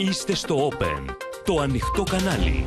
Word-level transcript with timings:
Είστε 0.00 0.34
στο 0.34 0.68
Open, 0.68 1.04
το 1.44 1.60
ανοιχτό 1.60 2.02
κανάλι. 2.02 2.66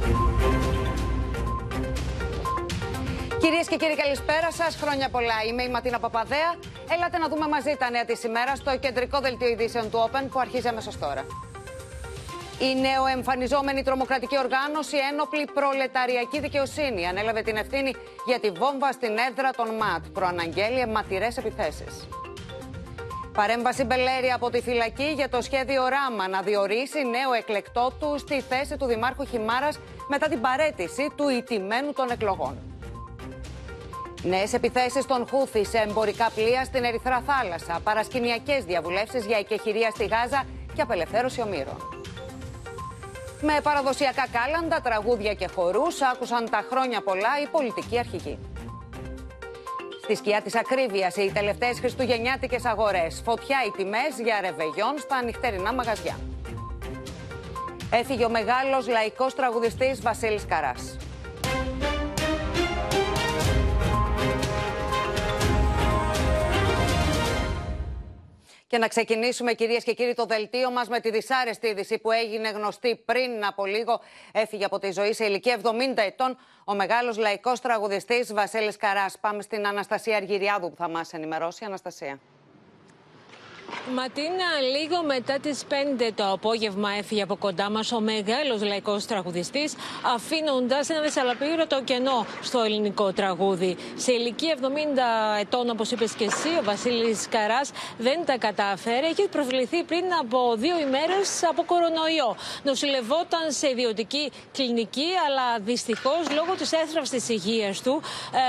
Κυρίες 3.41 3.67
και 3.67 3.75
κύριοι 3.75 3.95
καλησπέρα 3.95 4.51
σας, 4.51 4.75
χρόνια 4.75 5.09
πολλά. 5.09 5.33
Είμαι 5.47 5.63
η 5.63 5.69
Ματίνα 5.69 5.99
Παπαδέα. 5.99 6.55
Έλατε 6.95 7.17
να 7.17 7.27
δούμε 7.27 7.47
μαζί 7.47 7.75
τα 7.79 7.89
νέα 7.89 8.05
της 8.05 8.23
ημέρας 8.23 8.57
στο 8.57 8.77
κεντρικό 8.77 9.19
δελτίο 9.19 9.47
ειδήσεων 9.47 9.89
του 9.89 10.09
Open 10.09 10.25
που 10.31 10.39
αρχίζει 10.39 10.67
αμέσως 10.67 10.97
τώρα. 10.99 11.25
Η 12.59 12.79
νεοεμφανιζόμενη 12.79 13.83
τρομοκρατική 13.83 14.37
οργάνωση 14.37 14.97
Ένοπλη 15.11 15.45
Προλεταριακή 15.53 16.39
Δικαιοσύνη 16.39 17.07
ανέλαβε 17.07 17.41
την 17.41 17.55
ευθύνη 17.55 17.95
για 18.25 18.39
τη 18.39 18.49
βόμβα 18.49 18.91
στην 18.91 19.17
έδρα 19.29 19.49
των 19.51 19.75
ΜΑΤ. 19.75 20.05
Προαναγγέλει 20.13 20.79
αιματηρές 20.79 21.37
επιθέσεις. 21.37 22.07
Παρέμβαση 23.33 23.83
Μπελέρη 23.83 24.31
από 24.31 24.49
τη 24.49 24.61
φυλακή 24.61 25.11
για 25.15 25.29
το 25.29 25.41
σχέδιο 25.41 25.87
Ράμα 25.87 26.27
να 26.27 26.41
διορίσει 26.41 26.99
νέο 26.99 27.33
εκλεκτό 27.37 27.91
του 27.99 28.17
στη 28.17 28.41
θέση 28.41 28.77
του 28.77 28.85
Δημάρχου 28.85 29.25
Χιμάρας 29.25 29.79
μετά 30.07 30.27
την 30.27 30.41
παρέτηση 30.41 31.11
του 31.15 31.29
ιτημένου 31.29 31.93
των 31.93 32.11
εκλογών. 32.11 32.57
Νέες 34.23 34.53
επιθέσεις 34.53 35.05
των 35.05 35.27
Χούθη 35.27 35.65
σε 35.65 35.77
εμπορικά 35.77 36.29
πλοία 36.35 36.63
στην 36.63 36.83
Ερυθρά 36.83 37.23
Θάλασσα, 37.25 37.79
παρασκηνιακές 37.83 38.63
διαβουλεύσεις 38.63 39.25
για 39.25 39.37
εκεχηρία 39.37 39.89
στη 39.89 40.05
Γάζα 40.05 40.43
και 40.75 40.81
απελευθέρωση 40.81 41.41
ομήρων. 41.41 41.77
Με 43.41 43.59
παραδοσιακά 43.63 44.25
κάλαντα, 44.31 44.81
τραγούδια 44.81 45.33
και 45.33 45.47
χορούς 45.55 46.01
άκουσαν 46.01 46.49
τα 46.49 46.65
χρόνια 46.69 47.01
πολλά 47.01 47.41
οι 47.43 47.47
πολιτικοί 47.47 47.99
αρχηγοί. 47.99 48.39
Στη 50.03 50.15
σκιά 50.15 50.41
της 50.41 50.55
ακρίβειας 50.55 51.15
οι 51.15 51.31
τελευταίες 51.33 51.79
χριστουγεννιάτικες 51.79 52.65
αγορές. 52.65 53.21
Φωτιά 53.25 53.57
οι 53.67 53.71
τιμές 53.77 54.19
για 54.23 54.41
ρεβεγιόν 54.41 54.97
στα 54.97 55.23
νυχτερινά 55.23 55.73
μαγαζιά. 55.73 56.19
Έφυγε 57.91 58.25
ο 58.25 58.29
μεγάλος 58.29 58.87
λαϊκός 58.87 59.35
τραγουδιστής 59.35 60.01
Βασίλης 60.01 60.45
Καράς. 60.45 60.97
Και 68.71 68.77
να 68.77 68.87
ξεκινήσουμε, 68.87 69.53
κυρίες 69.53 69.83
και 69.83 69.93
κύριοι, 69.93 70.13
το 70.13 70.25
δελτίο 70.25 70.71
μας 70.71 70.87
με 70.87 70.99
τη 70.99 71.11
δυσάρεστη 71.11 71.67
είδηση 71.67 71.97
που 71.97 72.11
έγινε 72.11 72.49
γνωστή 72.49 72.95
πριν 73.05 73.45
από 73.45 73.65
λίγο. 73.65 74.01
Έφυγε 74.31 74.65
από 74.65 74.79
τη 74.79 74.91
ζωή 74.91 75.13
σε 75.13 75.25
ηλικία 75.25 75.59
70 75.63 75.71
ετών 75.95 76.37
ο 76.65 76.73
μεγάλος 76.73 77.17
λαϊκός 77.17 77.59
τραγουδιστής 77.59 78.33
Βασίλης 78.33 78.77
Καράς. 78.77 79.19
Πάμε 79.19 79.41
στην 79.41 79.67
Αναστασία 79.67 80.15
Αργυριάδου 80.15 80.69
που 80.69 80.75
θα 80.75 80.89
μας 80.89 81.13
ενημερώσει. 81.13 81.65
Αναστασία. 81.65 82.19
Ματίνα, 83.95 84.49
λίγο 84.77 85.03
μετά 85.03 85.39
τις 85.39 85.63
5 85.69 86.11
το 86.15 86.31
απόγευμα 86.31 86.89
έφυγε 86.97 87.21
από 87.21 87.35
κοντά 87.35 87.69
μας 87.69 87.91
ο 87.91 87.99
μεγάλος 87.99 88.63
λαϊκός 88.63 89.05
τραγουδιστής, 89.05 89.73
αφήνοντας 90.15 90.89
ένα 90.89 91.01
δυσαλαπήρωτο 91.01 91.81
κενό 91.83 92.25
στο 92.41 92.61
ελληνικό 92.61 93.11
τραγούδι. 93.11 93.77
Σε 93.95 94.11
ηλικία 94.11 94.57
70 94.61 94.67
ετών, 95.39 95.69
όπως 95.69 95.91
είπες 95.91 96.11
και 96.11 96.23
εσύ, 96.23 96.49
ο 96.59 96.63
Βασίλης 96.63 97.27
Καράς 97.29 97.71
δεν 97.97 98.25
τα 98.25 98.37
κατάφερε. 98.37 99.07
Έχει 99.07 99.27
προβληθεί 99.27 99.83
πριν 99.83 100.05
από 100.21 100.55
δύο 100.57 100.79
ημέρες 100.79 101.43
από 101.49 101.63
κορονοϊό. 101.63 102.35
Νοσηλευόταν 102.63 103.45
σε 103.47 103.69
ιδιωτική 103.69 104.31
κλινική, 104.53 105.07
αλλά 105.27 105.59
δυστυχώς 105.59 106.29
λόγω 106.35 106.53
της 106.57 106.71
έθραυστης 106.71 107.29
υγείας 107.29 107.81
του 107.81 108.01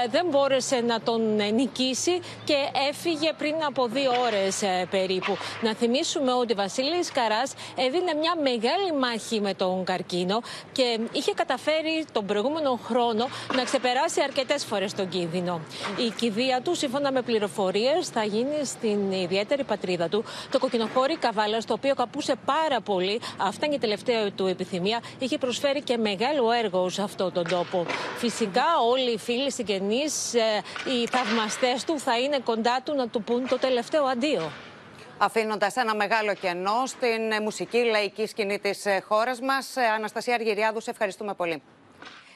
ε, 0.05 0.09
δεν 0.09 0.27
μπόρεσε 0.31 0.81
να 0.81 1.01
τον 1.01 1.21
νικήσει 1.55 2.21
και 2.45 2.57
έφυγε 2.91 3.33
πριν 3.39 3.55
από 3.67 3.87
δύο 3.87 4.13
ώρες 4.27 4.63
ε, 4.63 4.87
περίπου. 5.13 5.37
Να 5.61 5.75
θυμίσουμε 5.75 6.33
ότι 6.33 6.53
ο 6.53 6.57
Βασίλης 6.57 7.13
Καράς 7.13 7.55
έδινε 7.77 8.15
μια 8.15 8.35
μεγάλη 8.43 8.93
μάχη 9.01 9.41
με 9.41 9.55
τον 9.55 9.85
καρκίνο 9.85 10.41
και 10.73 10.99
είχε 11.13 11.33
καταφέρει 11.35 12.05
τον 12.13 12.27
προηγούμενο 12.27 12.79
χρόνο 12.85 13.29
να 13.57 13.63
ξεπεράσει 13.63 14.21
αρκετές 14.23 14.65
φορές 14.65 14.95
τον 14.95 15.09
κίνδυνο. 15.09 15.61
Η 15.97 16.11
κηδεία 16.11 16.61
του, 16.61 16.75
σύμφωνα 16.75 17.13
με 17.13 17.23
πληροφορίες, 17.23 18.09
θα 18.09 18.25
γίνει 18.25 18.65
στην 18.65 19.13
ιδιαίτερη 19.13 19.65
πατρίδα 19.65 20.09
του, 20.09 20.25
το 20.51 20.59
κοκκινοχώρι 20.59 21.17
Καβάλας, 21.17 21.65
το 21.65 21.73
οποίο 21.73 21.95
καπούσε 21.95 22.35
πάρα 22.45 22.81
πολύ. 22.81 23.21
Αυτά 23.37 23.67
είναι 23.67 23.75
η 23.75 23.79
τελευταία 23.79 24.33
του 24.33 24.47
επιθυμία. 24.47 25.01
Είχε 25.19 25.39
προσφέρει 25.39 25.83
και 25.83 25.97
μεγάλο 25.97 26.51
έργο 26.51 26.89
σε 26.89 27.03
αυτόν 27.03 27.33
τον 27.33 27.49
τόπο. 27.49 27.87
Φυσικά 28.17 28.65
όλοι 28.91 29.11
οι 29.11 29.19
φίλοι 29.19 29.53
συγγενείς, 29.53 30.35
ε, 30.35 30.63
οι 30.91 31.07
θαυμαστές 31.11 31.85
του 31.85 31.99
θα 31.99 32.19
είναι 32.19 32.39
κοντά 32.45 32.81
του 32.85 32.95
να 32.95 33.09
του 33.09 33.23
πούν 33.23 33.49
το 33.49 33.59
τελευταίο 33.59 34.05
αντίο 34.05 34.51
αφήνοντας 35.25 35.77
ένα 35.77 35.95
μεγάλο 35.95 36.35
κενό 36.35 36.83
στην 36.87 37.33
ε, 37.33 37.41
μουσική 37.41 37.79
λαϊκή 37.79 38.27
σκηνή 38.27 38.59
της 38.59 38.87
ε, 38.87 39.01
χώρας 39.09 39.41
μας. 39.41 39.77
Ε, 39.77 39.85
Αναστασία 39.85 40.35
Αργυριάδου, 40.35 40.81
σε 40.81 40.91
ευχαριστούμε 40.91 41.35
πολύ. 41.35 41.63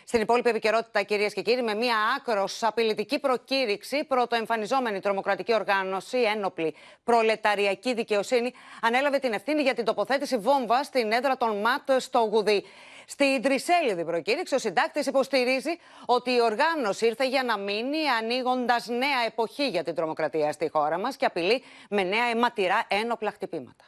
Στην 0.05 0.21
υπόλοιπη 0.21 0.49
επικαιρότητα, 0.49 1.03
κυρίες 1.03 1.33
και 1.33 1.43
κύριοι, 1.43 1.63
με 1.63 1.75
μια 1.75 1.97
άκρος 2.17 2.63
απειλητική 2.63 3.19
προκήρυξη, 3.19 4.05
πρωτοεμφανιζόμενη 4.05 5.01
τρομοκρατική 5.01 5.55
οργάνωση, 5.55 6.19
ένοπλη 6.19 6.75
προλεταριακή 7.05 7.95
δικαιοσύνη, 7.95 8.53
ανέλαβε 8.81 9.19
την 9.19 9.33
ευθύνη 9.33 9.63
για 9.63 9.75
την 9.75 9.85
τοποθέτηση 9.85 10.37
βόμβα 10.39 10.83
στην 10.83 11.13
έδρα 11.13 11.37
των 11.37 11.61
ΜΑΤ 11.61 12.01
στο 12.01 12.19
Γουδί. 12.19 12.65
Στην 13.09 13.43
τρισέλιδη 13.43 14.05
προκήρυξη, 14.05 14.55
ο 14.55 14.59
συντάκτης 14.59 15.07
υποστηρίζει 15.07 15.79
ότι 16.07 16.31
η 16.31 16.41
οργάνωση 16.41 17.07
ήρθε 17.07 17.29
για 17.29 17.43
να 17.43 17.59
μείνει, 17.59 18.09
ανοίγοντας 18.23 18.87
νέα 18.87 19.25
εποχή 19.27 19.69
για 19.69 19.83
την 19.85 19.95
τρομοκρατία 19.95 20.53
στη 20.53 20.69
χώρα 20.73 20.99
μας 20.99 21.17
και 21.17 21.25
απειλεί 21.25 21.63
με 21.91 22.03
νέα 22.03 22.25
αιματηρά 22.25 22.87
ένοπλα 22.89 23.31
χτυπήματα. 23.31 23.85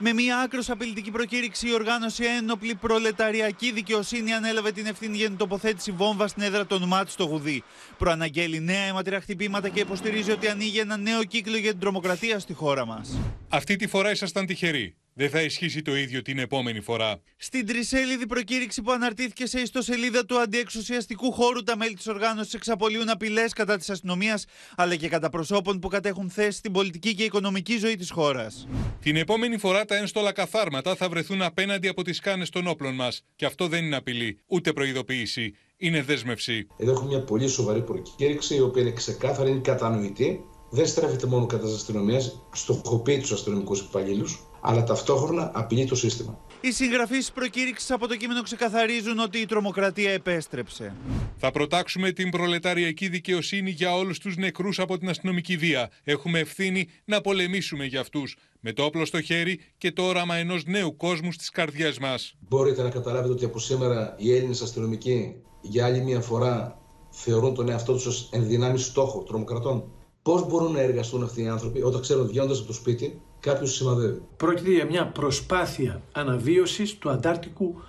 Με 0.00 0.12
μια 0.12 0.38
άκρος 0.38 0.70
απειλητική 0.70 1.10
προκήρυξη, 1.10 1.68
η 1.68 1.72
οργάνωση 1.72 2.24
Ένοπλη 2.24 2.74
Προλεταριακή 2.74 3.72
Δικαιοσύνη 3.72 4.32
ανέλαβε 4.32 4.72
την 4.72 4.86
ευθύνη 4.86 5.16
για 5.16 5.26
την 5.26 5.36
τοποθέτηση 5.36 5.90
βόμβα 5.90 6.28
στην 6.28 6.42
έδρα 6.42 6.66
των 6.66 6.82
ΜΑΤ 6.88 7.08
στο 7.08 7.24
Γουδί. 7.24 7.62
Προαναγγέλει 7.98 8.60
νέα 8.60 8.84
αιματηρά 8.84 9.20
χτυπήματα 9.20 9.68
και 9.68 9.80
υποστηρίζει 9.80 10.30
ότι 10.30 10.48
ανοίγει 10.48 10.78
ένα 10.78 10.96
νέο 10.96 11.24
κύκλο 11.24 11.56
για 11.56 11.70
την 11.70 11.80
τρομοκρατία 11.80 12.38
στη 12.38 12.52
χώρα 12.52 12.86
μας. 12.86 13.18
Αυτή 13.48 13.76
τη 13.76 13.86
φορά 13.86 14.10
ήσασταν 14.10 14.46
τυχεροί. 14.46 14.96
Δεν 15.20 15.30
θα 15.30 15.42
ισχύσει 15.42 15.82
το 15.82 15.96
ίδιο 15.96 16.22
την 16.22 16.38
επόμενη 16.38 16.80
φορά. 16.80 17.20
Στην 17.36 17.66
τρισέλιδη 17.66 18.26
προκήρυξη 18.26 18.82
που 18.82 18.90
αναρτήθηκε 18.90 19.46
σε 19.46 19.60
ιστοσελίδα 19.60 20.24
του 20.24 20.38
αντιεξουσιαστικού 20.38 21.32
χώρου, 21.32 21.62
τα 21.62 21.76
μέλη 21.76 21.94
της 21.94 22.06
οργάνωσης 22.06 22.54
εξαπολύουν 22.54 23.08
απειλές 23.08 23.52
κατά 23.52 23.76
της 23.76 23.90
αστυνομίας 23.90 24.44
αλλά 24.76 24.96
και 24.96 25.08
κατά 25.08 25.28
προσώπων 25.28 25.78
που 25.78 25.88
κατέχουν 25.88 26.30
θέση 26.30 26.58
στην 26.58 26.72
πολιτική 26.72 27.14
και 27.14 27.24
οικονομική 27.24 27.78
ζωή 27.78 27.96
της 27.96 28.10
χώρας. 28.10 28.68
Την 29.00 29.16
επόμενη 29.16 29.58
φορά 29.58 29.84
τα 29.84 29.96
ένστολα 29.96 30.32
καθάρματα 30.32 30.94
θα 30.94 31.08
βρεθούν 31.08 31.42
απέναντι 31.42 31.88
από 31.88 32.02
τις 32.02 32.20
κάνες 32.20 32.50
των 32.50 32.66
όπλων 32.66 32.94
μας. 32.94 33.22
Και 33.36 33.44
αυτό 33.44 33.66
δεν 33.68 33.84
είναι 33.84 33.96
απειλή, 33.96 34.38
ούτε 34.46 34.72
προειδοποίηση. 34.72 35.54
Είναι 35.76 36.02
δέσμευση. 36.02 36.66
Εδώ 36.76 36.90
έχουμε 36.90 37.08
μια 37.08 37.22
πολύ 37.22 37.48
σοβαρή 37.48 37.82
προκήρυξη, 37.82 38.54
η 38.54 38.60
οποία 38.60 38.82
είναι 38.82 38.92
ξεκάθαρη, 38.92 39.50
είναι 39.50 39.60
κατανοητή. 39.60 40.40
Δεν 40.70 40.86
στρέφεται 40.86 41.26
μόνο 41.26 41.46
κατά 41.46 41.64
της 41.64 41.74
αστυνομίας, 41.74 42.42
στοχοποιεί 42.52 43.18
τους 43.18 43.32
αστυνομικούς 43.32 43.80
υπαλλήλους 43.80 44.47
αλλά 44.60 44.84
ταυτόχρονα 44.84 45.50
απειλεί 45.54 45.84
το 45.84 45.94
σύστημα. 45.94 46.38
Οι 46.60 46.72
συγγραφείς 46.72 47.26
τη 47.26 47.32
προκήρυξης 47.34 47.90
από 47.90 48.08
το 48.08 48.16
κείμενο 48.16 48.42
ξεκαθαρίζουν 48.42 49.18
ότι 49.18 49.38
η 49.38 49.46
τρομοκρατία 49.46 50.10
επέστρεψε. 50.10 50.94
Θα 51.36 51.50
προτάξουμε 51.50 52.12
την 52.12 52.30
προλεταριακή 52.30 53.08
δικαιοσύνη 53.08 53.70
για 53.70 53.94
όλους 53.94 54.18
τους 54.18 54.36
νεκρούς 54.36 54.78
από 54.78 54.98
την 54.98 55.08
αστυνομική 55.08 55.56
βία. 55.56 55.90
Έχουμε 56.04 56.38
ευθύνη 56.38 56.88
να 57.04 57.20
πολεμήσουμε 57.20 57.84
για 57.84 58.00
αυτούς. 58.00 58.36
Με 58.60 58.72
το 58.72 58.84
όπλο 58.84 59.04
στο 59.04 59.20
χέρι 59.20 59.60
και 59.78 59.92
το 59.92 60.02
όραμα 60.02 60.36
ενός 60.36 60.64
νέου 60.64 60.96
κόσμου 60.96 61.32
στις 61.32 61.50
καρδιές 61.50 61.98
μας. 61.98 62.34
Μπορείτε 62.48 62.82
να 62.82 62.88
καταλάβετε 62.88 63.32
ότι 63.32 63.44
από 63.44 63.58
σήμερα 63.58 64.14
οι 64.18 64.34
Έλληνες 64.34 64.60
αστυνομικοί 64.60 65.34
για 65.60 65.84
άλλη 65.84 66.00
μια 66.00 66.20
φορά 66.20 66.78
θεωρούν 67.10 67.54
τον 67.54 67.68
εαυτό 67.68 67.92
τους 67.92 68.06
ως 68.06 68.28
ενδυνάμει 68.32 68.78
στόχο 68.78 69.22
τρομοκρατών. 69.22 69.92
Πώς 70.22 70.46
μπορούν 70.46 70.72
να 70.72 70.80
εργαστούν 70.80 71.22
αυτοί 71.22 71.42
οι 71.42 71.48
άνθρωποι 71.48 71.82
όταν 71.82 72.00
ξέρουν 72.00 72.26
βγαίνοντας 72.26 72.58
από 72.58 72.66
το 72.66 72.72
σπίτι 72.72 73.20
κάποιος 73.40 73.74
σημαδεύει. 73.74 74.22
Πρόκειται 74.36 74.70
για 74.70 74.84
μια 74.84 75.06
προσπάθεια 75.06 76.02
αναβίωσης 76.12 76.98
του 76.98 77.10
Αντάρτικου 77.10 77.82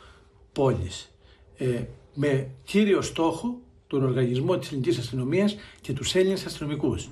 πόλης 0.51 1.11
ε, 1.57 1.83
με 2.13 2.49
κύριο 2.63 3.01
στόχο 3.01 3.59
τον 3.87 4.03
οργανισμό 4.03 4.57
της 4.57 4.67
ελληνικής 4.67 4.97
αστυνομίας 4.97 5.55
και 5.81 5.93
τους 5.93 6.15
Έλληνες 6.15 6.45
αστυνομικούς. 6.45 7.09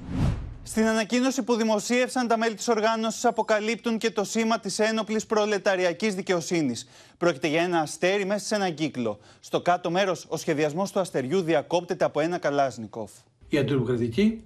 Στην 0.64 0.86
ανακοίνωση 0.86 1.44
που 1.44 1.56
δημοσίευσαν 1.56 2.28
τα 2.28 2.38
μέλη 2.38 2.56
της 2.56 2.68
οργάνωσης 2.68 3.26
αποκαλύπτουν 3.26 3.98
και 3.98 4.12
το 4.12 4.24
σήμα 4.24 4.60
της 4.60 4.80
ένοπλης 4.80 5.26
προλεταριακής 5.26 6.16
δικαιοσύνης. 6.16 6.88
Πρόκειται 7.18 7.48
για 7.48 7.62
ένα 7.62 7.80
αστέρι 7.80 8.26
μέσα 8.26 8.46
σε 8.46 8.56
έναν 8.56 8.74
κύκλο. 8.74 9.20
Στο 9.40 9.62
κάτω 9.62 9.92
μέρος 9.92 10.26
ο 10.28 10.38
σχεδιασμός 10.38 10.92
του 10.92 11.00
αστεριού 11.00 11.42
διακόπτεται 11.42 12.06
από 12.06 12.20
ένα 12.20 12.38
καλάσνικοφ. 12.38 13.12
Η 13.50 13.58
αντιδημοκρατική, 13.58 14.44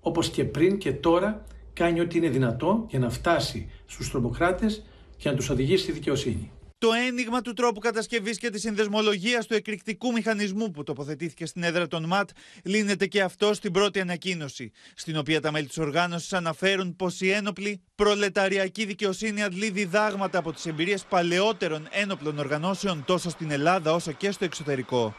όπως 0.00 0.30
και 0.30 0.44
πριν 0.44 0.78
και 0.78 0.92
τώρα, 0.92 1.44
κάνει 1.74 2.00
ό,τι 2.00 2.18
είναι 2.18 2.28
δυνατό 2.28 2.86
για 2.88 2.98
να 2.98 3.10
φτάσει 3.10 3.70
στους 3.86 4.10
τρομοκράτες 4.10 4.84
και 5.16 5.30
να 5.30 5.36
τους 5.36 5.50
οδηγήσει 5.50 5.82
στη 5.82 5.92
δικαιοσύνη. 5.92 6.50
Το 6.78 6.90
ένιγμα 7.08 7.40
του 7.40 7.52
τρόπου 7.52 7.80
κατασκευής 7.80 8.38
και 8.38 8.50
της 8.50 8.60
συνδεσμολογίας 8.60 9.46
του 9.46 9.54
εκρηκτικού 9.54 10.12
μηχανισμού 10.12 10.70
που 10.70 10.82
τοποθετήθηκε 10.82 11.46
στην 11.46 11.62
έδρα 11.62 11.86
των 11.86 12.04
ΜΑΤ 12.04 12.28
λύνεται 12.64 13.06
και 13.06 13.22
αυτό 13.22 13.54
στην 13.54 13.72
πρώτη 13.72 14.00
ανακοίνωση, 14.00 14.70
στην 14.94 15.16
οποία 15.16 15.40
τα 15.40 15.52
μέλη 15.52 15.66
της 15.66 15.78
οργάνωσης 15.78 16.32
αναφέρουν 16.32 16.96
πως 16.96 17.20
η 17.20 17.30
ένοπλη 17.30 17.80
προλεταριακή 17.94 18.84
δικαιοσύνη 18.84 19.42
αντλεί 19.42 19.70
διδάγματα 19.70 20.38
από 20.38 20.52
τις 20.52 20.66
εμπειρίες 20.66 21.04
παλαιότερων 21.04 21.88
ένοπλων 21.90 22.38
οργανώσεων 22.38 23.04
τόσο 23.06 23.30
στην 23.30 23.50
Ελλάδα 23.50 23.94
όσο 23.94 24.12
και 24.12 24.30
στο 24.30 24.44
εξωτερικό. 24.44 25.14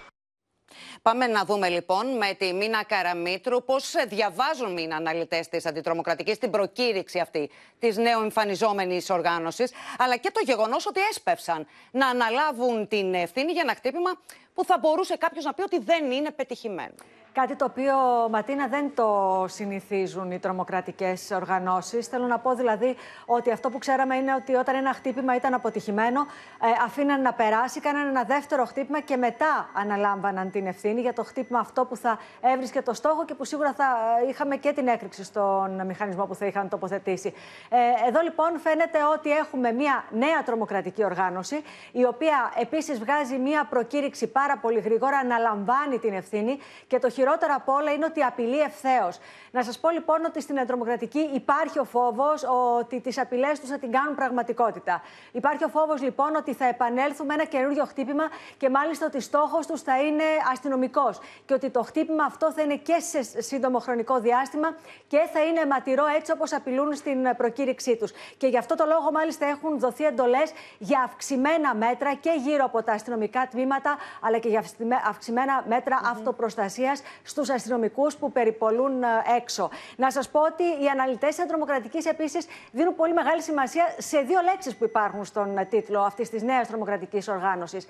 Πάμε 1.01 1.27
να 1.27 1.45
δούμε 1.45 1.69
λοιπόν 1.69 2.17
με 2.17 2.33
τη 2.33 2.53
Μίνα 2.53 2.83
Καραμίτρου 2.83 3.63
πώς 3.63 3.93
διαβάζουν 4.07 4.77
οι 4.77 4.89
αναλυτές 4.91 5.47
της 5.49 5.65
αντιτρομοκρατικής 5.65 6.37
την 6.37 6.51
προκήρυξη 6.51 7.19
αυτή 7.19 7.49
της 7.79 7.97
νέου 7.97 8.21
εμφανιζόμενης 8.21 9.09
οργάνωσης, 9.09 9.71
αλλά 9.97 10.17
και 10.17 10.31
το 10.31 10.41
γεγονός 10.43 10.85
ότι 10.85 10.99
έσπευσαν 11.09 11.67
να 11.91 12.07
αναλάβουν 12.07 12.87
την 12.87 13.13
ευθύνη 13.13 13.51
για 13.51 13.61
ένα 13.61 13.75
χτύπημα 13.75 14.11
που 14.53 14.65
θα 14.65 14.77
μπορούσε 14.77 15.15
κάποιος 15.15 15.45
να 15.45 15.53
πει 15.53 15.61
ότι 15.61 15.79
δεν 15.79 16.11
είναι 16.11 16.31
πετυχημένο. 16.31 16.93
Κάτι 17.35 17.55
το 17.55 17.65
οποίο, 17.65 17.95
Ματίνα, 18.31 18.67
δεν 18.67 18.91
το 18.95 19.45
συνηθίζουν 19.47 20.31
οι 20.31 20.39
τρομοκρατικές 20.39 21.31
οργανώσεις. 21.31 22.07
Θέλω 22.07 22.25
να 22.25 22.39
πω 22.39 22.55
δηλαδή 22.55 22.95
ότι 23.25 23.51
αυτό 23.51 23.69
που 23.69 23.77
ξέραμε 23.77 24.15
είναι 24.15 24.33
ότι 24.33 24.55
όταν 24.55 24.75
ένα 24.75 24.93
χτύπημα 24.93 25.35
ήταν 25.35 25.53
αποτυχημένο, 25.53 26.21
ε, 26.21 26.83
αφήναν 26.85 27.21
να 27.21 27.33
περάσει, 27.33 27.79
κάνανε 27.79 28.09
ένα 28.09 28.23
δεύτερο 28.23 28.65
χτύπημα 28.65 28.99
και 28.99 29.17
μετά 29.17 29.69
αναλάμβαναν 29.73 30.51
την 30.51 30.67
ευθύνη 30.67 31.01
για 31.01 31.13
το 31.13 31.23
χτύπημα 31.23 31.59
αυτό 31.59 31.85
που 31.85 31.95
θα 31.95 32.19
έβρισκε 32.41 32.81
το 32.81 32.93
στόχο 32.93 33.25
και 33.25 33.33
που 33.33 33.45
σίγουρα 33.45 33.73
θα 33.73 33.85
ε, 34.25 34.29
είχαμε 34.29 34.55
και 34.55 34.71
την 34.71 34.87
έκρηξη 34.87 35.23
στον 35.23 35.85
μηχανισμό 35.85 36.25
που 36.25 36.35
θα 36.35 36.45
είχαν 36.45 36.69
τοποθετήσει. 36.69 37.33
Ε, 37.69 38.07
εδώ 38.07 38.21
λοιπόν 38.21 38.59
φαίνεται 38.59 38.99
ότι 39.13 39.31
έχουμε 39.31 39.71
μια 39.71 40.03
νέα 40.11 40.43
τρομοκρατική 40.45 41.03
οργάνωση, 41.03 41.61
η 41.91 42.05
οποία 42.05 42.53
επίσης 42.59 42.99
βγάζει 42.99 43.37
μια 43.37 43.65
προκήρυξη 43.69 44.27
πάρα 44.27 44.57
πολύ 44.57 44.79
γρήγορα, 44.79 45.17
αναλαμβάνει 45.17 45.99
την 45.99 46.13
ευθύνη 46.13 46.57
και 46.87 46.99
το 46.99 47.09
χειρότερο 47.25 47.53
από 47.55 47.73
όλα 47.73 47.91
είναι 47.91 48.05
ότι 48.05 48.23
απειλεί 48.23 48.59
ευθέως. 48.59 49.19
Να 49.51 49.63
σας 49.63 49.79
πω 49.79 49.89
λοιπόν 49.89 50.25
ότι 50.25 50.41
στην 50.41 50.57
εντρομοκρατική 50.57 51.29
υπάρχει 51.33 51.79
ο 51.79 51.83
φόβος 51.83 52.43
ότι 52.79 52.99
τις 52.99 53.17
απειλές 53.19 53.59
τους 53.59 53.69
θα 53.69 53.77
την 53.77 53.91
κάνουν 53.91 54.15
πραγματικότητα. 54.15 55.01
Υπάρχει 55.31 55.63
ο 55.63 55.67
φόβος 55.67 56.01
λοιπόν 56.01 56.35
ότι 56.35 56.53
θα 56.53 56.65
επανέλθουν 56.65 57.25
με 57.25 57.33
ένα 57.33 57.45
καινούριο 57.45 57.85
χτύπημα 57.85 58.23
και 58.57 58.69
μάλιστα 58.69 59.05
ότι 59.05 59.19
στόχος 59.19 59.67
τους 59.67 59.81
θα 59.81 60.01
είναι 60.01 60.23
αστυνομικός. 60.51 61.19
Και 61.45 61.53
ότι 61.53 61.69
το 61.69 61.83
χτύπημα 61.83 62.23
αυτό 62.23 62.51
θα 62.51 62.61
είναι 62.61 62.75
και 62.75 62.99
σε 62.99 63.41
σύντομο 63.41 63.79
χρονικό 63.79 64.19
διάστημα 64.19 64.75
και 65.07 65.19
θα 65.33 65.43
είναι 65.43 65.59
αιματηρό 65.59 66.05
έτσι 66.17 66.31
όπως 66.31 66.53
απειλούν 66.53 66.95
στην 66.95 67.35
προκήρυξή 67.37 67.95
τους. 67.95 68.11
Και 68.37 68.47
γι' 68.47 68.57
αυτό 68.57 68.75
το 68.75 68.85
λόγο 68.87 69.11
μάλιστα 69.11 69.45
έχουν 69.45 69.79
δοθεί 69.79 70.03
εντολές 70.05 70.51
για 70.77 71.01
αυξημένα 71.05 71.75
μέτρα 71.75 72.13
και 72.13 72.31
γύρω 72.45 72.65
από 72.65 72.83
τα 72.83 72.91
αστυνομικά 72.93 73.47
τμήματα, 73.51 73.97
αλλά 74.21 74.37
και 74.37 74.49
για 74.49 74.63
αυξημένα 75.07 75.63
μέτρα 75.67 76.01
mm-hmm. 76.01 76.11
αυτοπροστασίας 76.11 77.01
στους 77.23 77.49
αστυνομικούς 77.49 78.15
που 78.15 78.31
περιπολούν 78.31 79.03
ε, 79.03 79.07
έξω. 79.37 79.69
Να 79.95 80.11
σας 80.11 80.29
πω 80.29 80.39
ότι 80.39 80.63
οι 80.63 80.87
αναλυτές 80.91 81.35
της 81.35 81.45
τρομοκρατική 81.45 82.07
επίσης 82.07 82.47
δίνουν 82.71 82.95
πολύ 82.95 83.13
μεγάλη 83.13 83.41
σημασία 83.41 83.95
σε 83.97 84.19
δύο 84.19 84.41
λέξεις 84.41 84.75
που 84.75 84.83
υπάρχουν 84.83 85.25
στον 85.25 85.57
ε, 85.57 85.65
τίτλο 85.65 86.01
αυτής 86.01 86.29
της 86.29 86.41
νέας 86.43 86.67
τρομοκρατικής 86.67 87.27
οργάνωσης. 87.27 87.87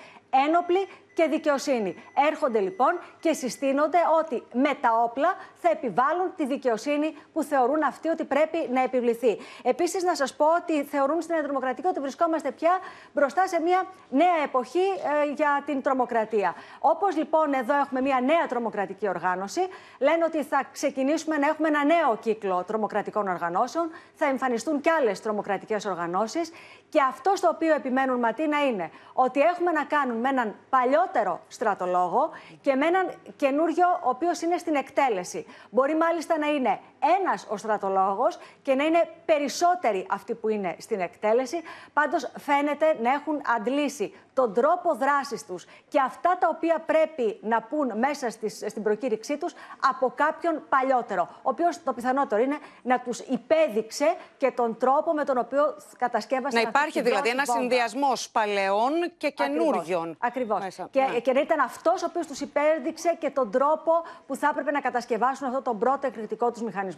Ένοπλη 0.47 0.87
και 1.15 1.27
δικαιοσύνη. 1.27 1.95
Έρχονται 2.31 2.59
λοιπόν 2.59 2.99
και 3.19 3.33
συστήνονται 3.33 3.97
ότι 4.19 4.43
με 4.53 4.73
τα 4.81 4.89
όπλα 5.03 5.33
θα 5.61 5.69
επιβάλλουν 5.69 6.27
τη 6.35 6.45
δικαιοσύνη 6.45 7.17
που 7.33 7.43
θεωρούν 7.43 7.83
αυτοί 7.83 8.07
ότι 8.07 8.23
πρέπει 8.23 8.69
να 8.71 8.81
επιβληθεί. 8.81 9.37
Επίσης, 9.63 10.03
να 10.03 10.15
σας 10.15 10.35
πω 10.35 10.45
ότι 10.61 10.83
θεωρούν 10.83 11.21
στην 11.21 11.43
τρομοκρατική 11.43 11.87
ότι 11.87 11.99
βρισκόμαστε 11.99 12.51
πια 12.51 12.79
μπροστά 13.13 13.47
σε 13.47 13.61
μια 13.61 13.85
νέα 14.09 14.37
εποχή 14.43 14.87
ε, 15.23 15.33
για 15.33 15.63
την 15.65 15.81
τρομοκρατία. 15.81 16.55
Όπως 16.79 17.15
λοιπόν 17.15 17.53
εδώ 17.53 17.75
έχουμε 17.77 18.01
μια 18.01 18.19
νέα 18.25 18.45
τρομοκρατική 18.47 19.07
οργάνωση, 19.07 19.61
λένε 19.99 20.23
ότι 20.23 20.43
θα 20.43 20.63
ξεκινήσουμε 20.71 21.37
να 21.37 21.47
έχουμε 21.47 21.67
ένα 21.67 21.85
νέο 21.85 22.17
κύκλο 22.21 22.63
τρομοκρατικών 22.67 23.27
οργανώσεων, 23.27 23.89
θα 24.15 24.25
εμφανιστούν 24.25 24.81
και 24.81 24.89
άλλες 24.89 25.21
τρομοκρατικές 25.21 25.85
οργανώσεις. 25.85 26.51
Και 26.95 27.01
αυτό 27.01 27.35
στο 27.35 27.49
οποίο 27.53 27.73
επιμένουν 27.73 28.19
Ματίνα 28.19 28.65
είναι 28.65 28.91
ότι 29.13 29.39
έχουμε 29.39 29.71
να 29.71 29.83
κάνουμε 29.83 30.19
με 30.19 30.29
έναν 30.29 30.55
παλιότερο 30.69 31.41
στρατολόγο 31.47 32.29
και 32.61 32.75
με 32.75 32.85
έναν 32.85 33.11
καινούριο 33.35 33.87
ο 34.03 34.09
οποίος 34.09 34.41
είναι 34.41 34.57
στην 34.57 34.75
εκτέλεση. 34.75 35.45
Μπορεί 35.69 35.95
μάλιστα 35.95 36.37
να 36.37 36.47
είναι 36.47 36.79
ένας 37.21 37.47
ο 37.49 37.57
στρατολόγος 37.57 38.37
και 38.61 38.75
να 38.75 38.83
είναι 38.83 39.09
περισσότεροι 39.25 40.07
αυτοί 40.09 40.33
που 40.33 40.49
είναι 40.49 40.75
στην 40.79 40.99
εκτέλεση. 40.99 41.61
Πάντως 41.93 42.31
φαίνεται 42.39 42.97
να 43.01 43.11
έχουν 43.11 43.41
αντλήσει 43.57 44.13
τον 44.33 44.53
τρόπο 44.53 44.95
δράσης 44.95 45.45
τους 45.45 45.65
και 45.87 45.99
αυτά 45.99 46.37
τα 46.39 46.47
οποία 46.55 46.83
πρέπει 46.85 47.39
να 47.41 47.61
πούν 47.61 47.97
μέσα 47.97 48.29
στις, 48.29 48.63
στην 48.67 48.83
προκήρυξή 48.83 49.37
τους 49.37 49.53
από 49.89 50.13
κάποιον 50.15 50.61
παλιότερο. 50.69 51.27
Ο 51.31 51.49
οποίος 51.49 51.83
το 51.83 51.93
πιθανότερο 51.93 52.41
είναι 52.41 52.57
να 52.81 52.99
τους 52.99 53.19
υπέδειξε 53.19 54.15
και 54.37 54.51
τον 54.51 54.77
τρόπο 54.77 55.13
με 55.13 55.23
τον 55.23 55.37
οποίο 55.37 55.75
κατασκεύασαν 55.97 56.61
Να 56.61 56.69
υπάρχει 56.69 57.01
δηλαδή 57.01 57.29
ένας 57.29 57.49
συνδυασμός 57.49 58.29
παλαιών 58.29 58.91
και 59.17 59.29
καινούριων. 59.29 60.17
Ακριβώς. 60.19 60.63
Και, 60.91 61.01
ναι. 61.01 61.19
και 61.19 61.33
να 61.33 61.39
ήταν 61.39 61.59
αυτός 61.59 62.03
ο 62.03 62.05
οποίος 62.09 62.27
τους 62.27 62.39
υπέδειξε 62.39 63.17
και 63.19 63.29
τον 63.29 63.51
τρόπο 63.51 63.91
που 64.27 64.35
θα 64.35 64.47
έπρεπε 64.51 64.71
να 64.71 64.81
κατασκευάσουν 64.81 65.47
αυτό 65.47 65.61
τον 65.61 65.79
πρώτο 65.79 66.07
εκρηκτικό 66.07 66.51
τους 66.51 66.61
μηχανισμό. 66.61 66.94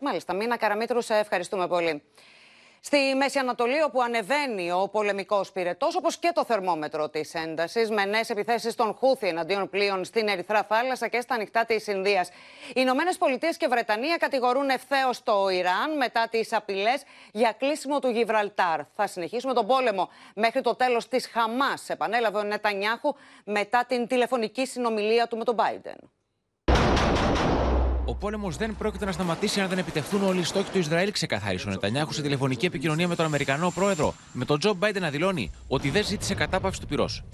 Μάλιστα. 0.00 0.34
Μίνα 0.34 0.56
Καραμίτρου, 0.56 1.00
σε 1.02 1.14
ευχαριστούμε 1.14 1.68
πολύ. 1.68 2.02
Στη 2.80 3.14
Μέση 3.16 3.38
Ανατολή, 3.38 3.82
όπου 3.82 4.02
ανεβαίνει 4.02 4.70
ο 4.72 4.88
πολεμικός 4.92 5.52
πυρετός, 5.52 5.96
όπως 5.96 6.16
και 6.16 6.30
το 6.34 6.44
θερμόμετρο 6.44 7.08
της 7.08 7.34
έντασης, 7.34 7.90
με 7.90 8.04
νέες 8.04 8.30
επιθέσεις 8.30 8.74
των 8.74 8.94
Χούθη 8.94 9.26
εναντίον 9.26 9.70
πλοίων 9.70 10.04
στην 10.04 10.28
Ερυθρά 10.28 10.62
Θάλασσα 10.62 11.08
και 11.08 11.20
στα 11.20 11.34
ανοιχτά 11.34 11.64
της 11.64 11.86
Ινδίας. 11.86 12.28
Οι 12.68 12.72
Ηνωμένες 12.74 13.18
Πολιτείες 13.18 13.56
και 13.56 13.68
Βρετανία 13.68 14.16
κατηγορούν 14.16 14.68
ευθέως 14.68 15.22
το 15.22 15.48
Ιράν 15.48 15.96
μετά 15.96 16.28
τις 16.30 16.52
απειλές 16.52 17.02
για 17.32 17.52
κλείσιμο 17.58 17.98
του 17.98 18.08
Γιβραλτάρ. 18.08 18.80
Θα 18.94 19.06
συνεχίσουμε 19.06 19.52
τον 19.52 19.66
πόλεμο 19.66 20.08
μέχρι 20.34 20.60
το 20.60 20.74
τέλος 20.74 21.08
της 21.08 21.26
Χαμάς, 21.26 21.88
επανέλαβε 21.88 22.38
ο 22.38 22.42
Νετανιάχου 22.42 23.14
μετά 23.44 23.84
την 23.88 24.06
τηλεφωνική 24.06 24.66
συνομιλία 24.66 25.26
του 25.26 25.36
με 25.36 25.44
τον 25.44 25.56
Biden. 25.58 26.17
Ο 28.08 28.14
πόλεμος 28.14 28.56
δεν 28.56 28.76
πρόκειται 28.78 29.04
να 29.04 29.12
σταματήσει 29.12 29.60
αν 29.60 29.68
δεν 29.68 29.78
επιτευχθούν 29.78 30.22
όλοι 30.22 30.40
οι 30.40 30.44
στόχοι 30.44 30.70
του 30.70 30.78
Ισραήλ, 30.78 31.12
ξεκαθάρισε 31.12 31.68
ο 31.68 31.70
Νετανιάχου 31.70 32.12
σε 32.12 32.22
τηλεφωνική 32.22 32.66
επικοινωνία 32.66 33.08
με 33.08 33.14
τον 33.14 33.24
Αμερικανό 33.24 33.70
πρόεδρο, 33.70 34.14
με 34.32 34.44
τον 34.44 34.58
Τζο 34.58 34.74
Μπάιντεν 34.74 35.02
να 35.02 35.10
δηλώνει 35.10 35.50
ότι 35.68 35.90
δεν 35.90 36.04
ζήτησε 36.04 36.34
κατάπαυση 36.34 36.80
του 36.80 36.86
πυρός. 36.86 37.24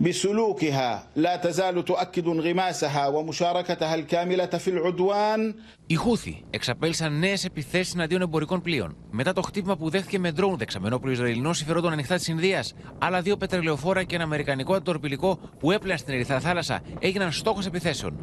بسلوكها 0.00 1.06
لا 1.14 1.36
تزال 1.36 1.84
تؤكد 1.84 2.26
انغماسها 2.26 3.06
ومشاركتها 3.06 3.94
الكاملة 3.94 4.46
في 4.46 4.70
العدوان 4.70 5.54
Οι 5.86 5.94
Χούθη 5.94 6.44
εξαπέλυσαν 6.50 7.18
νέε 7.18 7.36
επιθέσει 7.44 7.92
εναντίον 7.94 8.22
εμπορικών 8.22 8.62
πλοίων. 8.62 8.96
Μετά 9.10 9.32
το 9.32 9.42
χτύπημα 9.42 9.76
που 9.76 9.90
δέχτηκε 9.90 10.18
με 10.18 10.30
ντρόουν 10.30 10.56
δεξαμενόπλου 10.56 11.10
Ισραηλινών 11.10 11.54
συμφερόντων 11.54 11.92
ανοιχτά 11.92 12.16
τη 12.16 12.32
Ινδία, 12.32 12.64
άλλα 12.98 13.20
δύο 13.20 13.36
πετρελαιοφόρα 13.36 14.02
και 14.02 14.14
ένα 14.14 14.24
αμερικανικό 14.24 14.74
αντορπιλικό 14.74 15.38
που 15.58 15.70
έπλεαν 15.70 15.98
στην 15.98 16.14
Ερυθρά 16.14 16.40
θάλασσα 16.40 16.82
έγιναν 16.98 17.32
στόχο 17.32 17.60
επιθέσεων. 17.66 18.16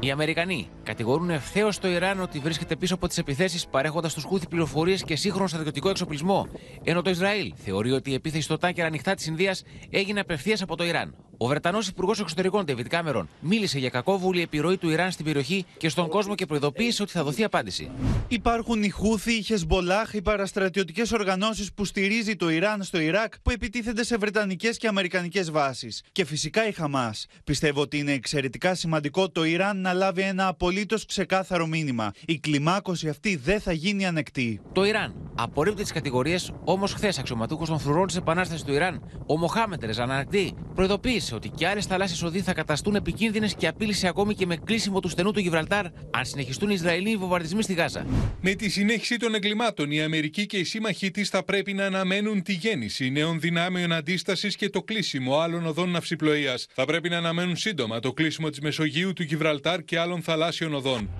Οι 0.00 0.10
Αμερικανοί 0.10 0.68
κατηγορούν 0.82 1.30
ευθέως 1.30 1.78
το 1.78 1.88
Ιράν 1.88 2.20
ότι 2.20 2.38
βρίσκεται 2.38 2.76
πίσω 2.76 2.94
από 2.94 3.08
τις 3.08 3.18
επιθέσεις, 3.18 3.66
παρέχοντας 3.66 4.10
στους 4.10 4.24
Χούθη 4.24 4.48
πληροφορίες 4.48 5.02
και 5.02 5.16
σύγχρονο 5.16 5.46
στρατιωτικό 5.46 5.88
εξοπλισμό, 5.88 6.48
ενώ 6.82 7.02
το 7.02 7.10
Ισραήλ 7.10 7.52
θεωρεί 7.56 7.92
ότι 7.92 8.10
η 8.10 8.14
επίθεση 8.14 8.42
στο 8.42 8.58
τάκερ 8.58 8.84
ανοιχτά 8.84 9.14
της 9.14 9.26
Ινδίας 9.26 9.62
έγινε 9.90 10.20
απευθείας 10.20 10.62
από 10.62 10.76
το 10.76 10.84
Ιράν. 10.84 11.14
Ο 11.38 11.46
Βρετανός 11.46 11.88
Υπουργός 11.88 12.20
Εξωτερικών, 12.20 12.64
David 12.68 12.86
Κάμερον, 12.88 13.28
μίλησε 13.40 13.78
για 13.78 13.88
κακόβουλη 13.88 14.42
επιρροή 14.42 14.76
του 14.76 14.90
Ιράν 14.90 15.10
στην 15.10 15.24
περιοχή 15.24 15.64
και 15.76 15.88
στον 15.88 16.08
κόσμο 16.08 16.34
και 16.34 16.46
προειδοποίησε 16.46 17.02
ότι 17.02 17.12
θα 17.12 17.24
δοθεί 17.24 17.44
απάντηση. 17.44 17.90
Υπάρχουν 18.28 18.82
οι 18.82 18.88
Χούθη, 18.88 19.32
οι 19.32 19.42
Χεσμπολάχ, 19.42 20.14
οι 20.14 20.22
παραστρατιωτικές 20.22 21.12
οργανώσεις 21.12 21.72
που 21.72 21.84
στηρίζει 21.84 22.36
το 22.36 22.50
Ιράν 22.50 22.82
στο 22.82 23.00
Ιράκ 23.00 23.32
που 23.42 23.50
επιτίθενται 23.50 24.04
σε 24.04 24.16
βρετανικές 24.16 24.76
και 24.76 24.88
αμερικανικές 24.88 25.50
βάσεις. 25.50 26.02
Και 26.12 26.24
φυσικά 26.24 26.68
η 26.68 26.72
Χαμάς. 26.72 27.26
Πιστεύω 27.44 27.80
ότι 27.80 27.98
είναι 27.98 28.12
εξαιρετικά 28.12 28.74
σημαντικό 28.74 29.28
το 29.28 29.44
Ιράν 29.44 29.80
να 29.80 29.92
λάβει 29.92 30.22
ένα 30.22 30.46
απολύτως 30.46 31.06
ξεκάθαρο 31.06 31.66
μήνυμα. 31.66 32.12
Η 32.26 32.38
κλιμάκωση 32.38 33.08
αυτή 33.08 33.36
δεν 33.36 33.60
θα 33.60 33.72
γίνει 33.72 34.06
ανεκτή. 34.06 34.60
Το 34.72 34.84
Ιράν 34.84 35.14
απορρίπτει 35.34 35.82
τις 35.82 35.92
κατηγορίες, 35.92 36.52
όμως 36.64 36.92
χθες 36.92 37.18
αξιωματούχος 37.18 37.68
των 37.68 37.78
φρουρών 37.78 38.06
της 38.06 38.16
Επανάστασης 38.16 38.64
του 38.64 38.72
Ιράν, 38.72 39.02
ο 39.26 39.38
Μοχάμετ 39.38 39.84
Ρεζανακτή, 39.84 40.54
προειδοποίησε 40.74 41.25
ότι 41.32 41.48
και 41.48 41.66
άλλες 41.66 41.86
θαλάσσιες 41.86 42.22
οδοί 42.22 42.40
θα 42.40 42.52
καταστούν 42.52 42.94
επικίνδυνες 42.94 43.54
και 43.54 43.66
απείλησε 43.66 44.08
ακόμη 44.08 44.34
και 44.34 44.46
με 44.46 44.56
κλείσιμο 44.56 45.00
του 45.00 45.08
στενού 45.08 45.30
του 45.32 45.40
Γιβραλτάρ 45.40 45.84
αν 46.10 46.24
συνεχιστούν 46.24 46.70
οι 46.70 46.74
Ισραηλοί 46.74 47.16
βομβαρδισμοί 47.16 47.62
στη 47.62 47.74
Γάζα. 47.74 48.06
Με 48.40 48.54
τη 48.54 48.68
συνέχιση 48.68 49.16
των 49.16 49.34
εγκλημάτων, 49.34 49.90
η 49.90 50.02
Αμερική 50.02 50.46
και 50.46 50.56
οι 50.56 50.64
σύμμαχοί 50.64 51.10
της 51.10 51.28
θα 51.28 51.44
πρέπει 51.44 51.72
να 51.72 51.84
αναμένουν 51.84 52.42
τη 52.42 52.52
γέννηση 52.52 53.10
νέων 53.10 53.40
δυνάμεων 53.40 53.92
αντίστασης 53.92 54.56
και 54.56 54.70
το 54.70 54.82
κλείσιμο 54.82 55.38
άλλων 55.38 55.66
οδών 55.66 55.90
ναυσιπλοείας. 55.90 56.66
Θα 56.72 56.84
πρέπει 56.84 57.08
να 57.08 57.16
αναμένουν 57.16 57.56
σύντομα 57.56 58.00
το 58.00 58.12
κλείσιμο 58.12 58.50
της 58.50 58.60
Μεσογείου, 58.60 59.12
του 59.12 59.22
Γιβραλτάρ 59.22 59.84
και 59.84 59.98
άλλων 59.98 60.22
θαλάσσιων 60.22 60.74
οδών. 60.74 61.10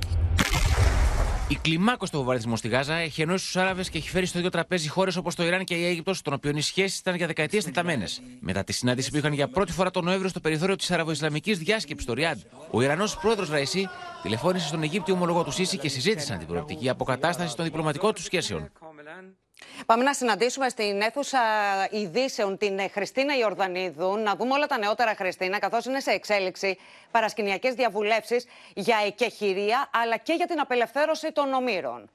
Η 1.49 1.55
κλιμάκωση 1.55 2.12
του 2.12 2.19
βομβαρδισμού 2.19 2.57
στη 2.57 2.69
Γάζα 2.69 2.95
έχει 2.95 3.23
ενώσει 3.23 3.45
τους 3.45 3.57
Άραβες 3.57 3.91
και 3.91 3.99
έχει 3.99 4.11
φέρει 4.11 4.26
στο 4.26 4.38
ίδιο 4.38 4.50
τραπέζι 4.50 4.88
χώρες 4.88 5.17
όπως 5.17 5.35
το 5.35 5.45
Ιράν 5.45 5.65
και 5.65 5.75
η 5.75 5.87
Αίγυπτος, 5.87 6.23
των 6.23 6.33
οποίων 6.33 6.57
οι 6.57 6.61
σχέσεις 6.61 6.99
ήταν 6.99 7.15
για 7.15 7.26
δεκαετίες 7.26 7.65
τεταμένες. 7.65 8.23
Μετά 8.41 8.65
τη 8.65 8.73
συνάντηση 8.73 9.11
που 9.11 9.17
είχαν 9.17 9.33
για 9.33 9.49
πρώτη 9.49 9.73
φορά 9.73 9.91
τον 9.91 10.05
Νοέμβριο 10.05 10.29
στο 10.29 10.41
περιθώριο 10.41 10.76
της 10.76 10.91
Αραβοϊσλαμικής 10.91 11.59
διάσκεψης 11.59 12.05
στο 12.05 12.12
Ριάντ, 12.12 12.38
ο 12.71 12.83
Ιρανός 12.83 13.17
πρόεδρος 13.17 13.50
Ραϊσί 13.50 13.88
τηλεφώνησε 14.23 14.67
στον 14.67 14.83
Αιγύπτιο 14.83 15.15
ομολογό 15.15 15.45
του 15.45 15.50
Σίση 15.50 15.79
και 15.79 15.88
συζήτησαν 15.88 16.38
την 16.38 16.47
προοπτική 16.47 16.88
αποκατάστασης 16.88 17.55
των 17.55 17.65
διπλωματικών 17.65 18.15
του 18.15 18.23
σχέσεων. 18.23 18.71
Πάμε 19.86 20.02
να 20.02 20.14
συναντήσουμε 20.14 20.68
στην 20.68 21.00
αίθουσα 21.00 21.40
ειδήσεων 21.90 22.58
την 22.58 22.80
Χριστίνα 22.90 23.36
Ιορδανίδου, 23.36 24.16
να 24.16 24.34
δούμε 24.36 24.52
όλα 24.54 24.66
τα 24.66 24.78
νεότερα 24.78 25.14
Χριστίνα, 25.14 25.58
καθώς 25.58 25.84
είναι 25.84 26.00
σε 26.00 26.10
εξέλιξη 26.10 26.78
παρασκηνιακές 27.10 27.75
διαβουλεύσεις 27.75 28.46
για 28.75 28.96
εκεχηρία, 29.06 29.90
αλλά 29.92 30.16
και 30.16 30.32
για 30.32 30.46
την 30.46 30.60
απελευθέρωση 30.60 31.32
των 31.32 31.52
ομήρων. 31.52 32.10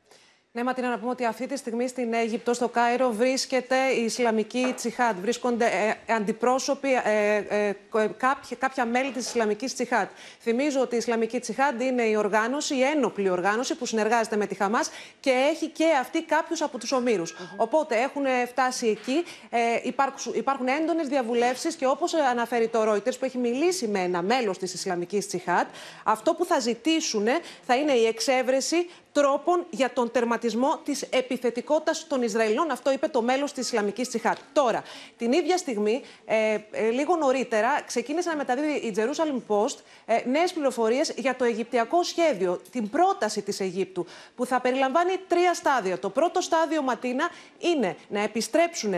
Ναι, 0.54 0.64
Ματίνα, 0.64 0.90
να 0.90 1.00
πούμε 1.00 1.12
ότι 1.12 1.26
αυτή 1.26 1.48
τη 1.48 1.58
στιγμή 1.58 1.88
στην 1.88 2.14
Αίγυπτο, 2.14 2.54
στο 2.54 2.70
Κάιρο, 2.70 3.12
βρίσκεται 3.12 3.76
η 4.00 4.04
Ισλαμική 4.04 4.74
Τσιχάτ. 4.76 5.16
Βρίσκονται 5.20 5.66
ε, 5.66 6.14
αντιπρόσωποι, 6.14 6.94
ε, 6.94 7.36
ε, 7.36 7.76
κάποια, 8.18 8.58
κάποια 8.60 8.86
μέλη 8.86 9.12
της 9.12 9.26
Ισλαμικής 9.26 9.74
Τσιχάτ. 9.74 10.10
Θυμίζω 10.40 10.82
ότι 10.82 10.96
η 10.96 10.98
Ισλαμική 10.98 11.40
Τσιχάτ 11.40 11.82
είναι 11.82 12.04
η 12.04 12.16
οργάνωση, 12.16 12.76
η 12.76 12.82
ένοπλη 12.82 13.30
οργάνωση 13.30 13.76
που 13.76 13.86
συνεργάζεται 13.86 14.36
με 14.36 14.46
τη 14.46 14.56
Χαμάς 14.56 14.90
και 15.20 15.30
έχει 15.30 15.68
και 15.68 15.86
αυτή 16.00 16.24
κάποιους 16.24 16.62
από 16.62 16.78
τους 16.78 16.92
ομήρους. 16.92 17.36
Οπότε 17.58 17.96
έχουν 17.96 18.26
φτάσει 18.48 18.88
εκεί. 18.88 19.24
Ε, 19.50 19.60
υπάρχουν, 19.84 20.34
υπάρχουν 20.36 20.68
έντονες 20.68 21.08
διαβουλεύσεις 21.08 21.76
και 21.76 21.88
όπως 21.88 22.14
αναφέρει 22.14 22.68
το 22.68 22.92
Reuters, 22.92 23.20
που 23.20 23.26
έχει 23.26 23.38
μιλήσει 23.38 23.88
με 23.88 24.00
ένα 24.00 24.22
μέλος 24.22 24.58
της 24.58 24.74
Ισλαμικής 24.74 25.28
Τσιχάτ, 25.28 25.68
αυτό 26.04 26.34
που 26.34 26.46
θα 26.46 26.60
ζητήσουν 26.60 27.28
θα 27.66 27.76
είναι 27.76 27.92
η 27.92 28.06
εξέβρεση 28.06 28.88
τρόπων 29.12 29.66
για 29.70 29.94
τον 29.94 30.12
τερματισμό 30.12 30.80
της 30.84 31.02
επιθετικότητας 31.02 32.08
των 32.08 32.22
Ισραηλών. 32.22 32.72
Αυτό 32.72 32.92
είπε 32.92 33.08
το 33.08 33.22
μέλος 33.22 33.52
της 33.54 33.66
Ισλαμικής 33.66 34.08
Τσιχάτ. 34.08 34.38
Τώρα, 34.54 34.84
την 35.18 35.32
ίδια 35.32 35.58
στιγμή, 35.58 36.02
ε, 36.26 36.58
ε, 36.72 36.90
λίγο 36.90 37.16
νωρίτερα, 37.16 37.82
ξεκίνησε 37.82 38.30
να 38.30 38.36
μεταδίδει 38.36 38.72
η 38.72 38.94
Jerusalem 38.98 39.42
Post 39.48 39.78
ε, 40.06 40.22
νέες 40.26 40.54
πληροφορίες 40.54 41.14
για 41.16 41.36
το 41.36 41.44
Αιγυπτιακό 41.44 42.04
σχέδιο, 42.04 42.62
την 42.72 42.90
πρόταση 42.90 43.42
της 43.42 43.60
Αιγύπτου, 43.60 44.06
που 44.36 44.46
θα 44.46 44.60
περιλαμβάνει 44.62 45.18
τρία 45.28 45.54
στάδια. 45.54 46.00
Το 46.00 46.10
πρώτο 46.10 46.42
στάδιο, 46.42 46.82
Ματίνα, 46.82 47.30
είναι 47.58 47.96
να 48.08 48.22
επιστρέψουν 48.22 48.92
40 48.92 48.96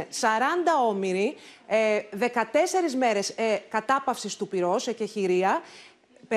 όμοιροι, 0.87 1.35
ε, 1.67 2.01
14 2.11 2.95
μέρες 2.97 3.29
ε, 3.29 3.61
κατάπαυσης 3.69 4.35
του 4.35 4.47
πυρός, 4.47 4.87
εκεχηρία, 4.87 5.61
30 6.29 6.35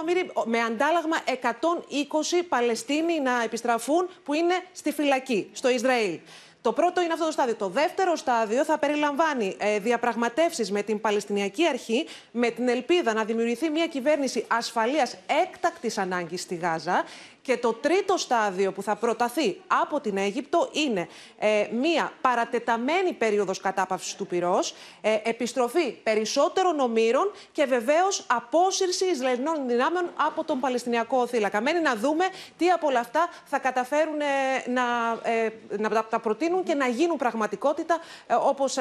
ομήροι 0.00 0.30
με 0.44 0.60
αντάλλαγμα 0.60 1.16
120 1.26 2.44
Παλαιστίνοι 2.48 3.20
να 3.20 3.42
επιστραφούν 3.42 4.08
που 4.24 4.34
είναι 4.34 4.54
στη 4.72 4.92
φυλακή, 4.92 5.50
στο 5.52 5.68
Ισραήλ. 5.68 6.18
Το 6.64 6.72
πρώτο 6.72 7.00
είναι 7.00 7.12
αυτό 7.12 7.24
το 7.24 7.32
στάδιο. 7.32 7.54
Το 7.54 7.68
δεύτερο 7.68 8.16
στάδιο 8.16 8.64
θα 8.64 8.78
περιλαμβάνει 8.78 9.56
ε, 9.58 9.78
διαπραγματεύσεις 9.78 10.70
με 10.70 10.82
την 10.82 11.00
Παλαιστινιακή 11.00 11.66
Αρχή 11.66 12.06
με 12.30 12.50
την 12.50 12.68
ελπίδα 12.68 13.12
να 13.12 13.24
δημιουργηθεί 13.24 13.70
μια 13.70 13.86
κυβέρνηση 13.86 14.44
ασφαλείας 14.48 15.16
έκτακτης 15.42 15.98
ανάγκης 15.98 16.40
στη 16.40 16.54
Γάζα 16.54 17.04
και 17.44 17.56
το 17.56 17.72
τρίτο 17.72 18.16
στάδιο 18.16 18.72
που 18.72 18.82
θα 18.82 18.96
προταθεί 18.96 19.60
από 19.66 20.00
την 20.00 20.16
Αίγυπτο 20.16 20.68
είναι 20.72 21.08
ε, 21.38 21.68
μία 21.72 22.12
παρατεταμένη 22.20 23.12
περίοδος 23.12 23.60
κατάπαυσης 23.60 24.14
του 24.14 24.26
πυρός, 24.26 24.74
ε, 25.00 25.16
επιστροφή 25.22 25.92
περισσότερων 26.02 26.80
ομήρων 26.80 27.32
και 27.52 27.64
βεβαίως 27.64 28.24
απόσυρση 28.26 29.04
Ισραηλινών 29.04 29.66
δυνάμεων 29.66 30.10
από 30.26 30.44
τον 30.44 30.60
Παλαιστινιακό 30.60 31.26
θύλακα. 31.26 31.60
Μένει 31.60 31.80
να 31.80 31.96
δούμε 31.96 32.24
τι 32.56 32.70
από 32.70 32.86
όλα 32.86 33.00
αυτά 33.00 33.28
θα 33.44 33.58
καταφέρουν 33.58 34.20
ε, 34.20 34.24
να, 34.70 34.82
ε, 35.30 35.48
να 35.78 36.04
τα 36.04 36.18
προτείνουν 36.20 36.62
και 36.62 36.74
να 36.74 36.86
γίνουν 36.86 37.16
πραγματικότητα, 37.16 37.98
ε, 38.26 38.34
όπως 38.34 38.76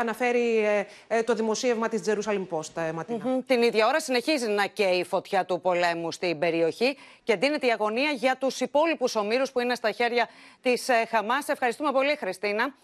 αναφέρει 0.00 0.66
το 1.24 1.34
δημοσίευμα 1.34 1.88
της 1.88 2.02
Jerusalem 2.06 2.46
Post, 2.50 2.92
Ματίνα. 2.94 3.18
Mm 3.24 3.26
-hmm. 3.26 3.42
Την 3.46 3.62
ίδια 3.62 3.86
ώρα 3.86 4.00
συνεχίζει 4.00 4.48
να 4.48 4.66
καίει 4.66 4.98
η 4.98 5.04
φωτιά 5.04 5.44
του 5.44 5.60
πολέμου 5.60 6.12
στην 6.12 6.38
περιοχή 6.38 6.96
και 7.24 7.36
δίνεται 7.36 7.66
η 7.66 7.70
αγωνία 7.70 7.97
για 8.14 8.36
τους 8.36 8.60
υπόλοιπους 8.60 9.16
ομήρους 9.16 9.52
που 9.52 9.60
είναι 9.60 9.74
στα 9.74 9.90
χέρια 9.90 10.28
της 10.62 10.88
ε, 10.88 11.06
Χαμάς. 11.10 11.48
Ευχαριστούμε 11.48 11.92
πολύ, 11.92 12.16
Χριστίνα. 12.16 12.74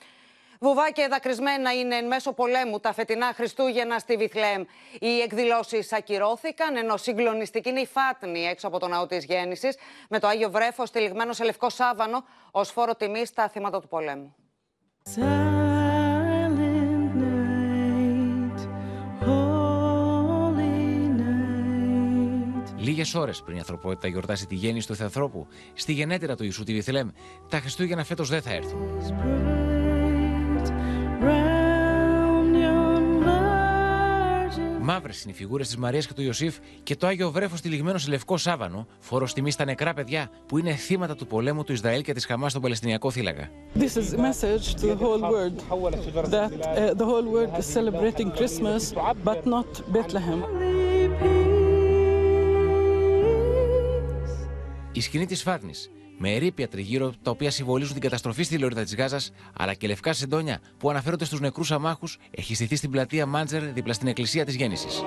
Βουβά 0.61 0.91
και 0.91 1.07
δακρυσμένα 1.11 1.73
είναι 1.73 1.97
εν 1.97 2.07
μέσω 2.07 2.33
πολέμου 2.33 2.81
τα 2.81 2.93
φετινά 2.93 3.33
Χριστούγεννα 3.35 3.99
στη 3.99 4.17
Βιθλέμ. 4.17 4.65
Οι 5.01 5.21
εκδηλώσεις 5.21 5.93
ακυρώθηκαν, 5.93 6.77
ενώ 6.77 6.97
συγκλονιστική 6.97 7.69
είναι 7.69 7.81
η 7.81 7.87
Φάτνη 7.87 8.47
έξω 8.47 8.67
από 8.67 8.79
τον 8.79 8.91
ναό 8.91 9.07
της 9.07 9.25
Γέννησης, 9.25 9.77
με 10.09 10.19
το 10.19 10.27
Άγιο 10.27 10.51
Βρέφος 10.51 10.91
τυλιγμένο 10.91 11.33
σε 11.33 11.45
λευκό 11.45 11.71
σάβανο 11.71 12.25
ως 12.51 12.71
φόρο 12.71 12.95
τιμής 12.95 13.29
στα 13.29 13.49
θύματα 13.49 13.81
του 13.81 13.89
πολέμου. 13.89 14.35
Λίγες 22.85 23.15
ώρες 23.15 23.43
πριν 23.43 23.57
η 23.57 23.59
ανθρωπότητα 23.59 24.09
γιορτάσει 24.09 24.47
τη 24.47 24.55
γέννηση 24.55 24.87
του 24.87 24.95
Θεανθρώπου, 24.95 25.47
στη 25.75 25.93
γενέτειρα 25.93 26.37
του 26.37 26.45
Ιησού 26.45 26.65
τη 26.65 26.73
Βιθλέμ, 26.73 27.09
τα 27.49 27.61
Χριστούγεννα 27.61 28.05
φέτος 28.05 28.29
δεν 28.29 28.43
θα 28.43 28.53
έρθουν. 28.53 28.79
Μαύρες 34.81 35.23
είναι 35.23 35.33
οι 35.33 35.35
φιγούρες 35.35 35.67
της 35.67 35.77
Μαρίας 35.77 36.07
και 36.07 36.13
του 36.13 36.23
Ιωσήφ 36.23 36.57
και 36.83 36.97
το 36.97 37.07
άγιο 37.07 37.31
βρέφος 37.31 37.61
τυλιγμένο 37.61 37.99
σε 37.99 38.11
λευκό 38.11 38.37
σάβανο, 38.37 38.87
φόρος 38.99 39.33
τιμής 39.33 39.55
στα 39.55 39.65
νεκρά 39.65 39.95
παιδιά 39.95 40.31
που 40.47 40.59
είναι 40.59 40.75
θύματα 40.75 41.15
του 41.17 41.27
πολέμου 41.27 41.65
του 41.65 41.73
Ισραήλ 41.73 42.03
και 42.03 42.13
της 42.13 42.27
Χαμάς 42.27 42.51
στον 42.51 42.63
Παλαιστινιακό 42.63 43.11
θύλακα. 43.11 43.51
This 43.79 43.83
is 43.83 44.13
a 44.13 44.19
message 44.19 44.75
to 44.75 44.87
the 44.87 44.97
whole 44.97 45.21
world 45.33 45.57
that 46.31 46.53
uh, 46.53 46.95
the 47.01 47.07
whole 47.11 47.27
world 47.35 47.59
is 47.59 47.67
celebrating 47.79 48.31
Christmas, 48.39 48.93
but 49.25 49.41
not 49.47 49.93
Bethlehem. 49.93 50.41
Η 54.97 55.01
σκηνή 55.01 55.27
της 55.27 55.43
Φάτνη, 55.43 55.73
με 56.19 56.35
ερήπια 56.35 56.69
τριγύρω 56.69 57.13
τα 57.23 57.31
οποία 57.31 57.51
συμβολίζουν 57.51 57.93
την 57.93 58.03
καταστροφή 58.03 58.43
στη 58.43 58.59
λωρίδα 58.59 58.83
της 58.83 58.97
Γάζας, 58.97 59.31
αλλά 59.57 59.75
και 59.75 59.87
λευκά 59.87 60.13
σεντόνια 60.13 60.61
που 60.79 60.91
αναφέρονται 60.91 61.25
στους 61.25 61.41
νεκρούς 61.41 61.73
αμάχους, 61.73 62.19
έχει 62.31 62.55
στηθεί 62.55 62.77
στην 62.77 62.91
πλατεία 62.91 63.27
Μάντζερ 63.27 63.63
δίπλα 63.73 63.93
στην 63.93 64.09
εκκλησία 64.09 64.45
της 64.45 64.55
Γέννησης. 64.55 65.03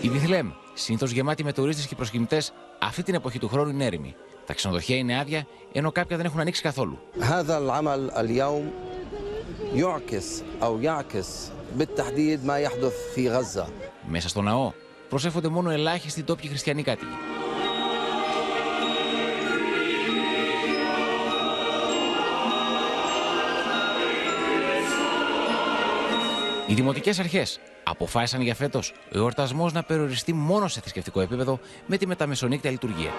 Η 0.00 0.08
Βιθλέμ, 0.08 0.50
συνήθως 0.74 1.10
γεμάτη 1.10 1.44
με 1.44 1.52
τουρίστες 1.52 1.86
και 1.86 1.94
προσκυνητές, 1.94 2.52
αυτή 2.80 3.02
την 3.02 3.14
εποχή 3.14 3.38
του 3.38 3.48
χρόνου 3.48 3.70
είναι 3.70 3.84
έρημη. 3.84 4.14
Τα 4.46 4.54
ξενοδοχεία 4.54 4.96
είναι 4.96 5.18
άδεια, 5.18 5.46
ενώ 5.72 5.92
κάποια 5.92 6.16
δεν 6.16 6.26
έχουν 6.26 6.40
ανοίξει 6.40 6.62
καθόλου. 6.62 6.98
يعكس 9.73 10.43
أو 10.63 10.79
يعكس 10.79 11.51
بالتحديد 11.75 12.45
ما 12.45 12.57
يحدث 12.57 12.93
في 13.13 13.29
غزة. 13.29 13.67
Μέσα 14.07 14.29
στο 14.29 14.41
ναό 14.41 14.71
προσέφονται 15.09 15.47
μόνο 15.47 15.69
ελάχιστοι 15.69 16.23
τόπιοι 16.23 16.49
χριστιανοί 16.49 16.83
κάτοικοι. 16.83 17.17
Οι 26.67 26.73
δημοτικέ 26.73 27.13
αρχέ 27.19 27.45
αποφάσισαν 27.83 28.41
για 28.41 28.55
φέτο 28.55 28.79
ο 29.15 29.17
εορτασμό 29.17 29.69
να 29.69 29.83
περιοριστεί 29.83 30.33
μόνο 30.33 30.67
σε 30.67 30.79
θρησκευτικό 30.79 31.21
επίπεδο 31.21 31.59
με 31.85 31.97
τη 31.97 32.07
μεταμεσονύκτια 32.07 32.71
λειτουργία. 32.71 33.11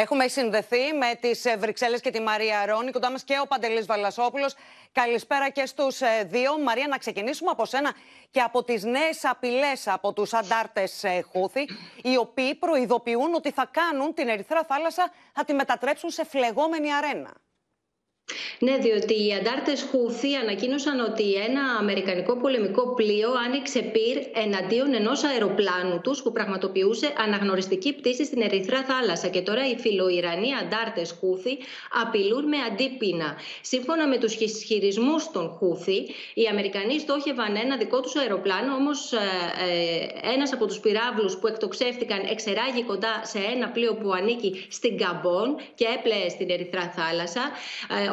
Έχουμε 0.00 0.28
συνδεθεί 0.28 0.92
με 0.98 1.14
τις 1.20 1.44
ε, 1.44 1.56
Βρυξέλλες 1.56 2.00
και 2.00 2.10
τη 2.10 2.20
Μαρία 2.20 2.66
Ρόνι. 2.66 2.90
Κοντά 2.90 3.10
μας 3.10 3.24
και 3.24 3.38
ο 3.42 3.46
Παντελής 3.46 3.86
Βαλασόπουλος. 3.86 4.54
Καλησπέρα 4.92 5.50
και 5.50 5.66
στους 5.66 6.00
ε, 6.00 6.24
δύο. 6.26 6.58
Μαρία, 6.58 6.86
να 6.86 6.98
ξεκινήσουμε 6.98 7.50
από 7.50 7.64
σένα 7.64 7.94
και 8.30 8.40
από 8.40 8.64
τις 8.64 8.84
νέες 8.84 9.24
απειλές 9.24 9.88
από 9.88 10.12
τους 10.12 10.32
αντάρτες 10.32 11.04
ε, 11.04 11.24
Χούθη, 11.32 11.68
οι 12.02 12.16
οποίοι 12.16 12.54
προειδοποιούν 12.54 13.34
ότι 13.34 13.50
θα 13.50 13.70
κάνουν 13.70 14.14
την 14.14 14.28
Ερυθρά 14.28 14.64
Θάλασσα, 14.64 15.12
θα 15.32 15.44
τη 15.44 15.54
μετατρέψουν 15.54 16.10
σε 16.10 16.24
φλεγόμενη 16.24 16.94
αρένα. 16.94 17.32
Ναι, 18.58 18.76
διότι 18.76 19.26
οι 19.26 19.34
αντάρτες 19.34 19.86
Χούθη 19.90 20.34
ανακοίνωσαν 20.34 21.00
ότι 21.00 21.34
ένα 21.34 21.62
αμερικανικό 21.78 22.36
πολεμικό 22.36 22.94
πλοίο 22.94 23.30
άνοιξε 23.46 23.80
πυρ 23.80 24.16
εναντίον 24.44 24.94
ενός 24.94 25.24
αεροπλάνου 25.24 26.00
τους 26.00 26.22
που 26.22 26.32
πραγματοποιούσε 26.32 27.12
αναγνωριστική 27.16 27.92
πτήση 27.92 28.24
στην 28.24 28.42
Ερυθρά 28.42 28.84
θάλασσα. 28.84 29.28
Και 29.28 29.40
τώρα 29.40 29.68
οι 29.68 29.76
φιλοϊρανοί 29.78 30.48
αντάρτες 30.62 31.16
Χούθη 31.20 31.58
απειλούν 32.02 32.48
με 32.48 32.56
αντίπεινα. 32.70 33.36
Σύμφωνα 33.60 34.08
με 34.08 34.18
τους 34.18 34.34
ισχυρισμούς 34.34 35.30
των 35.30 35.48
Χούθη, 35.48 36.06
οι 36.34 36.46
Αμερικανοί 36.50 36.98
στόχευαν 36.98 37.56
ένα 37.56 37.76
δικό 37.76 38.00
τους 38.00 38.16
αεροπλάνο, 38.16 38.74
όμως 38.74 39.12
ε, 39.12 39.18
ε 40.24 40.32
ένας 40.34 40.52
από 40.52 40.66
τους 40.66 40.78
πυράβλους 40.78 41.36
που 41.36 41.46
εκτοξεύτηκαν 41.46 42.20
εξεράγει 42.30 42.82
κοντά 42.82 43.20
σε 43.24 43.38
ένα 43.54 43.68
πλοίο 43.68 43.94
που 43.94 44.12
ανήκει 44.12 44.66
στην 44.70 44.98
Καμπόν 44.98 45.56
και 45.74 45.86
έπλεε 45.96 46.28
στην 46.28 46.50
Ερυθρά 46.50 46.92
θάλασσα. 46.96 47.42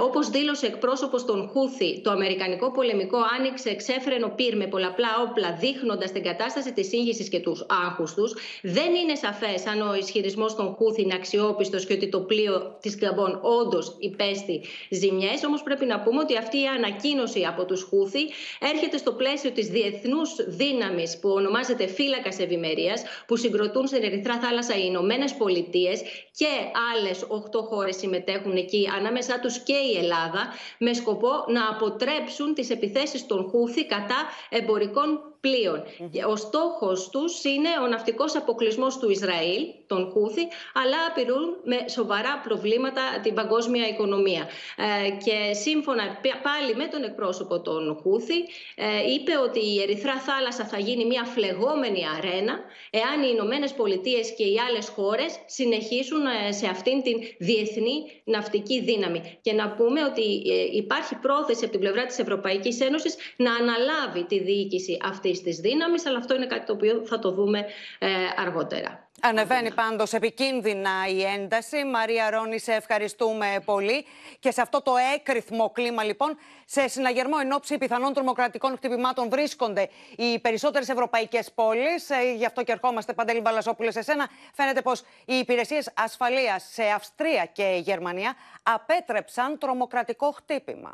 Ε, 0.06 0.08
Όπως 0.08 0.30
δήλωσε 0.30 0.66
εκπρόσωπος 0.66 1.26
των 1.26 1.50
Χούθη, 1.52 2.02
το 2.02 2.12
Αμερικανικό 2.12 2.72
πολεμικό 2.72 3.18
άνοιξε 3.38 3.70
εξέφρενο 3.70 4.30
πυρ 4.36 4.56
με 4.56 4.68
πολλαπλά 4.68 5.08
όπλα, 5.28 5.58
δείχνοντας 5.60 6.12
την 6.12 6.24
κατάσταση 6.24 6.74
της 6.74 6.88
σύγχυσης 6.88 7.30
και 7.30 7.40
τους 7.40 7.66
άγχους 7.86 8.14
τους. 8.14 8.36
Δεν 8.62 8.96
είναι 8.96 9.16
σαφές 9.16 9.66
αν 9.68 9.82
ο 9.90 9.96
ισχυρισμός 9.96 10.56
των 10.56 10.76
Χούθη 10.76 11.02
είναι 11.02 11.14
αξιόπιστος 11.14 11.86
και 11.86 11.94
ότι 11.94 12.10
το 12.10 12.20
πλοίο 12.20 12.78
της 12.82 12.98
Γκαμπών 12.98 13.40
όντως 13.42 13.96
υπέστη 14.00 14.62
ζημιές. 14.90 15.44
Όμως 15.44 15.64
πρέπει 15.64 15.86
να 15.86 16.00
πούμε 16.00 16.20
ότι 16.20 16.38
αυτή 16.38 16.58
η 16.58 16.66
ανακοίνωση 16.66 17.44
από 17.44 17.66
τους 17.66 17.84
Χούθη 17.84 18.24
έρχεται 18.60 18.98
στο 18.98 19.12
πλαίσιο 19.12 19.52
της 19.52 19.68
διεθνούς 19.68 20.30
δύναμης 20.48 21.20
που 21.20 21.30
ονομάζεται 21.30 21.88
Φύλακας 21.88 22.40
Ευημερίας, 22.40 23.04
που 23.28 23.36
συγκροτούν 23.36 23.88
στην 23.88 24.04
Ερυθρά 24.04 24.40
Θάλασσα 24.40 24.76
οι 24.76 24.84
Ηνωμένες 24.86 25.34
Πολιτείες 25.34 26.02
και 26.38 26.52
άλλες 26.94 27.26
8 27.28 27.62
χώρες 27.70 27.96
συμμετέχουν 27.96 28.56
εκεί, 28.56 28.90
ανάμεσά 28.98 29.40
τους 29.40 29.58
και 29.60 29.74
η 29.74 29.95
Ελλάδα, 29.98 30.48
με 30.78 30.94
σκοπό 30.94 31.30
να 31.48 31.70
αποτρέψουν 31.70 32.54
τις 32.54 32.70
επιθέσεις 32.70 33.26
των 33.26 33.50
Χούθη 33.50 33.86
κατά 33.86 34.16
εμπορικών 34.50 35.35
πλοίων. 35.46 35.84
Ο 36.32 36.36
στόχος 36.36 37.10
τους 37.10 37.44
είναι 37.44 37.70
ο 37.84 37.88
ναυτικός 37.88 38.36
αποκλεισμός 38.36 38.98
του 38.98 39.10
Ισραήλ, 39.10 39.62
των 39.88 40.10
Χούθη, 40.12 40.46
αλλά 40.82 41.00
απειλούν 41.10 41.46
με 41.64 41.78
σοβαρά 41.90 42.42
προβλήματα 42.44 43.02
την 43.24 43.34
παγκόσμια 43.34 43.88
οικονομία. 43.88 44.44
Ε, 44.78 45.10
και 45.26 45.54
σύμφωνα 45.54 46.04
πάλι 46.48 46.76
με 46.76 46.88
τον 46.88 47.04
εκπρόσωπο 47.04 47.62
των 47.62 48.00
Χούθη, 48.02 48.40
ε, 48.76 49.12
είπε 49.14 49.34
ότι 49.48 49.60
η 49.74 49.82
Ερυθρά 49.82 50.18
θάλασσα 50.20 50.66
θα 50.66 50.80
γίνει 50.80 51.06
μια 51.06 51.24
φλεγόμενη 51.24 52.02
αρένα 52.18 52.54
εάν 52.90 53.18
οι 53.24 53.30
Ηνωμένες 53.32 53.74
Πολιτείες 53.74 54.34
και 54.38 54.44
οι 54.44 54.56
άλλες 54.70 54.88
χώρες 54.88 55.32
συνεχίσουν 55.46 56.24
ε, 56.26 56.52
σε 56.52 56.68
αυτήν 56.68 57.02
την 57.02 57.18
διεθνή 57.38 57.98
ναυτική 58.24 58.82
δύναμη. 58.82 59.38
Και 59.42 59.54
να 59.54 59.72
πούμε 59.72 60.04
ότι 60.04 60.26
υπάρχει 60.74 61.16
πρόθεση 61.16 61.64
από 61.64 61.72
την 61.72 61.80
πλευρά 61.80 62.06
της 62.06 62.20
Ευρωπαϊκής 62.20 62.80
Ένωσης 62.82 63.16
να 63.36 63.52
αναλάβει 63.56 64.24
τη 64.24 64.40
διοίκηση 64.40 64.98
αυτής 65.04 65.35
της 65.42 65.58
δύναμης, 65.58 66.06
αλλά 66.06 66.18
αυτό 66.18 66.36
είναι 66.36 66.48
κάτι 66.48 66.66
το 66.66 66.74
οποίο 66.74 67.02
θα 67.06 67.20
το 67.20 67.32
δούμε 67.32 67.66
ε, 68.00 68.08
αργότερα. 68.38 69.06
Ανεβαίνει 69.22 69.74
πάντως 69.74 70.14
επικίνδυνα 70.14 70.92
η 71.10 71.24
ένταση. 71.24 71.86
Μαρία 71.86 72.30
Ρόνη, 72.30 72.60
σε 72.60 72.72
ευχαριστούμε 72.74 73.62
πολύ. 73.66 74.06
Και 74.40 74.52
σε 74.52 74.62
αυτό 74.62 74.82
το 74.82 74.94
έκρηθμο 75.16 75.70
κλίμα, 75.70 76.04
λοιπόν, 76.04 76.38
σε 76.66 76.88
συναγερμό 76.88 77.36
εν 77.42 77.52
ώψη 77.52 77.78
πιθανών 77.78 78.14
τρομοκρατικών 78.14 78.76
χτυπημάτων 78.76 79.30
βρίσκονται 79.30 79.90
οι 80.18 80.40
περισσότερες 80.40 80.90
ευρωπαϊκές 80.90 81.52
πόλεις. 81.52 82.10
Ε, 82.10 82.34
γι' 82.36 82.46
αυτό 82.46 82.64
και 82.64 82.72
ερχόμαστε, 82.72 83.14
Παντέλη 83.14 83.42
Μπαλασόπουλε, 83.42 83.92
σε 83.92 84.02
σένα. 84.02 84.30
Φαίνεται 84.54 84.82
πως 84.82 85.02
οι 85.26 85.36
υπηρεσίες 85.36 85.92
ασφαλείας 85.96 86.70
σε 86.72 86.84
Αυστρία 86.84 87.46
και 87.46 87.82
Γερμανία 87.84 88.36
απέτρεψαν 88.64 89.58
τρομοκρατικό 89.58 90.32
χτύπημα. 90.32 90.94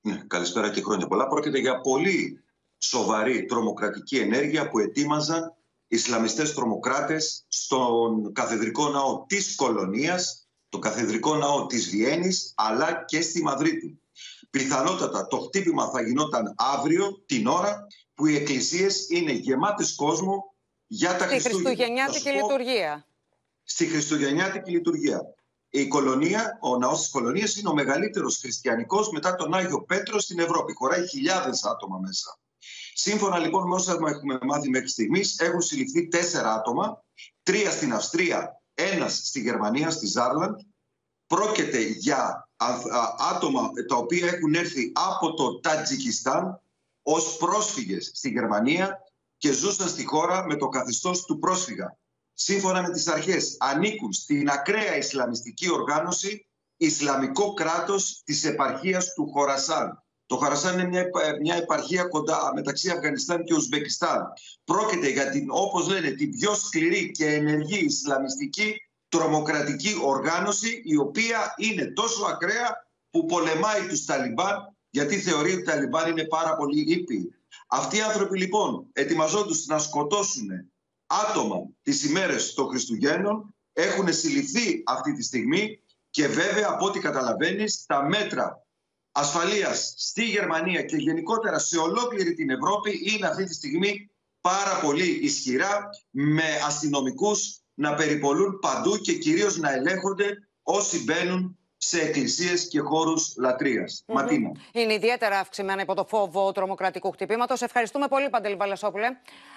Ναι, 0.00 0.22
καλησπέρα 0.26 0.70
και 0.70 0.82
χρόνια 0.82 1.06
πολλά. 1.06 1.26
Πρόκειται 1.28 1.58
για 1.58 1.80
πολύ 1.80 2.44
σοβαρή 2.82 3.44
τρομοκρατική 3.44 4.18
ενέργεια 4.18 4.68
που 4.68 4.78
ετοίμαζαν 4.78 5.54
Ισλαμιστές 5.86 6.54
τρομοκράτες 6.54 7.44
στον 7.48 8.32
καθεδρικό 8.32 8.88
ναό 8.88 9.24
της 9.26 9.54
Κολονίας, 9.54 10.46
το 10.68 10.78
καθεδρικό 10.78 11.34
ναό 11.34 11.66
της 11.66 11.88
Βιέννης, 11.88 12.52
αλλά 12.56 13.04
και 13.04 13.22
στη 13.22 13.42
Μαδρίτη. 13.42 14.00
Πιθανότατα 14.50 15.26
το 15.26 15.38
χτύπημα 15.38 15.90
θα 15.90 16.02
γινόταν 16.02 16.54
αύριο, 16.56 17.22
την 17.26 17.46
ώρα 17.46 17.86
που 18.14 18.26
οι 18.26 18.36
εκκλησίες 18.36 19.06
είναι 19.08 19.32
γεμάτες 19.32 19.94
κόσμο 19.94 20.54
για 20.86 21.16
τα 21.16 21.28
Στη 21.28 21.40
Χριστουγεννιάτικη 21.40 22.30
λειτουργία. 22.30 23.06
Στη 23.62 23.86
Χριστουγεννιάτικη 23.86 24.70
λειτουργία. 24.70 25.20
Η 25.70 25.88
κολονία, 25.88 26.58
ο 26.60 26.76
ναός 26.76 27.00
της 27.00 27.10
Κολονίας 27.10 27.56
είναι 27.56 27.68
ο 27.68 27.74
μεγαλύτερος 27.74 28.38
χριστιανικός 28.38 29.10
μετά 29.10 29.34
τον 29.34 29.54
Άγιο 29.54 29.82
Πέτρο 29.82 30.20
στην 30.20 30.38
Ευρώπη. 30.38 30.72
Χωράει 30.72 31.08
χιλιάδες 31.08 31.64
άτομα 31.64 31.98
μέσα. 31.98 32.38
Σύμφωνα 32.94 33.38
λοιπόν 33.38 33.68
με 33.68 33.74
όσα 33.74 33.92
έχουμε 33.92 34.38
μάθει 34.42 34.68
μέχρι 34.68 34.88
στιγμής, 34.88 35.38
έχουν 35.38 35.60
συλληφθεί 35.60 36.08
τέσσερα 36.08 36.52
άτομα, 36.52 37.04
τρία 37.42 37.70
στην 37.70 37.92
Αυστρία, 37.92 38.62
ένας 38.74 39.14
στη 39.14 39.40
Γερμανία, 39.40 39.90
στη 39.90 40.06
Ζάρλαντ. 40.06 40.58
Πρόκειται 41.26 41.80
για 41.80 42.48
άτομα 43.34 43.70
τα 43.88 43.96
οποία 43.96 44.26
έχουν 44.26 44.54
έρθει 44.54 44.92
από 44.94 45.34
το 45.34 45.60
Τατζικιστάν 45.60 46.60
ως 47.02 47.36
πρόσφυγες 47.36 48.10
στη 48.14 48.30
Γερμανία 48.30 48.98
και 49.36 49.52
ζούσαν 49.52 49.88
στη 49.88 50.04
χώρα 50.04 50.46
με 50.46 50.56
το 50.56 50.68
καθεστώς 50.68 51.24
του 51.24 51.38
πρόσφυγα. 51.38 51.96
Σύμφωνα 52.34 52.82
με 52.82 52.90
τις 52.90 53.08
αρχές 53.08 53.56
ανήκουν 53.58 54.12
στην 54.12 54.48
ακραία 54.48 54.96
Ισλαμιστική 54.96 55.70
οργάνωση 55.70 56.46
Ισλαμικό 56.76 57.52
κράτος 57.52 58.22
της 58.24 58.44
επαρχίας 58.44 59.12
του 59.12 59.30
Χορασάν. 59.30 60.02
Το 60.26 60.36
Χαρασάν 60.36 60.78
είναι 60.78 60.88
μια, 60.88 61.04
μια 61.40 61.54
επαρχία 61.54 62.04
κοντά 62.04 62.52
μεταξύ 62.54 62.90
Αφγανιστάν 62.90 63.44
και 63.44 63.54
Ουσμπεκιστάν. 63.54 64.26
Πρόκειται 64.64 65.08
για 65.08 65.30
την, 65.30 65.46
όπως 65.50 65.88
λένε, 65.88 66.10
την 66.10 66.30
πιο 66.30 66.54
σκληρή 66.54 67.10
και 67.10 67.26
ενεργή 67.26 67.84
Ισλαμιστική 67.84 68.74
τρομοκρατική 69.08 70.00
οργάνωση 70.04 70.82
η 70.84 70.96
οποία 70.96 71.54
είναι 71.56 71.86
τόσο 71.86 72.24
ακραία 72.24 72.88
που 73.10 73.24
πολεμάει 73.24 73.86
τους 73.88 74.04
Ταλιμπάν 74.04 74.76
γιατί 74.90 75.18
θεωρεί 75.18 75.52
ότι 75.52 75.60
οι 75.60 75.64
Ταλιμπάν 75.64 76.10
είναι 76.10 76.24
πάρα 76.24 76.56
πολύ 76.56 76.80
ήπιοι. 76.92 77.34
Αυτοί 77.66 77.96
οι 77.96 78.00
άνθρωποι 78.00 78.38
λοιπόν 78.38 78.86
ετοιμαζόντουσαν 78.92 79.76
να 79.76 79.78
σκοτώσουν 79.78 80.48
άτομα 81.06 81.56
τις 81.82 82.04
ημέρες 82.04 82.54
των 82.54 82.68
Χριστουγέννων 82.68 83.54
έχουν 83.72 84.12
συλληφθεί 84.12 84.82
αυτή 84.86 85.12
τη 85.12 85.22
στιγμή 85.22 85.80
και 86.10 86.26
βέβαια 86.26 86.68
από 86.68 86.84
ό,τι 86.84 86.98
καταλαβαίνεις 86.98 87.84
τα 87.86 88.02
μέτρα 88.02 88.61
ασφαλείας 89.12 89.94
στη 89.96 90.24
Γερμανία 90.24 90.82
και 90.82 90.96
γενικότερα 90.96 91.58
σε 91.58 91.78
ολόκληρη 91.78 92.34
την 92.34 92.50
Ευρώπη 92.50 93.00
είναι 93.14 93.26
αυτή 93.26 93.44
τη 93.44 93.54
στιγμή 93.54 94.10
πάρα 94.40 94.80
πολύ 94.80 95.08
ισχυρά 95.08 95.88
με 96.10 96.44
αστυνομικούς 96.66 97.60
να 97.74 97.94
περιπολούν 97.94 98.58
παντού 98.58 98.96
και 98.96 99.12
κυρίως 99.12 99.56
να 99.56 99.72
ελέγχονται 99.72 100.48
όσοι 100.62 101.02
μπαίνουν 101.02 101.58
σε 101.84 102.00
εκκλησίες 102.00 102.68
και 102.68 102.80
χώρους 102.80 103.34
λατρείας. 103.38 104.04
Mm-hmm. 104.06 104.14
Ματίνα. 104.14 104.50
Είναι 104.72 104.92
ιδιαίτερα 104.92 105.38
αυξημένα 105.38 105.82
υπό 105.82 105.94
το 105.94 106.04
φόβο 106.04 106.52
τρομοκρατικού 106.52 107.10
χτυπήματος. 107.10 107.62
Ευχαριστούμε 107.62 108.08
πολύ, 108.08 108.30
Παντελή 108.30 108.54
Βαλασόπουλε. 108.54 109.08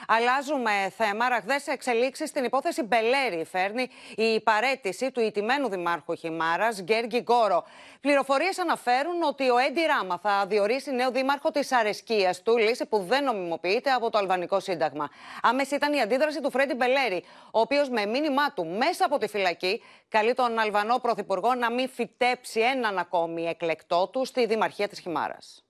Αλλάζουμε 0.08 0.72
θέμα. 0.98 1.30
Ραχδές 1.30 1.68
εξελίξεις 1.68 2.30
στην 2.30 2.44
υπόθεση 2.44 2.84
Μπελέρη 2.84 3.46
φέρνει 3.52 3.88
η 4.16 4.42
παρέτηση 4.42 5.12
του 5.12 5.20
ηττημένου 5.20 5.70
δημάρχου 5.70 6.16
Χιμάρας, 6.16 6.82
Γκέργη 6.82 7.20
Γκόρο. 7.20 7.64
Πληροφορίες 8.02 8.60
αναφέρουν 8.60 9.24
ότι 9.24 9.50
ο 9.50 9.58
Έντι 9.58 9.82
Ράμα 9.86 10.20
θα 10.20 10.46
διορίσει 10.48 10.92
νέο 10.92 11.12
δήμαρχο 11.12 11.52
της 11.52 11.72
αρεσκίας 11.72 12.42
του, 12.42 12.58
λύση 12.58 12.86
που 12.86 13.06
δεν 13.08 13.24
νομιμοποιείται 13.24 13.92
από 13.92 14.10
το 14.10 14.18
Αλβανικό 14.18 14.60
Σύνταγμα. 14.60 15.10
Άμεση 15.42 15.76
ήταν 15.76 15.94
η 15.94 16.02
αντίδραση 16.02 16.42
του 16.42 16.52
Φρέντι 16.52 16.74
Μπελέρη, 16.74 17.24
ο 17.52 17.60
οποίος 17.60 17.90
με 17.90 18.06
μήνυμά 18.06 18.54
του 18.54 18.66
μέσα 18.66 19.06
από 19.06 19.18
τη 19.18 19.28
φυλακή 19.28 19.82
καλεί 20.10 20.34
τον 20.34 20.60
Αλβανό 20.60 20.98
Πρωθυπουργό 20.98 21.54
να 21.54 21.72
μην 21.72 21.90
φυτέψει 22.17 22.60
έναν 22.60 22.97
ακόμη 22.97 23.43
εκλεκτό 23.43 24.08
του 24.08 24.25
στη 24.25 24.45
Δημαρχία 24.45 24.88
της 24.88 24.99
Χιμάρας. 24.99 25.63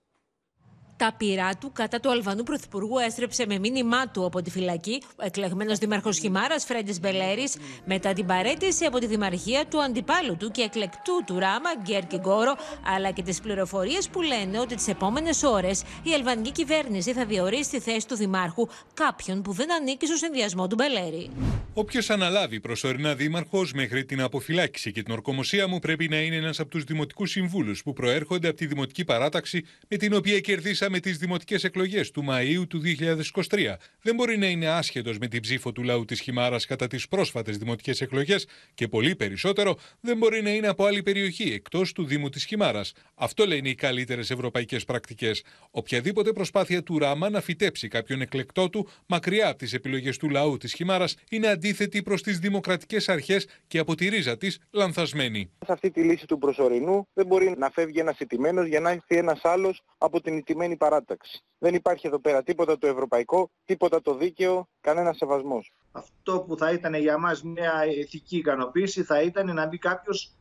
Τα 0.98 1.14
πειρά 1.16 1.50
του 1.60 1.72
κατά 1.72 2.00
του 2.00 2.10
Αλβανού 2.10 2.42
Πρωθυπουργού 2.42 2.98
έστρεψε 2.98 3.46
με 3.46 3.58
μήνυμά 3.58 4.08
του 4.08 4.24
από 4.24 4.42
τη 4.42 4.50
φυλακή 4.50 5.02
ο 5.16 5.24
εκλεγμένος 5.24 5.78
Δήμαρχος 5.78 6.18
Χιμάρας 6.18 6.64
Φρέντις 6.64 7.00
Μπελέρης 7.00 7.56
μετά 7.84 8.12
την 8.12 8.26
παρέτηση 8.26 8.84
από 8.84 8.98
τη 8.98 9.06
Δημαρχία 9.06 9.64
του 9.70 9.82
αντιπάλου 9.82 10.36
του 10.36 10.50
και 10.50 10.62
εκλεκτού 10.62 11.24
του 11.26 11.38
Ράμα 11.38 11.70
Γκέρκι 11.82 12.16
Γκόρο, 12.16 12.56
αλλά 12.94 13.10
και 13.10 13.22
τις 13.22 13.40
πληροφορίες 13.40 14.08
που 14.08 14.20
λένε 14.22 14.58
ότι 14.60 14.74
τις 14.74 14.88
επόμενες 14.88 15.42
ώρες 15.42 15.82
η 16.02 16.12
αλβανική 16.14 16.52
κυβέρνηση 16.52 17.12
θα 17.12 17.24
διορίσει 17.24 17.62
στη 17.62 17.80
θέση 17.80 18.06
του 18.06 18.16
Δημάρχου 18.16 18.68
κάποιον 18.94 19.42
που 19.42 19.52
δεν 19.52 19.72
ανήκει 19.72 20.06
στο 20.06 20.16
συνδυασμό 20.16 20.66
του 20.66 20.74
Μπελέρη. 20.74 21.30
Όποιος 21.74 22.10
αναλάβει 22.10 22.60
προσωρινά 22.60 23.14
δήμαρχος 23.14 23.72
μέχρι 23.72 24.04
την 24.04 24.20
αποφυλάκηση 24.20 24.92
και 24.92 25.02
την 25.02 25.12
ορκομοσία 25.12 25.68
μου 25.68 25.78
πρέπει 25.78 26.08
να 26.08 26.20
είναι 26.20 26.36
ένας 26.36 26.60
από 26.60 26.70
τους 26.70 26.84
δημοτικούς 26.84 27.30
συμβούλους 27.30 27.82
που 27.82 27.92
προέρχονται 27.92 28.48
από 28.48 28.56
τη 28.56 28.66
δημοτική 28.66 29.04
παράταξη 29.04 29.64
με 29.88 29.96
την 29.96 30.14
οποία 30.14 30.40
κερδίσαμε 30.40 30.84
με 30.90 31.00
τις 31.00 31.18
δημοτικές 31.18 31.64
εκλογές 31.64 32.10
του 32.10 32.24
Μαΐου 32.28 32.68
του 32.68 32.80
2023. 32.80 33.76
Δεν 34.02 34.14
μπορεί 34.14 34.38
να 34.38 34.46
είναι 34.46 34.66
άσχετος 34.66 35.18
με 35.18 35.28
την 35.28 35.40
ψήφο 35.40 35.72
του 35.72 35.82
λαού 35.82 36.04
της 36.04 36.20
Χιμάρας 36.20 36.66
κατά 36.66 36.86
τις 36.86 37.08
πρόσφατες 37.08 37.58
δημοτικές 37.58 38.00
εκλογές 38.00 38.46
και 38.74 38.88
πολύ 38.88 39.16
περισσότερο 39.16 39.76
δεν 40.00 40.16
μπορεί 40.16 40.42
να 40.42 40.50
είναι 40.50 40.68
από 40.68 40.84
άλλη 40.84 41.02
περιοχή 41.02 41.52
εκτός 41.52 41.92
του 41.92 42.04
Δήμου 42.04 42.28
της 42.28 42.44
Χιμάρας. 42.44 42.92
Αυτό 43.14 43.46
λένε 43.46 43.68
οι 43.68 43.74
καλύτερες 43.74 44.30
ευρωπαϊκές 44.30 44.84
πρακτικές. 44.84 45.44
Οποιαδήποτε 45.70 46.32
προσπάθεια 46.32 46.82
του 46.82 46.98
Ράμα 46.98 47.30
να 47.30 47.40
φυτέψει 47.40 47.88
κάποιον 47.88 48.20
εκλεκτό 48.20 48.68
του 48.68 48.88
μακριά 49.06 49.48
από 49.48 49.58
τις 49.58 49.72
επιλογές 49.72 50.16
του 50.16 50.28
λαού 50.28 50.56
της 50.56 50.72
Χιμάρας 50.72 51.16
είναι 51.30 51.46
αντίθετη 51.46 52.02
προς 52.02 52.22
τις 52.22 52.38
δημοκρατικές 52.38 53.08
αρχές 53.08 53.48
και 53.66 53.78
από 53.78 53.94
τη 53.94 54.08
ρίζα 54.08 54.36
της 54.36 54.58
λανθασμένη. 54.70 55.50
Σε 55.66 55.72
αυτή 55.72 55.90
τη 55.90 56.00
λύση 56.02 56.26
του 56.26 56.38
προσωρινού 56.38 57.08
δεν 57.14 57.26
μπορεί 57.26 57.54
να 57.58 57.70
φεύγει 57.70 57.98
ένας 57.98 58.18
ηττημένο 58.18 58.62
για 58.62 58.80
να 58.80 58.90
έρθει 58.90 59.16
ένας 59.16 59.40
άλλος 59.42 59.82
από 59.98 60.20
την 60.20 60.36
ηττημένη 60.76 60.78
παράταξη. 60.78 61.40
Δεν 61.58 61.74
υπάρχει 61.74 62.06
εδώ 62.06 62.18
πέρα 62.18 62.42
τίποτα 62.42 62.78
το 62.78 62.86
ευρωπαϊκό, 62.86 63.50
τίποτα 63.64 64.02
το 64.02 64.14
δίκαιο, 64.14 64.68
κανένα 64.80 65.12
σεβασμός. 65.12 65.72
Αυτό 65.92 66.40
που 66.40 66.56
θα 66.56 66.72
ήταν 66.72 66.94
για 66.94 67.18
μας 67.18 67.42
μια 67.42 67.86
ηθική 67.86 68.36
ικανοποίηση 68.36 69.02
θα 69.02 69.22
ήταν 69.22 69.54
να 69.54 69.66
μπει 69.66 69.78
κάποιος 69.78 70.32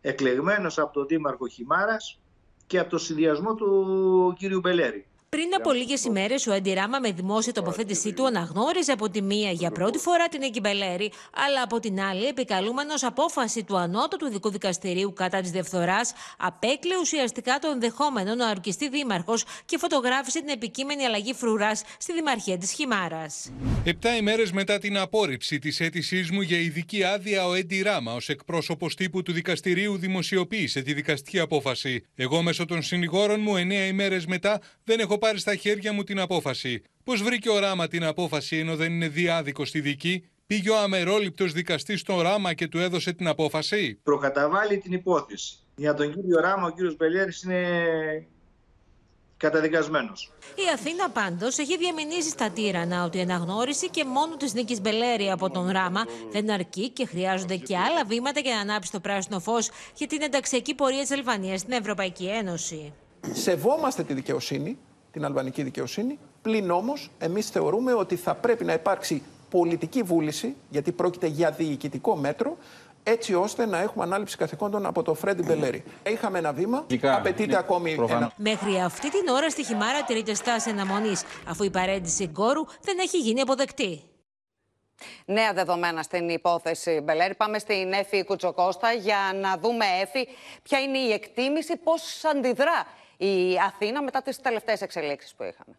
εκλεγμένος 0.00 0.78
από 0.78 0.92
τον 0.92 1.06
Δήμαρχο 1.06 1.46
Χιμάρας 1.48 2.20
και 2.66 2.78
από 2.78 2.90
το 2.90 2.98
συνδυασμό 2.98 3.54
του 3.54 4.34
κύριου 4.38 4.60
Μπελέρη. 4.60 5.06
Πριν 5.36 5.54
από 5.54 5.72
λίγες 5.72 6.04
ημέρες, 6.04 6.46
ο 6.46 6.52
Αντιράμα 6.52 6.98
με 6.98 7.10
δημόσια 7.10 7.52
τοποθέτησή 7.52 8.12
του 8.12 8.26
αναγνώριζε 8.26 8.92
από 8.92 9.10
τη 9.10 9.22
μία 9.22 9.50
για 9.50 9.70
πρώτη 9.70 9.98
φορά 9.98 10.28
την 10.28 10.42
Εγκυμπελέρη, 10.42 11.12
αλλά 11.46 11.62
από 11.62 11.80
την 11.80 12.00
άλλη, 12.00 12.26
επικαλούμενος 12.26 13.02
απόφαση 13.04 13.64
του 13.64 13.76
Ανώτατου 13.76 14.26
Ειδικού 14.26 14.50
Δικαστηρίου 14.50 15.12
κατά 15.12 15.40
της 15.40 15.50
Δευθορά, 15.50 16.00
απέκλειε 16.36 16.96
ουσιαστικά 17.00 17.58
το 17.58 17.68
ενδεχόμενο 17.72 18.34
να 18.34 18.50
ορκιστεί 18.50 18.88
δήμαρχος 18.88 19.44
και 19.64 19.78
φωτογράφησε 19.78 20.38
την 20.38 20.48
επικείμενη 20.48 21.04
αλλαγή 21.04 21.34
φρουράς 21.34 21.82
στη 21.98 22.12
Δημαρχία 22.12 22.58
της 22.58 22.72
Χιμάρας. 22.72 23.52
Επτά 23.84 24.16
ημέρες 24.16 24.52
μετά 24.52 24.78
την 24.78 24.98
απόρριψη 24.98 25.58
της 25.58 25.80
αίτησής 25.80 26.30
μου 26.30 26.40
για 26.40 26.58
ειδική 26.58 27.04
άδεια, 27.04 27.46
ο 27.46 27.54
Έντι 27.54 27.82
Ράμα, 27.82 28.14
ως 28.14 28.28
εκπρόσωπος 28.28 28.94
τύπου 28.94 29.22
του 29.22 29.32
δικαστηρίου, 29.32 29.96
δημοσιοποίησε 29.96 30.82
τη 30.82 30.94
δικαστική 30.94 31.38
απόφαση. 31.38 32.06
Εγώ, 32.14 32.42
μέσω 32.42 32.64
των 32.64 32.82
συνηγόρων 32.82 33.40
μου, 33.40 33.56
εννέα 33.56 33.86
ημέρες 33.86 34.26
μετά, 34.26 34.60
δεν 34.84 35.00
έχω 35.00 35.18
πάρει 35.22 35.38
στα 35.38 35.54
χέρια 35.54 35.92
μου 35.92 36.02
την 36.02 36.20
απόφαση. 36.20 36.82
Πώς 37.04 37.22
βρήκε 37.22 37.50
ο 37.50 37.58
Ράμα 37.58 37.88
την 37.88 38.04
απόφαση 38.04 38.56
ενώ 38.56 38.76
δεν 38.76 38.92
είναι 38.92 39.08
διάδικος 39.08 39.68
στη 39.68 39.80
δική, 39.80 40.24
πήγε 40.46 40.70
ο 40.70 40.78
αμερόληπτος 40.78 41.52
δικαστής 41.52 42.00
στον 42.00 42.20
Ράμα 42.20 42.54
και 42.54 42.68
του 42.68 42.78
έδωσε 42.78 43.12
την 43.12 43.28
απόφαση; 43.28 43.98
Προκαταβάλει 44.02 44.78
την 44.78 44.92
υπόθεση. 44.92 45.56
Για 45.76 45.94
τον 45.94 46.14
κύριο 46.14 46.40
Ράμα, 46.40 46.66
ο 46.66 46.70
κύριος 46.70 46.96
Μπελιέρης 46.96 47.42
είναι 47.42 47.62
καταδικασμένος. 49.36 50.32
Η 50.54 50.62
Αθήνα 50.74 51.10
πάντως 51.10 51.58
έχει 51.58 51.78
διαμηνήσει 51.78 52.28
στα 52.28 52.50
τύρανα 52.50 53.04
ότι 53.04 53.18
η 53.18 53.20
αναγνώριση 53.20 53.90
και 53.90 54.04
μόνο 54.04 54.36
της 54.36 54.54
νίκης 54.54 54.80
Μπελέρη 54.80 55.30
από 55.30 55.50
τον 55.50 55.70
Ράμα 55.70 56.04
δεν 56.30 56.50
αρκεί 56.50 56.88
και 56.90 57.06
χρειάζονται 57.06 57.56
και 57.56 57.76
άλλα 57.76 58.04
βήματα 58.04 58.40
για 58.40 58.54
να 58.54 58.60
ανάψει 58.60 58.90
το 58.92 59.00
πράσινο 59.00 59.40
φως 59.40 59.70
για 59.94 60.06
την 60.06 60.22
ενταξιακή 60.22 60.74
πορεία 60.74 61.00
της 61.00 61.10
Αλβανίας 61.10 61.60
στην 61.60 61.72
Ευρωπαϊκή 61.72 62.26
Ένωση. 62.26 62.92
Σεβόμαστε 63.32 64.02
τη 64.02 64.14
δικαιοσύνη, 64.14 64.78
την 65.12 65.24
αλβανική 65.24 65.62
δικαιοσύνη. 65.62 66.18
Πλην 66.42 66.70
όμως, 66.70 67.10
εμείς 67.18 67.48
θεωρούμε 67.48 67.94
ότι 67.94 68.16
θα 68.16 68.34
πρέπει 68.34 68.64
να 68.64 68.72
υπάρξει 68.72 69.22
πολιτική 69.50 70.02
βούληση, 70.02 70.56
γιατί 70.70 70.92
πρόκειται 70.92 71.26
για 71.26 71.50
διοικητικό 71.50 72.16
μέτρο, 72.16 72.56
έτσι 73.02 73.34
ώστε 73.34 73.66
να 73.66 73.78
έχουμε 73.78 74.04
ανάληψη 74.04 74.36
καθηκόντων 74.36 74.86
από 74.86 75.02
το 75.02 75.14
Φρέντι 75.14 75.42
Μπελέρη. 75.42 75.84
Είχαμε 76.08 76.38
ένα 76.38 76.52
βήμα, 76.52 76.86
απαιτείται 77.02 77.56
ακόμη 77.56 77.92
ένα. 77.92 78.32
Μέχρι 78.36 78.80
αυτή 78.80 79.10
την 79.10 79.28
ώρα 79.28 79.50
στη 79.50 79.64
Χιμάρα 79.64 80.02
τηρείται 80.04 80.34
στάση 80.34 80.70
αναμονής, 80.70 81.22
αφού 81.48 81.64
η 81.64 81.70
παρέντηση 81.70 82.26
γκόρου 82.26 82.64
δεν 82.80 82.98
έχει 82.98 83.18
γίνει 83.18 83.40
αποδεκτή. 83.40 84.02
Νέα 85.24 85.52
δεδομένα 85.52 86.02
στην 86.02 86.28
υπόθεση 86.28 87.00
Μπελέρη. 87.04 87.34
Πάμε 87.34 87.58
στην 87.58 87.92
Έφη 87.92 88.24
Κουτσοκώστα 88.24 88.92
για 88.92 89.18
να 89.40 89.56
δούμε, 89.58 89.84
Έφη, 90.02 90.28
ποια 90.62 90.80
είναι 90.80 90.98
η 90.98 91.12
εκτίμηση, 91.12 91.76
πώς 91.76 92.24
αντιδρά 92.24 92.86
η 93.26 93.58
Αθήνα 93.66 94.02
μετά 94.02 94.22
τις 94.22 94.40
τελευταίες 94.40 94.80
εξελίξεις 94.80 95.34
που 95.34 95.42
είχαμε. 95.42 95.76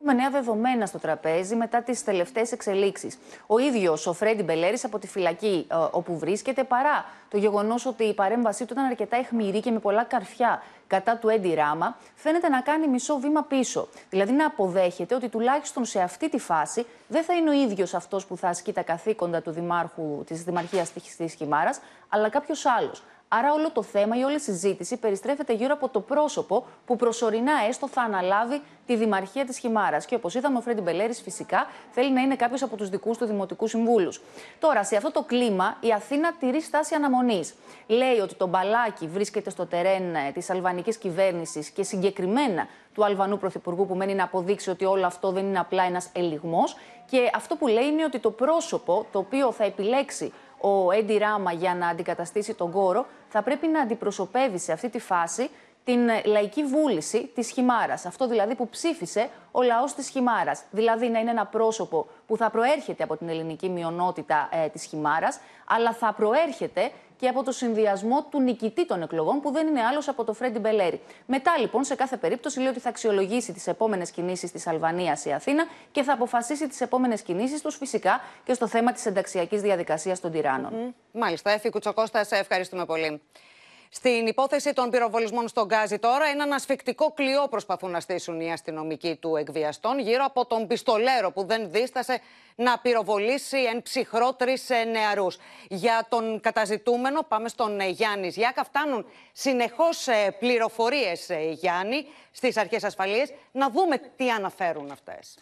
Έχουμε 0.00 0.22
νέα 0.22 0.30
δεδομένα 0.30 0.86
στο 0.86 0.98
τραπέζι 0.98 1.54
μετά 1.54 1.82
τις 1.82 2.04
τελευταίες 2.04 2.52
εξελίξεις. 2.52 3.18
Ο 3.46 3.58
ίδιος 3.58 4.06
ο 4.06 4.12
Φρέντι 4.12 4.42
Μπελέρης 4.42 4.84
από 4.84 4.98
τη 4.98 5.06
φυλακή 5.06 5.66
ε, 5.70 5.74
όπου 5.90 6.18
βρίσκεται, 6.18 6.64
παρά 6.64 7.04
το 7.28 7.36
γεγονός 7.36 7.86
ότι 7.86 8.04
η 8.04 8.14
παρέμβασή 8.14 8.64
του 8.64 8.72
ήταν 8.72 8.84
αρκετά 8.84 9.16
αιχμηρή 9.16 9.60
και 9.60 9.70
με 9.70 9.78
πολλά 9.78 10.04
καρφιά 10.04 10.62
κατά 10.86 11.16
του 11.16 11.28
Έντι 11.28 11.54
Ράμα, 11.54 11.96
φαίνεται 12.14 12.48
να 12.48 12.60
κάνει 12.60 12.88
μισό 12.88 13.18
βήμα 13.18 13.42
πίσω. 13.42 13.88
Δηλαδή 14.10 14.32
να 14.32 14.46
αποδέχεται 14.46 15.14
ότι 15.14 15.28
τουλάχιστον 15.28 15.84
σε 15.84 16.00
αυτή 16.00 16.28
τη 16.28 16.38
φάση 16.38 16.86
δεν 17.08 17.22
θα 17.22 17.34
είναι 17.34 17.50
ο 17.50 17.52
ίδιος 17.52 17.94
αυτός 17.94 18.26
που 18.26 18.36
θα 18.36 18.48
ασκεί 18.48 18.72
τα 18.72 18.82
καθήκοντα 18.82 19.42
του 19.42 19.50
Δημάρχου 19.50 20.24
της 20.26 20.44
Δημαρχίας 20.44 20.92
της 20.92 21.34
Χιμάρας, 21.34 21.80
αλλά 22.08 22.28
κάποιος 22.28 22.66
άλλος. 22.66 23.02
Άρα 23.38 23.52
όλο 23.52 23.70
το 23.70 23.82
θέμα 23.82 24.18
ή 24.18 24.22
όλη 24.22 24.34
η 24.34 24.38
συζήτηση 24.38 24.96
περιστρέφεται 24.96 25.52
γύρω 25.52 25.74
από 25.74 25.88
το 25.88 26.00
πρόσωπο 26.00 26.66
που 26.86 26.96
προσωρινά 26.96 27.52
έστω 27.68 27.88
θα 27.88 28.02
αναλάβει 28.02 28.62
τη 28.86 28.96
Δημαρχία 28.96 29.44
της 29.44 29.58
Χιμάρας. 29.58 30.06
Και 30.06 30.14
όπως 30.14 30.34
είδαμε, 30.34 30.58
ο 30.58 30.60
Φρέντι 30.60 30.80
Μπελέρης 30.80 31.20
φυσικά 31.20 31.66
θέλει 31.90 32.12
να 32.12 32.20
είναι 32.20 32.36
κάποιος 32.36 32.62
από 32.62 32.76
τους 32.76 32.88
δικούς 32.88 33.18
του 33.18 33.26
δημοτικού 33.26 33.66
συμβούλους. 33.66 34.20
Τώρα, 34.58 34.84
σε 34.84 34.96
αυτό 34.96 35.10
το 35.10 35.22
κλίμα, 35.22 35.76
η 35.80 35.92
Αθήνα 35.92 36.32
τηρεί 36.32 36.60
στάση 36.60 36.94
αναμονής. 36.94 37.54
Λέει 37.86 38.18
ότι 38.18 38.34
το 38.34 38.46
μπαλάκι 38.46 39.06
βρίσκεται 39.06 39.50
στο 39.50 39.66
τερέν 39.66 40.14
ε, 40.14 40.30
της 40.34 40.50
αλβανικής 40.50 40.96
κυβέρνησης 40.96 41.70
και 41.70 41.82
συγκεκριμένα 41.82 42.66
του 42.94 43.04
Αλβανού 43.04 43.38
Πρωθυπουργού, 43.38 43.86
που 43.86 43.94
μένει 43.94 44.14
να 44.14 44.24
αποδείξει 44.24 44.70
ότι 44.70 44.84
όλο 44.84 45.06
αυτό 45.06 45.30
δεν 45.30 45.44
είναι 45.44 45.58
απλά 45.58 45.82
ένας 45.82 46.08
ελιγμός. 46.12 46.76
Και 47.10 47.30
αυτό 47.34 47.56
που 47.56 47.66
λέει 47.66 47.84
είναι 47.84 48.04
ότι 48.04 48.18
το 48.18 48.30
πρόσωπο 48.30 49.06
το 49.12 49.18
οποίο 49.18 49.52
θα 49.52 49.64
επιλέξει 49.64 50.32
ο 50.64 50.90
Έντι 50.90 51.18
Ράμα 51.18 51.52
για 51.52 51.74
να 51.74 51.88
αντικαταστήσει 51.88 52.54
τον 52.54 52.70
κόρο, 52.70 53.06
θα 53.28 53.42
πρέπει 53.42 53.66
να 53.66 53.80
αντιπροσωπεύει 53.80 54.58
σε 54.58 54.72
αυτή 54.72 54.88
τη 54.88 54.98
φάση 54.98 55.50
την 55.84 56.10
λαϊκή 56.24 56.64
βούληση 56.64 57.30
της 57.34 57.50
Χιμάρας. 57.50 58.06
Αυτό 58.06 58.28
δηλαδή 58.28 58.54
που 58.54 58.68
ψήφισε 58.68 59.30
ο 59.52 59.62
λαός 59.62 59.94
της 59.94 60.08
Χιμάρας. 60.08 60.62
Δηλαδή 60.70 61.08
να 61.08 61.18
είναι 61.18 61.30
ένα 61.30 61.46
πρόσωπο 61.46 62.06
που 62.26 62.36
θα 62.36 62.50
προέρχεται 62.50 63.02
από 63.02 63.16
την 63.16 63.28
ελληνική 63.28 63.68
μειονότητα 63.68 64.48
ε, 64.52 64.68
της 64.68 64.84
Χιμάρας, 64.84 65.40
αλλά 65.66 65.92
θα 65.92 66.12
προέρχεται 66.12 66.90
και 67.16 67.28
από 67.28 67.42
το 67.42 67.52
συνδυασμό 67.52 68.22
του 68.30 68.40
νικητή 68.40 68.86
των 68.86 69.02
εκλογών, 69.02 69.40
που 69.40 69.50
δεν 69.50 69.66
είναι 69.66 69.82
άλλος 69.82 70.08
από 70.08 70.24
το 70.24 70.32
Φρέντι 70.32 70.58
Μπελέρη. 70.58 71.00
Μετά, 71.26 71.58
λοιπόν, 71.58 71.84
σε 71.84 71.94
κάθε 71.94 72.16
περίπτωση, 72.16 72.58
λέει 72.58 72.68
ότι 72.68 72.80
θα 72.80 72.88
αξιολογήσει 72.88 73.52
τις 73.52 73.66
επόμενες 73.66 74.10
κινήσεις 74.10 74.50
της 74.50 74.66
Αλβανίας 74.66 75.24
η 75.24 75.32
Αθήνα 75.32 75.64
και 75.92 76.02
θα 76.02 76.12
αποφασίσει 76.12 76.68
τις 76.68 76.80
επόμενες 76.80 77.22
κινήσεις 77.22 77.60
τους, 77.60 77.76
φυσικά 77.76 78.20
και 78.44 78.54
στο 78.54 78.66
θέμα 78.66 78.92
της 78.92 79.06
ενταξιακής 79.06 79.60
διαδικασίας 79.62 80.20
των 80.20 80.30
τυράννων. 80.30 80.72
Mm. 80.72 80.94
Μάλιστα, 81.12 81.50
Εφη 81.50 81.70
Κουτσοκώστας, 81.70 82.26
σε 82.26 82.36
ευχαριστούμε 82.36 82.84
πολύ. 82.84 83.20
Στην 83.96 84.26
υπόθεση 84.26 84.72
των 84.72 84.90
πυροβολισμών 84.90 85.48
στον 85.48 85.66
Γκάζι 85.66 85.98
τώρα, 85.98 86.24
έναν 86.26 86.52
ασφικτικό 86.52 87.12
κλειό 87.12 87.48
προσπαθούν 87.50 87.90
να 87.90 88.00
στήσουν 88.00 88.40
οι 88.40 88.52
αστυνομικοί 88.52 89.16
του 89.16 89.36
εκβιαστών 89.36 89.98
γύρω 89.98 90.24
από 90.24 90.46
τον 90.46 90.66
πιστολέρο 90.66 91.30
που 91.30 91.44
δεν 91.44 91.70
δίστασε 91.70 92.20
να 92.54 92.78
πυροβολήσει 92.78 93.58
εν 93.58 93.82
ψυχρό 93.82 94.34
τρει 94.34 94.58
ε, 94.68 94.84
νεαρούς. 94.84 95.38
Για 95.68 96.06
τον 96.08 96.40
καταζητούμενο, 96.40 97.22
πάμε 97.22 97.48
στον 97.48 97.80
ε, 97.80 97.88
Γιάννη 97.88 98.28
Γιάκα. 98.28 98.64
Φτάνουν 98.64 99.06
συνεχώς 99.32 100.08
ε, 100.08 100.36
πληροφορίες, 100.38 101.30
Γιάννη, 101.52 102.06
στις 102.30 102.56
αρχές 102.56 102.84
ασφαλείας. 102.84 103.30
Να 103.52 103.70
δούμε 103.70 104.00
τι 104.16 104.30
αναφέρουν 104.30 104.90
αυτές. 104.90 105.36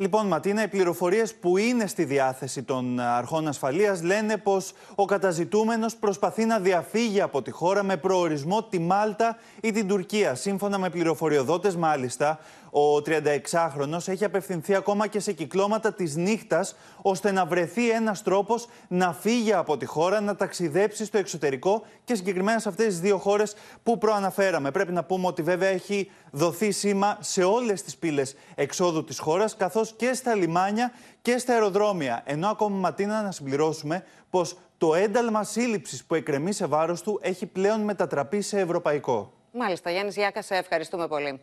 Λοιπόν, 0.00 0.26
Ματίνα, 0.26 0.62
οι 0.62 0.68
πληροφορίες 0.68 1.34
που 1.34 1.56
είναι 1.56 1.86
στη 1.86 2.04
διάθεση 2.04 2.62
των 2.62 3.00
αρχών 3.00 3.48
ασφαλείας 3.48 4.02
λένε 4.02 4.36
πως 4.36 4.72
ο 4.94 5.04
καταζητούμενος 5.04 5.96
προσπαθεί 5.96 6.44
να 6.44 6.58
διαφύγει 6.58 7.20
από 7.20 7.42
τη 7.42 7.50
χώρα 7.50 7.82
με 7.82 7.96
προορισμό 7.96 8.62
τη 8.62 8.78
Μάλτα 8.78 9.36
ή 9.60 9.72
την 9.72 9.88
Τουρκία. 9.88 10.34
Σύμφωνα 10.34 10.78
με 10.78 10.90
πληροφοριοδότες, 10.90 11.76
μάλιστα, 11.76 12.38
ο 12.78 13.02
36χρονος 13.06 14.08
έχει 14.08 14.24
απευθυνθεί 14.24 14.74
ακόμα 14.74 15.06
και 15.06 15.20
σε 15.20 15.32
κυκλώματα 15.32 15.92
της 15.92 16.16
νύχτας 16.16 16.76
ώστε 17.02 17.32
να 17.32 17.46
βρεθεί 17.46 17.90
ένας 17.90 18.22
τρόπος 18.22 18.68
να 18.88 19.12
φύγει 19.12 19.52
από 19.52 19.76
τη 19.76 19.84
χώρα, 19.84 20.20
να 20.20 20.36
ταξιδέψει 20.36 21.04
στο 21.04 21.18
εξωτερικό 21.18 21.82
και 22.04 22.14
συγκεκριμένα 22.14 22.58
σε 22.58 22.68
αυτές 22.68 22.86
τις 22.86 23.00
δύο 23.00 23.18
χώρες 23.18 23.54
που 23.82 23.98
προαναφέραμε. 23.98 24.70
Πρέπει 24.70 24.92
να 24.92 25.04
πούμε 25.04 25.26
ότι 25.26 25.42
βέβαια 25.42 25.68
έχει 25.68 26.10
δοθεί 26.30 26.70
σήμα 26.70 27.18
σε 27.20 27.44
όλες 27.44 27.82
τις 27.82 27.96
πύλες 27.96 28.34
εξόδου 28.54 29.04
της 29.04 29.18
χώρας 29.18 29.56
καθώς 29.56 29.94
και 29.96 30.12
στα 30.12 30.34
λιμάνια 30.34 30.92
και 31.22 31.38
στα 31.38 31.52
αεροδρόμια. 31.52 32.22
Ενώ 32.24 32.48
ακόμα 32.48 32.76
Ματίνα 32.76 33.22
να 33.22 33.30
συμπληρώσουμε 33.30 34.04
πως 34.30 34.58
το 34.78 34.94
ένταλμα 34.94 35.44
σύλληψης 35.44 36.04
που 36.04 36.14
εκκρεμεί 36.14 36.52
σε 36.52 36.66
βάρος 36.66 37.02
του 37.02 37.18
έχει 37.22 37.46
πλέον 37.46 37.80
μετατραπεί 37.80 38.40
σε 38.40 38.60
ευρωπαϊκό. 38.60 39.32
Μάλιστα, 39.52 39.90
Γιάννης 39.90 40.14
Γιάκας, 40.16 40.46
σε 40.46 40.54
ευχαριστούμε 40.54 41.08
πολύ. 41.08 41.40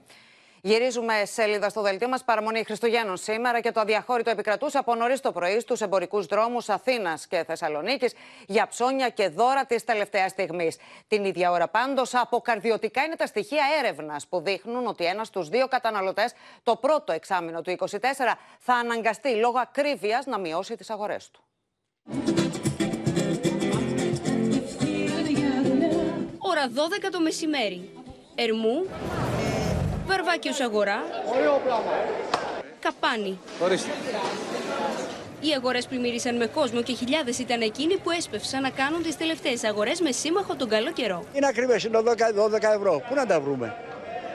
Γυρίζουμε 0.65 1.25
σελίδα 1.25 1.69
στο 1.69 1.82
δελτίο 1.82 2.08
μας. 2.08 2.23
Παραμονή 2.23 2.63
Χριστουγέννων 2.63 3.17
σήμερα 3.17 3.60
και 3.60 3.71
το 3.71 3.80
αδιαχώρητο 3.80 4.30
επικρατούσε 4.30 4.78
από 4.78 4.95
νωρίς 4.95 5.19
το 5.19 5.32
πρωί 5.32 5.60
στους 5.60 5.82
εμπορικούς 5.82 6.25
δρόμους 6.25 6.69
Αθήνας 6.69 7.28
και 7.28 7.43
Θεσσαλονίκης 7.43 8.13
για 8.47 8.67
ψώνια 8.67 9.10
και 9.10 9.30
δώρα 9.30 9.65
της 9.65 9.84
τελευταίας 9.84 10.32
στιγμής. 10.32 10.78
Την 11.08 11.25
ίδια 11.25 11.51
ώρα 11.51 11.67
πάντως, 11.67 12.13
αποκαρδιωτικά 12.13 13.04
είναι 13.04 13.15
τα 13.15 13.25
στοιχεία 13.25 13.63
έρευνας 13.80 14.28
που 14.28 14.39
δείχνουν 14.41 14.88
ότι 14.88 15.06
ένας 15.06 15.28
στους 15.28 15.49
δύο 15.49 15.67
καταναλωτές 15.67 16.34
το 16.63 16.75
πρώτο 16.75 17.12
εξάμεινο 17.12 17.62
του 17.62 17.71
2024 17.71 18.38
θα 18.60 18.73
αναγκαστεί 18.73 19.36
λόγω 19.36 19.60
ακρίβειας 19.60 20.25
να 20.25 20.39
μειώσει 20.39 20.75
τις 20.75 20.89
αγορές 20.89 21.30
του. 21.32 21.43
Ώρα 26.38 26.69
12 26.69 27.10
το 27.12 27.21
μεσημέρι. 27.21 27.89
Ερμού, 28.36 28.86
Βαρβάκιος 30.08 30.60
Αγορά. 30.60 31.04
Καπάνι. 32.80 33.39
Ορίστε. 33.63 33.89
Οι 35.39 35.54
αγορές 35.58 35.86
πλημμύρισαν 35.88 36.36
με 36.36 36.46
κόσμο 36.46 36.82
και 36.82 36.94
χιλιάδες 36.94 37.39
ήταν 37.39 37.62
εκείνοι 37.62 37.98
που 37.98 38.12
έσπευσαν 38.12 38.62
να 38.62 38.70
κάνουν 38.70 39.04
τις 39.04 39.18
τελευταίες 39.18 39.63
αγορές 39.63 40.02
με 40.02 40.12
σύμμαχο 40.12 40.56
τον 40.56 40.70
καλό 40.70 40.91
καιρό. 40.91 41.24
Είναι 41.34 41.48
ακριβές, 41.48 41.84
είναι 41.84 41.98
12 41.98 42.74
ευρώ. 42.76 43.02
Πού 43.10 43.15
να 43.15 43.26
τα 43.26 43.39
βρούμε; 43.39 43.76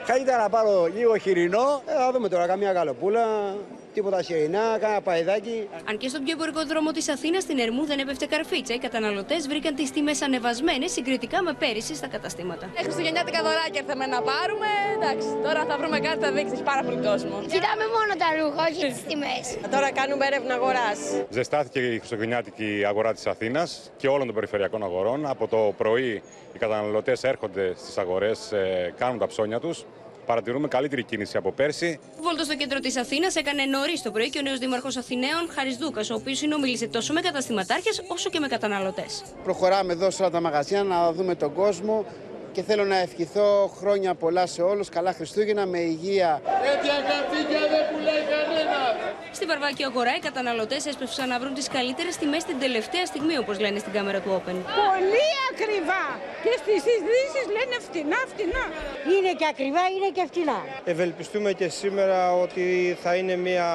Καλύτερα 0.05 0.37
να 0.37 0.49
πάρω 0.49 0.87
λίγο 0.95 1.17
χοιρινό, 1.17 1.81
ε, 1.85 1.93
θα 1.93 2.11
δούμε 2.11 2.29
τώρα 2.29 2.47
καμία 2.47 2.73
καλοπούλα, 2.73 3.55
τίποτα 3.93 4.23
σιρινά, 4.23 4.77
κάνα 4.79 5.01
παϊδάκι. 5.01 5.69
Αν 5.89 5.97
και 5.97 6.07
στον 6.07 6.23
πιο 6.23 6.33
εμπορικό 6.33 6.65
δρόμο 6.65 6.91
της 6.91 7.09
Αθήνας, 7.09 7.43
στην 7.43 7.59
Ερμού 7.59 7.85
δεν 7.85 7.99
έπεφτε 7.99 8.25
καρφίτσα, 8.25 8.73
οι 8.73 8.77
καταναλωτές 8.77 9.47
βρήκαν 9.47 9.75
τις 9.75 9.91
τιμές 9.91 10.21
ανεβασμένες 10.21 10.91
συγκριτικά 10.91 11.41
με 11.43 11.53
πέρυσι 11.53 11.95
στα 11.95 12.07
καταστήματα. 12.07 12.65
Ε, 12.77 12.81
Χριστουγεννιάτικα 12.83 13.41
δωράκια 13.43 13.81
ήρθαμε 13.81 14.05
να 14.05 14.21
πάρουμε. 14.21 14.69
Εντάξει, 14.97 15.27
τώρα 15.43 15.65
θα 15.69 15.77
βρούμε 15.77 15.99
κάτι 15.99 16.19
θα 16.25 16.31
δείξει 16.31 16.63
πάρα 16.63 16.83
πολύ 16.83 16.99
κόσμο. 17.09 17.35
Κοιτάμε 17.41 17.85
μόνο 17.97 18.11
τα 18.21 18.27
ρούχα, 18.39 18.61
όχι 18.69 18.81
τις 18.91 19.03
τιμές. 19.09 19.45
Τώρα 19.71 19.91
κάνουμε 19.91 20.25
έρευνα 20.25 20.53
αγοράς. 20.53 20.99
Ζεστάθηκε 21.29 21.79
η 21.79 21.97
Χριστουγεννιάτικη 21.97 22.83
αγορά 22.87 23.13
της 23.13 23.25
Αθήνας 23.27 23.91
και 23.97 24.07
όλων 24.07 24.25
των 24.25 24.35
περιφερειακών 24.35 24.83
αγορών. 24.83 25.25
Από 25.25 25.47
το 25.47 25.73
πρωί 25.77 26.21
οι 26.53 26.57
καταναλωτές 26.59 27.23
έρχονται 27.23 27.73
στις 27.77 27.97
αγορές, 27.97 28.51
κάνουν 28.97 29.19
τα 29.19 29.27
ψώνια 29.27 29.59
τους. 29.59 29.85
Παρατηρούμε 30.25 30.67
καλύτερη 30.67 31.03
κίνηση 31.03 31.37
από 31.37 31.51
πέρσι. 31.51 31.99
Βόλτος 32.21 32.45
στο 32.45 32.55
κέντρο 32.55 32.79
της 32.79 32.97
Αθήνας 32.97 33.35
έκανε 33.35 33.63
νωρίς 33.65 34.01
το 34.01 34.11
πρωί 34.11 34.29
και 34.29 34.39
ο 34.39 34.41
νέος 34.41 34.59
Δήμαρχος 34.59 34.97
Αθηναίων, 34.97 35.49
Χαρισδούκα, 35.49 36.01
ο 36.11 36.13
οποίος 36.13 36.37
συνομίλησε 36.37 36.87
τόσο 36.87 37.13
με 37.13 37.21
καταστηματάρχες 37.21 38.03
όσο 38.07 38.29
και 38.29 38.39
με 38.39 38.47
καταναλωτές. 38.47 39.23
Προχωράμε 39.43 39.93
εδώ 39.93 40.09
σε 40.11 40.21
όλα 40.21 40.31
τα 40.31 40.41
μαγαζιά 40.41 40.83
να 40.83 41.11
δούμε 41.11 41.35
τον 41.35 41.53
κόσμο 41.53 42.05
και 42.51 42.61
θέλω 42.61 42.85
να 42.85 42.97
ευχηθώ 42.97 43.71
χρόνια 43.79 44.13
πολλά 44.15 44.45
σε 44.45 44.61
όλους, 44.61 44.89
καλά 44.89 45.13
Χριστούγεννα 45.13 45.65
με 45.65 45.79
υγεία. 45.79 46.41
Τέτοια 46.43 46.97
κατσίκια 47.09 47.63
δεν 47.73 47.83
πουλάει 47.91 48.23
κανένας. 48.33 48.95
Στην 49.31 49.47
Βαρβάκη 49.47 49.83
αγορά 49.83 50.15
οι 50.15 50.19
καταναλωτές 50.19 50.85
έσπευσαν 50.85 51.27
να 51.29 51.39
βρουν 51.39 51.53
τις 51.53 51.67
καλύτερες 51.67 52.15
τιμές 52.17 52.43
την 52.43 52.59
τελευταία 52.59 53.05
στιγμή, 53.05 53.37
όπως 53.37 53.59
λένε 53.59 53.79
στην 53.79 53.91
κάμερα 53.93 54.19
του 54.19 54.31
Open. 54.37 54.55
Πολύ 54.83 55.27
ακριβά. 55.51 56.03
Και 56.43 56.53
στις 56.61 56.81
ειδήσει 56.93 57.41
λένε 57.57 57.75
φτηνά, 57.87 58.19
φτηνά. 58.31 58.65
Είναι 59.13 59.31
και 59.39 59.47
ακριβά, 59.49 59.83
είναι 59.95 60.09
και 60.13 60.23
φτηνά. 60.27 60.65
Ευελπιστούμε 60.83 61.51
και 61.53 61.67
σήμερα 61.67 62.33
ότι 62.33 62.97
θα 63.01 63.15
είναι 63.15 63.35
μια 63.35 63.69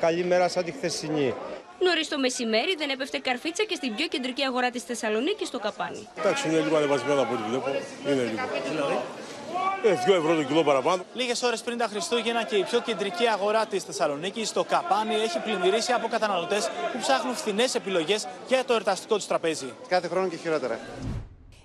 καλή 0.00 0.24
μέρα 0.24 0.48
σαν 0.48 0.64
τη 0.64 0.72
χθεσινή. 0.72 1.34
Νωρίς 1.84 2.08
το 2.08 2.18
μεσημέρι 2.18 2.74
δεν 2.78 2.90
έπεφτε 2.90 3.18
καρφίτσα 3.18 3.64
και 3.64 3.74
στην 3.74 3.94
πιο 3.94 4.06
κεντρική 4.06 4.42
αγορά 4.42 4.70
της 4.70 4.82
Θεσσαλονίκης, 4.82 5.48
στο 5.48 5.58
Καπάνι. 5.58 6.08
Εντάξει, 6.18 6.48
είναι 6.48 6.60
λίγο 6.60 6.76
ανεβασμένο 6.76 7.22
από 7.22 7.34
ό,τι 7.34 7.42
βλέπω. 7.48 7.68
Είναι 8.06 8.22
λίγο. 8.22 9.02
Ε, 9.84 9.94
2 10.06 10.14
ευρώ 10.14 10.34
το 10.34 10.42
κιλό 10.42 10.64
παραπάνω. 10.64 11.04
Λίγες 11.14 11.42
ώρες 11.42 11.60
πριν 11.60 11.78
τα 11.78 11.86
Χριστούγεννα 11.86 12.42
και 12.44 12.56
η 12.56 12.62
πιο 12.62 12.80
κεντρική 12.80 13.26
αγορά 13.26 13.66
της 13.66 13.84
Θεσσαλονίκης, 13.84 14.52
το 14.52 14.64
Καπάνι, 14.64 15.14
έχει 15.14 15.38
πλημμυρίσει 15.38 15.92
από 15.92 16.08
καταναλωτές 16.08 16.70
που 16.92 16.98
ψάχνουν 17.00 17.34
φθηνές 17.34 17.74
επιλογές 17.74 18.26
για 18.48 18.64
το 18.64 18.72
εορταστικό 18.72 19.16
τους 19.16 19.26
τραπέζι. 19.26 19.72
Κάθε 19.88 20.08
χρόνο 20.08 20.28
και 20.28 20.36
χειρότερα. 20.36 20.78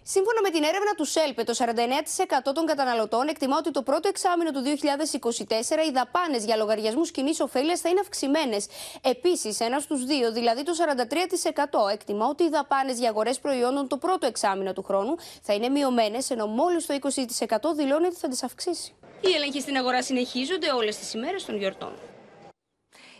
Σύμφωνα 0.07 0.41
με 0.41 0.49
την 0.49 0.63
έρευνα 0.63 0.93
του 0.97 1.05
ΣΕΛΠΕ, 1.05 1.43
το 1.43 1.53
49% 1.57 2.51
των 2.53 2.65
καταναλωτών 2.65 3.27
εκτιμά 3.27 3.57
ότι 3.57 3.71
το 3.71 3.81
πρώτο 3.81 4.07
εξάμεινο 4.07 4.51
του 4.51 4.61
2024 4.63 5.87
οι 5.87 5.91
δαπάνες 5.91 6.45
για 6.45 6.55
λογαριασμούς 6.55 7.11
κοινής 7.11 7.39
ωφέλειας 7.39 7.79
θα 7.79 7.89
είναι 7.89 7.99
αυξημένες. 7.99 8.67
Επίσης, 9.01 9.59
ένας 9.59 9.83
στους 9.83 10.05
δύο, 10.05 10.31
δηλαδή 10.31 10.63
το 10.63 10.73
43%, 10.73 11.89
εκτιμά 11.91 12.27
ότι 12.27 12.43
οι 12.43 12.49
δαπάνες 12.49 12.99
για 12.99 13.09
αγορές 13.09 13.39
προϊόντων 13.39 13.87
το 13.87 13.97
πρώτο 13.97 14.25
εξάμεινο 14.25 14.73
του 14.73 14.83
χρόνου 14.83 15.15
θα 15.41 15.53
είναι 15.53 15.69
μειωμένες, 15.69 16.29
ενώ 16.29 16.47
μόλις 16.47 16.85
το 16.85 16.93
20% 16.93 17.73
δηλώνει 17.75 18.05
ότι 18.05 18.15
θα 18.15 18.27
τις 18.27 18.43
αυξήσει. 18.43 18.93
Οι 19.21 19.33
έλεγχοι 19.35 19.61
στην 19.61 19.77
αγορά 19.77 20.03
συνεχίζονται 20.03 20.71
όλες 20.71 20.97
τις 20.97 21.13
ημέρες 21.13 21.45
των 21.45 21.57
γιορτών. 21.57 21.93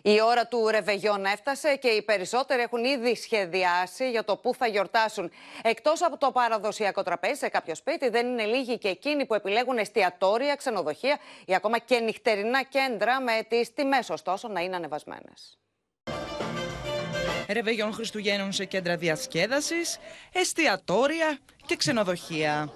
Η 0.08 0.22
ώρα 0.22 0.48
του 0.48 0.68
Ρεβεγιόν 0.68 1.26
έφτασε 1.26 1.76
και 1.76 1.88
οι 1.88 2.02
περισσότεροι 2.02 2.62
έχουν 2.62 2.84
ήδη 2.84 3.16
σχεδιάσει 3.16 4.10
για 4.10 4.24
το 4.24 4.36
πού 4.36 4.54
θα 4.56 4.68
γιορτάσουν. 4.68 5.32
Εκτός 5.64 6.02
από 6.02 6.18
το 6.18 6.32
παραδοσιακό 6.32 7.04
τραπέζι 7.04 7.40
σε 7.40 7.50
κάποιο 7.50 7.76
σπίτι, 7.76 8.10
δεν 8.10 8.28
είναι 8.28 8.46
λίγοι 8.46 8.78
και 8.78 8.88
εκείνοι 8.88 9.26
που 9.26 9.34
επιλέγουν 9.34 9.78
εστιατόρια, 9.78 10.56
ξενοδοχεία 10.56 11.18
ή 11.46 11.56
ακόμα 11.56 11.78
και 11.78 12.00
νυχτερινά 12.00 12.64
κέντρα 12.64 13.22
με 13.22 13.46
τις 13.48 13.74
τιμές 13.74 14.10
ωστόσο 14.10 14.48
να 14.48 14.62
είναι 14.62 14.76
ανεβασμένες. 14.76 15.58
Ρεβεγιόν 17.48 17.94
Χριστουγέννων 17.94 18.52
σε 18.52 18.66
κέντρα 18.66 18.98
διασκέδασης, 18.98 19.98
εστιατόρια 20.32 21.38
και 21.66 21.76
ξενοδοχεία. 21.76 22.70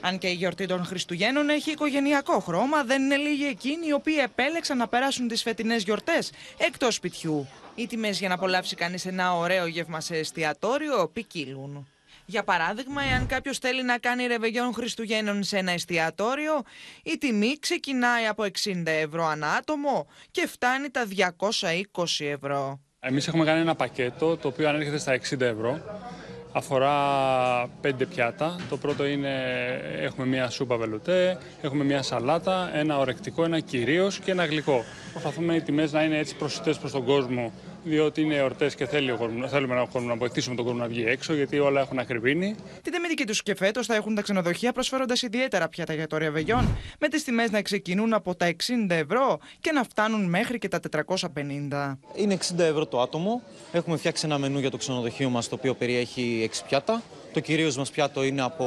Αν 0.00 0.18
και 0.18 0.28
η 0.28 0.32
γιορτή 0.32 0.66
των 0.66 0.84
Χριστουγέννων 0.84 1.48
έχει 1.48 1.70
οικογενειακό 1.70 2.38
χρώμα, 2.40 2.84
δεν 2.84 3.02
είναι 3.02 3.16
λίγοι 3.16 3.46
εκείνοι 3.46 3.86
οι 3.86 3.92
οποίοι 3.92 4.16
επέλεξαν 4.22 4.76
να 4.76 4.88
περάσουν 4.88 5.28
τις 5.28 5.42
φετινές 5.42 5.82
γιορτές 5.82 6.32
εκτός 6.56 6.94
σπιτιού. 6.94 7.48
Οι 7.74 7.86
τιμές 7.86 8.18
για 8.18 8.28
να 8.28 8.34
απολαύσει 8.34 8.74
κανείς 8.76 9.06
ένα 9.06 9.36
ωραίο 9.36 9.66
γεύμα 9.66 10.00
σε 10.00 10.16
εστιατόριο 10.16 11.10
ποικίλουν. 11.12 11.88
Για 12.26 12.44
παράδειγμα, 12.44 13.02
εάν 13.02 13.26
κάποιος 13.26 13.58
θέλει 13.58 13.82
να 13.82 13.98
κάνει 13.98 14.26
ρεβεγιόν 14.26 14.72
Χριστουγέννων 14.72 15.42
σε 15.42 15.58
ένα 15.58 15.72
εστιατόριο, 15.72 16.62
η 17.02 17.18
τιμή 17.18 17.58
ξεκινάει 17.58 18.26
από 18.26 18.42
60 18.42 18.82
ευρώ 18.86 19.26
ανά 19.26 19.52
άτομο 19.52 20.06
και 20.30 20.46
φτάνει 20.46 20.90
τα 20.90 21.06
220 21.06 22.24
ευρώ. 22.24 22.80
Εμείς 23.06 23.28
έχουμε 23.28 23.44
κάνει 23.44 23.60
ένα 23.60 23.74
πακέτο 23.74 24.36
το 24.36 24.48
οποίο 24.48 24.68
ανέρχεται 24.68 24.98
στα 24.98 25.12
60 25.12 25.40
ευρώ. 25.40 25.80
Αφορά 26.52 26.96
πέντε 27.80 28.06
πιάτα. 28.06 28.56
Το 28.68 28.76
πρώτο 28.76 29.06
είναι 29.06 29.30
έχουμε 30.00 30.26
μια 30.26 30.50
σούπα 30.50 30.76
βελουτέ, 30.76 31.38
έχουμε 31.60 31.84
μια 31.84 32.02
σαλάτα, 32.02 32.70
ένα 32.74 32.98
ορεκτικό, 32.98 33.44
ένα 33.44 33.60
κυρίως 33.60 34.18
και 34.18 34.30
ένα 34.30 34.44
γλυκό. 34.44 34.84
Προσπαθούμε 35.12 35.54
οι 35.54 35.60
τιμές 35.60 35.92
να 35.92 36.02
είναι 36.02 36.18
έτσι 36.18 36.36
προσιτές 36.36 36.78
προς 36.78 36.92
τον 36.92 37.04
κόσμο 37.04 37.52
διότι 37.84 38.20
είναι 38.20 38.34
εορτές 38.34 38.74
και 38.74 38.86
θέλει 38.86 39.10
ο 39.10 39.16
κόσμος, 39.16 39.50
θέλουμε 39.50 39.74
να, 39.74 40.00
να 40.00 40.14
βοηθήσουμε 40.14 40.56
τον 40.56 40.64
κόσμο 40.64 40.80
να 40.80 40.86
βγει 40.86 41.04
έξω, 41.06 41.34
γιατί 41.34 41.58
όλα 41.58 41.80
έχουν 41.80 41.98
ακριβήνει. 41.98 42.54
Την 42.82 42.92
τεμητική 42.92 43.26
τους 43.26 43.42
και 43.42 43.54
φέτος 43.54 43.86
θα 43.86 43.94
έχουν 43.94 44.14
τα 44.14 44.22
ξενοδοχεία 44.22 44.72
προσφέροντας 44.72 45.22
ιδιαίτερα 45.22 45.68
πιάτα 45.68 45.94
για 45.94 46.06
το 46.06 46.16
ρεβεγιόν, 46.16 46.76
με 47.00 47.08
τις 47.08 47.24
τιμές 47.24 47.50
να 47.50 47.62
ξεκινούν 47.62 48.12
από 48.12 48.34
τα 48.34 48.46
60 48.46 48.54
ευρώ 48.88 49.38
και 49.60 49.72
να 49.72 49.82
φτάνουν 49.84 50.28
μέχρι 50.28 50.58
και 50.58 50.68
τα 50.68 50.80
450. 51.06 51.98
Είναι 52.14 52.38
60 52.56 52.58
ευρώ 52.58 52.86
το 52.86 53.00
άτομο. 53.00 53.42
Έχουμε 53.72 53.96
φτιάξει 53.96 54.26
ένα 54.26 54.38
μενού 54.38 54.58
για 54.58 54.70
το 54.70 54.76
ξενοδοχείο 54.76 55.28
μας, 55.28 55.48
το 55.48 55.54
οποίο 55.54 55.74
περιέχει 55.74 56.50
6 56.52 56.64
πιάτα. 56.68 57.02
Το 57.32 57.40
κυρίως 57.40 57.76
μας 57.76 57.90
πιάτο 57.90 58.24
είναι 58.24 58.42
από 58.42 58.64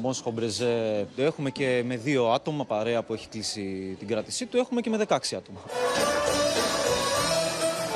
Μόσχο 0.00 0.30
Μπρεζέ. 0.30 1.06
Έχουμε 1.16 1.50
και 1.50 1.82
με 1.86 1.96
δύο 1.96 2.30
άτομα 2.30 2.64
παρέα 2.64 3.02
που 3.02 3.12
έχει 3.12 3.28
κλείσει 3.28 3.96
την 3.98 4.08
κράτησή 4.08 4.46
του. 4.46 4.56
Έχουμε 4.56 4.80
και 4.80 4.90
με 4.90 5.04
16 5.08 5.16
άτομα. 5.36 5.60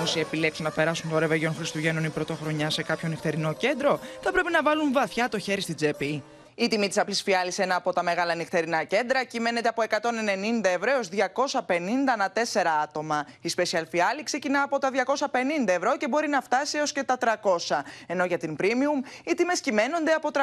Όσοι 0.03 0.21
επιλέξουν 0.21 0.65
να 0.65 0.71
περάσουν 0.71 1.11
το 1.11 1.19
ρεβεγιόν 1.19 1.55
Χριστουγέννων 1.55 2.05
ή 2.05 2.09
Πρωτοχρονιά 2.09 2.71
σε 2.71 2.83
κάποιο 2.83 3.09
νυχτερινό 3.09 3.53
κέντρο, 3.53 4.01
θα 4.21 4.33
πρέπει 4.33 4.51
να 4.53 4.63
βάλουν 4.63 4.93
βαθιά 4.93 5.29
το 5.29 5.39
χέρι 5.39 5.61
στην 5.61 5.75
τσέπη. 5.77 6.23
Η 6.63 6.69
τιμή 6.69 6.89
της 6.89 6.99
απλής 6.99 7.23
φιάλης 7.23 7.55
σε 7.55 7.63
ένα 7.63 7.75
από 7.75 7.93
τα 7.93 8.03
μεγάλα 8.03 8.35
νυχτερινά 8.35 8.85
κέντρα 8.85 9.25
κυμαίνεται 9.25 9.69
από 9.69 9.83
190 9.89 10.65
ευρώ 10.65 10.91
έως 10.91 11.09
250 11.09 11.77
ανά 12.13 12.33
4 12.35 12.41
άτομα. 12.83 13.27
Η 13.41 13.53
special 13.57 13.83
φιάλη 13.91 14.23
ξεκινά 14.23 14.63
από 14.63 14.79
τα 14.79 14.91
250 14.91 15.69
ευρώ 15.69 15.97
και 15.97 16.09
μπορεί 16.09 16.29
να 16.29 16.41
φτάσει 16.41 16.79
έως 16.79 16.93
και 16.93 17.03
τα 17.03 17.19
300. 17.21 17.83
Ενώ 18.07 18.25
για 18.25 18.39
την 18.39 18.57
premium 18.61 19.07
οι 19.25 19.35
τιμές 19.35 19.61
κυμαίνονται 19.61 20.13
από 20.13 20.29
300 20.33 20.39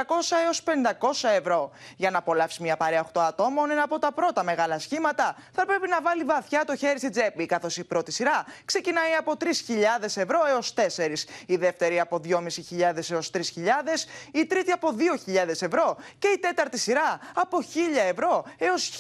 έως 0.46 0.64
500 0.64 1.30
ευρώ. 1.38 1.72
Για 1.96 2.12
να 2.12 2.18
απολαύσει 2.18 2.62
μια 2.62 2.78
παρέα 2.78 3.10
8 3.14 3.22
ατόμων, 3.22 3.72
ένα 3.72 3.84
από 3.84 4.00
τα 4.00 4.12
πρώτα 4.12 4.44
μεγάλα 4.44 4.80
σχήματα 4.80 5.36
θα 5.52 5.66
πρέπει 5.66 5.88
να 5.88 6.02
βάλει 6.02 6.24
βαθιά 6.24 6.66
το 6.66 6.76
χέρι 6.76 6.98
στην 6.98 7.12
τσέπη, 7.12 7.46
καθώς 7.46 7.78
η 7.78 7.84
πρώτη 7.84 8.12
σειρά 8.12 8.46
ξεκινάει 8.66 9.14
από 9.20 9.34
3.000 9.40 9.48
ευρώ 10.04 10.40
έως 10.50 10.74
4. 10.74 11.28
Η 11.46 11.56
δεύτερη 11.56 12.00
από 12.00 12.22
2.500 12.24 13.12
έως 13.12 13.32
3.000, 13.34 13.42
η 14.32 14.46
τρίτη 14.46 14.72
από 14.72 14.96
2.000 15.26 15.48
ευρώ 15.48 15.98
και 16.20 16.28
η 16.28 16.38
τέταρτη 16.40 16.80
σειρά 16.80 17.20
από 17.34 17.58
1000 17.58 17.64
ευρώ 18.10 18.46
έως 18.58 18.92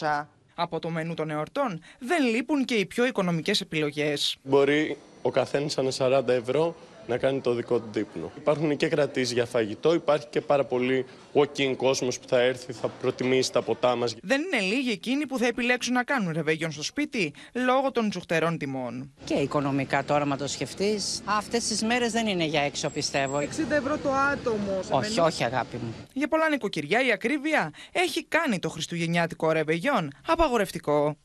1500. 0.00 0.26
Από 0.54 0.78
το 0.78 0.88
μενού 0.88 1.14
των 1.14 1.30
εορτών 1.30 1.82
δεν 1.98 2.24
λείπουν 2.24 2.64
και 2.64 2.74
οι 2.74 2.86
πιο 2.86 3.06
οικονομικές 3.06 3.60
επιλογές. 3.60 4.36
Μπορεί 4.42 4.96
ο 5.22 5.30
καθένας 5.30 5.78
ανά 5.78 5.90
40 5.98 6.28
ευρώ 6.28 6.74
να 7.10 7.18
κάνει 7.18 7.40
το 7.40 7.54
δικό 7.54 7.78
του 7.78 7.88
δείπνο. 7.92 8.30
Υπάρχουν 8.36 8.76
και 8.76 8.88
κρατήσει 8.88 9.34
για 9.34 9.46
φαγητό, 9.46 9.94
υπάρχει 9.94 10.26
και 10.30 10.40
πάρα 10.40 10.64
πολύ 10.64 11.04
walk-in 11.32 11.74
κόσμος 11.76 12.18
που 12.18 12.28
θα 12.28 12.40
έρθει, 12.40 12.72
θα 12.72 12.88
προτιμήσει 12.88 13.52
τα 13.52 13.62
ποτά 13.62 13.96
μας. 13.96 14.14
Δεν 14.22 14.42
είναι 14.42 14.60
λίγοι 14.60 14.90
εκείνοι 14.90 15.26
που 15.26 15.38
θα 15.38 15.46
επιλέξουν 15.46 15.94
να 15.94 16.04
κάνουν 16.04 16.32
ρεβέγιον 16.32 16.72
στο 16.72 16.82
σπίτι 16.82 17.32
λόγω 17.52 17.90
των 17.90 18.10
τσουχτερών 18.10 18.58
τιμών. 18.58 19.12
Και 19.24 19.34
οικονομικά 19.34 20.04
τώρα, 20.04 20.26
μα 20.26 20.36
το 20.36 20.46
σκεφτείς. 20.46 21.22
Αυτές 21.24 21.64
τις 21.64 21.82
μέρες 21.82 22.12
δεν 22.12 22.26
είναι 22.26 22.44
για 22.44 22.60
έξω, 22.60 22.88
πιστεύω. 22.90 23.38
60 23.38 23.44
ευρώ 23.70 23.98
το 23.98 24.12
άτομο. 24.12 24.78
Όχι, 24.90 25.10
μενού. 25.10 25.26
όχι, 25.26 25.44
αγάπη 25.44 25.76
μου. 25.76 25.94
Για 26.12 26.28
πολλά 26.28 26.48
νοικοκυριά 26.48 27.06
η 27.06 27.12
ακρίβεια 27.12 27.72
έχει 27.92 28.24
κάνει 28.24 28.58
το 28.58 28.68
χριστουγεννιάτικο 28.68 29.52
ρεβεγιόν 29.52 30.10
απαγορευτικό. 30.26 31.16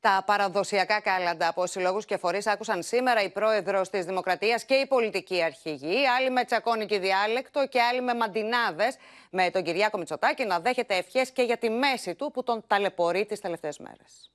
Τα 0.00 0.22
παραδοσιακά 0.26 1.00
κάλαντα 1.00 1.48
από 1.48 1.66
συλλόγους 1.66 2.04
και 2.04 2.16
φορείς 2.16 2.46
άκουσαν 2.46 2.82
σήμερα 2.82 3.22
η 3.22 3.28
πρόεδρος 3.28 3.90
της 3.90 4.04
Δημοκρατίας 4.04 4.64
και 4.64 4.74
η 4.74 4.86
πολιτική 4.86 5.42
αρχηγοί, 5.42 6.06
άλλοι 6.18 6.30
με 6.30 6.44
τσακώνικη 6.44 6.98
διάλεκτο 6.98 7.66
και 7.68 7.80
άλλοι 7.80 8.02
με 8.02 8.14
μαντινάδες, 8.14 8.96
με 9.30 9.50
τον 9.50 9.62
Κυριάκο 9.62 9.98
Μητσοτάκη 9.98 10.44
να 10.44 10.58
δέχεται 10.60 10.96
ευχές 10.96 11.30
και 11.30 11.42
για 11.42 11.56
τη 11.56 11.70
μέση 11.70 12.14
του 12.14 12.30
που 12.30 12.42
τον 12.42 12.64
ταλαιπωρεί 12.66 13.26
τις 13.26 13.40
τελευταίες 13.40 13.78
μέρες. 13.78 14.30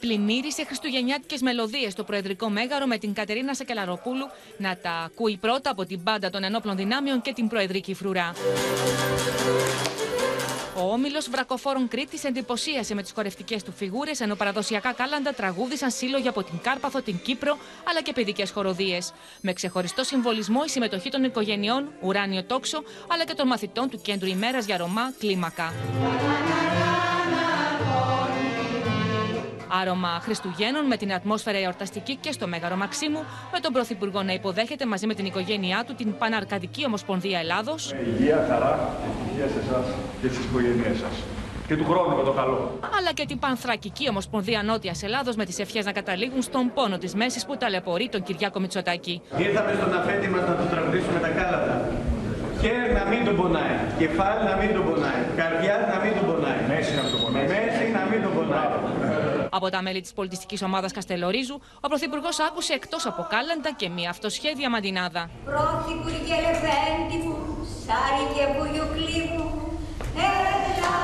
Πλημμύρισε 0.00 0.64
χριστουγεννιάτικες 0.64 1.40
μελωδίες 1.40 1.92
στο 1.92 2.04
Προεδρικό 2.04 2.48
Μέγαρο 2.48 2.86
με 2.86 2.98
την 2.98 3.14
Κατερίνα 3.14 3.54
Σακελαροπούλου 3.54 4.26
να 4.56 4.76
τα 4.76 4.90
ακούει 4.90 5.36
πρώτα 5.36 5.70
από 5.70 5.84
την 5.84 6.00
μπάντα 6.02 6.30
των 6.30 6.44
ενόπλων 6.44 6.76
δυνάμεων 6.76 7.20
και 7.20 7.32
την 7.32 7.48
Προεδρική 7.48 7.94
Φρουρά. 7.94 8.32
Ο 10.76 10.80
Ο 10.80 10.92
όμιλος 10.92 11.28
βρακοφόρων 11.30 11.88
Κρήτης 11.88 12.24
εντυπωσίασε 12.24 12.94
με 12.94 13.02
τις 13.02 13.12
χορευτικές 13.12 13.62
του 13.62 13.72
φιγούρες, 13.72 14.20
ενώ 14.20 14.34
παραδοσιακά 14.34 14.92
κάλαντα 14.92 15.32
τραγούδισαν 15.32 15.90
σύλλογοι 15.90 16.28
από 16.28 16.42
την 16.42 16.58
Κάρπαθο, 16.62 17.02
την 17.02 17.20
Κύπρο, 17.22 17.58
αλλά 17.88 18.02
και 18.02 18.12
παιδικές 18.12 18.50
χοροδίες. 18.50 19.12
Με 19.40 19.52
ξεχωριστό 19.52 20.04
συμβολισμό 20.04 20.60
η 20.66 20.68
συμμετοχή 20.68 21.10
των 21.10 21.24
οικογενειών, 21.24 21.92
ουράνιο 22.00 22.44
τόξο, 22.44 22.82
αλλά 23.08 23.24
και 23.24 23.34
των 23.34 23.46
μαθητών 23.46 23.88
του 23.90 24.00
κέντρου 24.02 24.28
ημέρας 24.28 24.64
για 24.64 24.76
Ρωμά, 24.76 25.12
κλίμακα. 25.18 25.72
Άρωμα 29.80 30.20
Χριστουγέννων 30.22 30.86
με 30.86 30.96
την 30.96 31.12
ατμόσφαιρα 31.12 31.58
εορταστική 31.58 32.16
και 32.16 32.32
στο 32.32 32.46
Μέγαρο 32.46 32.76
Μαξίμου, 32.76 33.22
με 33.52 33.60
τον 33.60 33.72
Πρωθυπουργό 33.72 34.22
να 34.22 34.32
υποδέχεται 34.32 34.86
μαζί 34.86 35.06
με 35.06 35.14
την 35.14 35.24
οικογένειά 35.24 35.84
του 35.86 35.94
την 35.94 36.18
Παναρκαδική 36.18 36.84
Ομοσπονδία 36.86 37.38
Ελλάδος. 37.38 37.94
Υγεία, 38.06 38.46
χαρά 38.48 38.72
και 39.00 39.08
ευτυχία 39.10 39.48
σε 39.54 39.58
εσάς 39.66 39.86
και 40.20 40.28
στις 40.28 40.44
οικογένειές 40.44 40.96
σας. 40.98 41.14
Και 41.68 41.76
του 41.76 41.84
χρόνου 41.90 42.16
με 42.16 42.22
το 42.22 42.32
καλό. 42.40 42.78
Αλλά 42.98 43.12
και 43.12 43.24
την 43.26 43.38
Πανθρακική 43.38 44.08
Ομοσπονδία 44.08 44.62
Νότιας 44.62 45.02
Ελλάδος 45.02 45.36
με 45.36 45.44
τις 45.44 45.58
ευχές 45.58 45.84
να 45.84 45.92
καταλήγουν 45.92 46.42
στον 46.42 46.72
πόνο 46.74 46.98
της 46.98 47.14
μέσης 47.14 47.44
που 47.46 47.56
ταλαιπωρεί 47.56 48.08
τον 48.08 48.22
Κυριάκο 48.22 48.60
Μητσοτάκη. 48.60 49.22
Ήρθαμε 49.36 49.72
στον 49.78 49.94
αφέντη 49.98 50.28
μας 50.28 50.48
να 50.48 50.54
του 50.54 50.66
τραγουδήσουμε 50.70 51.18
τα 51.18 51.28
κάλατα. 51.28 51.88
Χέρι 52.60 52.92
να 52.92 53.04
μην 53.10 53.24
τον 53.24 53.36
πονάει. 53.36 53.76
Κεφάλι 53.98 54.42
να 54.50 54.54
μην 54.60 54.70
τον 54.74 54.84
πονάει. 54.88 55.22
Καρδιά 55.42 55.74
να 55.92 55.96
μην 56.02 56.12
τον 56.16 56.24
πονάει. 56.28 56.60
Μέση 56.70 56.92
να 56.98 57.04
τον 57.10 57.18
πονάει. 57.22 57.46
Μέση 57.52 57.84
να 57.96 58.02
μην 58.10 58.18
τον 58.24 58.32
πονάει. 58.36 58.93
Από 59.56 59.70
τα 59.70 59.82
μέλη 59.82 60.00
της 60.00 60.12
πολιτιστικής 60.12 60.62
ομάδας 60.62 60.92
Καστελορίζου, 60.92 61.60
ο 61.80 61.88
Πρωθυπουργός 61.88 62.40
άκουσε 62.40 62.72
εκτός 62.72 63.06
από 63.06 63.26
κάλαντα 63.30 63.72
και 63.72 63.88
μία 63.88 64.10
αυτοσχέδια 64.10 64.70
μαντινάδα. 64.70 65.30
Πρωθυπουργέ 65.44 66.36
Λεφέντη 66.46 67.26
μου, 67.26 67.38
σάρι 67.86 68.24
και 68.34 68.44
βουλιουκλή 68.58 69.22
μου, 69.32 69.48
έλα, 70.16 70.94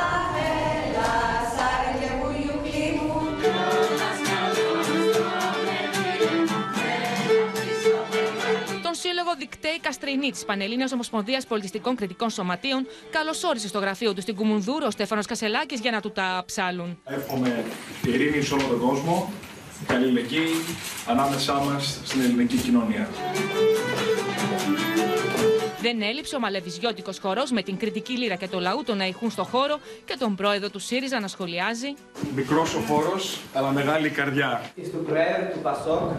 έλα, 0.48 1.10
Τον 9.30 9.38
σύλλογο 9.38 9.50
Δικτέη 9.50 9.80
Καστρινή 9.80 10.30
τη 10.30 10.44
Πανελλήνια 10.46 10.88
Ομοσπονδίας 10.92 11.46
Πολιτιστικών 11.46 11.96
Κριτικών 11.96 12.30
Σωματείων 12.30 12.86
καλωσόρισε 13.10 13.68
στο 13.68 13.78
γραφείο 13.78 14.14
του 14.14 14.20
στην 14.20 14.34
Κουμουνδούρο 14.34 14.86
ο 14.86 14.90
Στέφανος 14.90 15.26
Κασελάκης 15.26 15.80
για 15.80 15.90
να 15.90 16.00
του 16.00 16.10
τα 16.10 16.42
ψάλουν. 16.46 16.98
Εύχομαι 17.04 17.64
ειρήνη 18.06 18.42
σε 18.42 18.54
όλο 18.54 18.62
τον 18.62 18.80
κόσμο, 18.80 19.32
αλληλεγγύη 19.86 20.54
ανάμεσά 21.06 21.52
μας 21.52 22.00
στην 22.04 22.20
ελληνική 22.20 22.56
κοινωνία. 22.56 23.08
Δεν 25.80 26.02
έλειψε 26.02 26.36
ο 26.36 26.40
μαλεβιζιώτικο 26.40 27.10
χορός 27.20 27.50
με 27.50 27.62
την 27.62 27.76
κριτική 27.76 28.12
λύρα 28.12 28.34
και 28.34 28.48
το 28.48 28.60
λαού 28.60 28.82
τον 28.84 28.96
να 28.96 29.06
ηχούν 29.06 29.30
στο 29.30 29.44
χώρο 29.44 29.78
και 30.04 30.16
τον 30.18 30.34
πρόεδρο 30.34 30.70
του 30.70 30.78
ΣΥΡΙΖΑ 30.78 31.20
να 31.20 31.28
σχολιάζει. 31.28 31.94
Μικρός 32.34 32.74
ο 32.74 32.80
φόρο, 32.80 33.20
αλλά 33.54 33.70
μεγάλη 33.70 34.06
η 34.06 34.10
καρδιά. 34.10 34.70
Του 34.74 35.04
Προέδρου 35.06 35.52
του 35.52 35.60
Πασόκ 35.62 36.10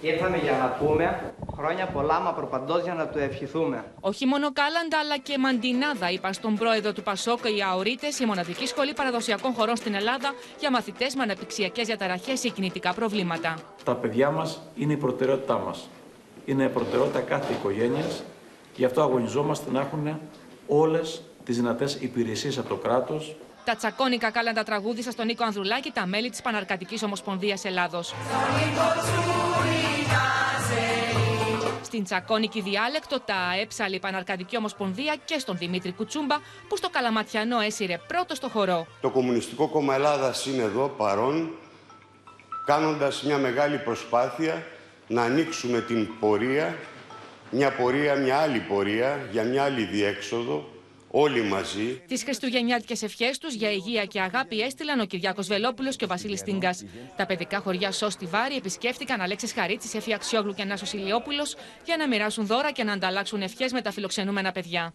ήρθαμε 0.00 0.36
για 0.36 0.52
να 0.52 0.68
πούμε 0.68 1.32
χρόνια 1.56 1.86
πολλά 1.86 2.20
μα 2.20 2.32
προπαντός 2.32 2.82
για 2.82 2.94
να 2.94 3.06
του 3.06 3.18
ευχηθούμε. 3.18 3.84
Όχι 4.00 4.26
μόνο 4.26 4.52
κάλαντα 4.52 4.98
αλλά 4.98 5.18
και 5.18 5.38
μαντινάδα, 5.38 6.10
είπαν 6.10 6.32
στον 6.32 6.56
πρόεδρο 6.56 6.92
του 6.92 7.02
Πασόκ 7.02 7.38
οι 7.44 7.62
Αωρίτε, 7.70 8.06
η 8.20 8.24
μοναδική 8.24 8.66
σχολή 8.66 8.92
παραδοσιακών 8.94 9.52
χωρών 9.52 9.76
στην 9.76 9.94
Ελλάδα 9.94 10.34
για 10.58 10.70
μαθητές 10.70 11.14
με 11.14 11.22
αναπτυξιακέ 11.22 11.82
διαταραχές 11.82 12.44
ή 12.44 12.50
κινητικά 12.50 12.94
προβλήματα. 12.94 13.54
Τα 13.84 13.94
παιδιά 13.94 14.30
μας 14.30 14.60
είναι 14.74 14.92
η 14.92 14.96
προτεραιότητά 14.96 15.58
μας. 15.58 15.88
Είναι 16.44 16.64
η 16.64 16.68
προτεραιότητα 16.68 17.20
κάθε 17.20 17.52
οικογένειας 17.52 18.22
Γι' 18.80 18.84
αυτό 18.84 19.02
αγωνιζόμαστε 19.02 19.70
να 19.70 19.80
έχουν 19.80 20.20
όλες 20.66 21.22
τις 21.44 21.56
δυνατές 21.56 21.94
υπηρεσίες 21.94 22.58
από 22.58 22.68
το 22.68 22.74
κράτος. 22.74 23.36
Τα 23.64 23.74
τσακώνικα 23.76 24.30
κάλαντα 24.30 24.62
τραγούδισαν 24.62 25.12
στον 25.12 25.26
Νίκο 25.26 25.44
Ανδρουλάκη 25.44 25.90
τα 25.90 26.06
μέλη 26.06 26.30
της 26.30 26.42
Παναρκατικής 26.42 27.02
Ομοσπονδίας 27.02 27.64
Ελλάδος. 27.64 28.14
Στην 31.82 32.04
τσακώνικη 32.04 32.60
διάλεκτο 32.60 33.20
τα 33.20 33.34
έψαλε 33.62 33.94
η 33.94 33.98
Παναρκατική 33.98 34.56
Ομοσπονδία 34.56 35.16
και 35.24 35.38
στον 35.38 35.56
Δημήτρη 35.58 35.92
Κουτσούμπα 35.92 36.36
που 36.68 36.76
στο 36.76 36.88
Καλαματιανό 36.90 37.60
έσυρε 37.60 37.98
πρώτο 38.06 38.34
στο 38.34 38.48
χορό. 38.48 38.86
Το 39.00 39.10
Κομμουνιστικό 39.10 39.68
Κόμμα 39.68 39.94
Ελλάδας 39.94 40.46
είναι 40.46 40.62
εδώ 40.62 40.88
παρόν 40.88 41.50
κάνοντας 42.66 43.22
μια 43.22 43.38
μεγάλη 43.38 43.78
προσπάθεια 43.78 44.66
να 45.06 45.22
ανοίξουμε 45.22 45.80
την 45.80 46.18
πορεία 46.20 46.76
μια 47.50 47.72
πορεία, 47.72 48.14
μια 48.14 48.36
άλλη 48.36 48.58
πορεία, 48.58 49.28
για 49.30 49.44
μια 49.44 49.62
άλλη 49.62 49.84
διέξοδο, 49.84 50.68
όλοι 51.10 51.42
μαζί. 51.42 52.02
Τις 52.06 52.22
Χριστουγεννιάτικες 52.22 53.02
ευχές 53.02 53.38
τους 53.38 53.54
για 53.54 53.70
υγεία 53.70 54.04
και 54.04 54.20
αγάπη 54.20 54.60
έστειλαν 54.60 55.00
ο 55.00 55.04
Κυριάκος 55.04 55.46
Βελόπουλος 55.46 55.96
και 55.96 56.04
ο 56.04 56.08
Βασίλης 56.08 56.42
Τίνγκα. 56.42 56.74
Τα 57.16 57.26
παιδικά 57.26 57.60
χωριά 57.60 57.92
Σώστη 57.92 58.26
Βάρη 58.26 58.56
επισκέφτηκαν 58.56 59.20
Αλέξης 59.20 59.52
Χαρίτσης, 59.52 59.94
Εφη 59.94 60.14
Αξιόγλου 60.14 60.54
και 60.54 60.64
Νάσο 60.64 60.96
Ηλιόπουλος 60.96 61.56
για 61.84 61.96
να 61.96 62.08
μοιράσουν 62.08 62.46
δώρα 62.46 62.72
και 62.72 62.84
να 62.84 62.92
ανταλλάξουν 62.92 63.42
ευχές 63.42 63.72
με 63.72 63.80
τα 63.80 63.92
φιλοξενούμενα 63.92 64.52
παιδιά. 64.52 64.94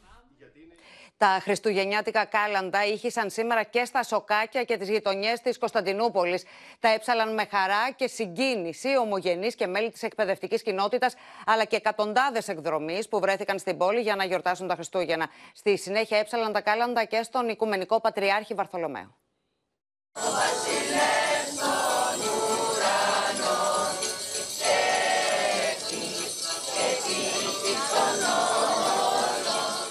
Τα 1.17 1.39
χριστουγεννιάτικα 1.41 2.25
κάλαντα 2.25 2.85
ήχησαν 2.85 3.29
σήμερα 3.29 3.63
και 3.63 3.85
στα 3.85 4.03
σοκάκια 4.03 4.63
και 4.63 4.77
τις 4.77 4.89
γειτονιές 4.89 5.41
της 5.41 5.57
Κωνσταντινούπολης. 5.57 6.43
Τα 6.79 6.89
έψαλαν 6.89 7.33
με 7.33 7.47
χαρά 7.51 7.91
και 7.95 8.07
συγκίνηση 8.07 8.97
ομογενείς 8.97 9.55
και 9.55 9.67
μέλη 9.67 9.91
της 9.91 10.03
εκπαιδευτικής 10.03 10.61
κοινότητας, 10.61 11.13
αλλά 11.45 11.65
και 11.65 11.75
εκατοντάδες 11.75 12.47
εκδρομή 12.47 12.99
που 13.09 13.19
βρέθηκαν 13.19 13.59
στην 13.59 13.77
πόλη 13.77 14.01
για 14.01 14.15
να 14.15 14.25
γιορτάσουν 14.25 14.67
τα 14.67 14.75
Χριστούγεννα. 14.75 15.29
Στη 15.53 15.77
συνέχεια 15.77 16.17
έψαλαν 16.17 16.53
τα 16.53 16.61
κάλαντα 16.61 17.03
και 17.03 17.23
στον 17.23 17.49
Οικουμενικό 17.49 18.01
Πατριάρχη 18.01 18.53
Βαρθολομαίο. 18.53 19.17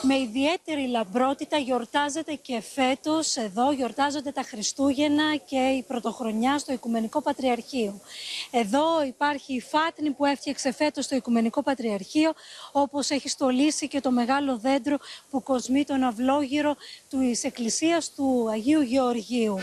Με 0.06 0.18
ιδιαίτερη 0.18 0.86
λαμπρότητα 0.86 1.56
γιορτάζεται 1.56 2.34
και 2.34 2.60
φέτος 2.60 3.36
εδώ, 3.36 3.72
γιορτάζονται 3.72 4.30
τα 4.30 4.42
Χριστούγεννα 4.42 5.36
και 5.36 5.56
η 5.56 5.82
Πρωτοχρονιά 5.82 6.58
στο 6.58 6.72
Οικουμενικό 6.72 7.22
Πατριαρχείο. 7.22 8.00
Εδώ 8.50 9.04
υπάρχει 9.06 9.54
η 9.54 9.60
φάτνη 9.60 10.10
που 10.10 10.24
έφτιαξε 10.24 10.72
φέτος 10.72 11.04
στο 11.04 11.16
Οικουμενικό 11.16 11.62
Πατριαρχείο, 11.62 12.32
όπως 12.72 13.10
έχει 13.10 13.28
στολίσει 13.28 13.88
και 13.88 14.00
το 14.00 14.10
μεγάλο 14.10 14.58
δέντρο 14.58 14.98
που 15.30 15.42
κοσμεί 15.42 15.84
τον 15.84 16.02
αυλόγυρο 16.02 16.76
του 17.10 17.18
Εκκλησίας 17.42 18.14
του 18.14 18.48
Αγίου 18.50 18.80
Γεωργίου. 18.80 19.58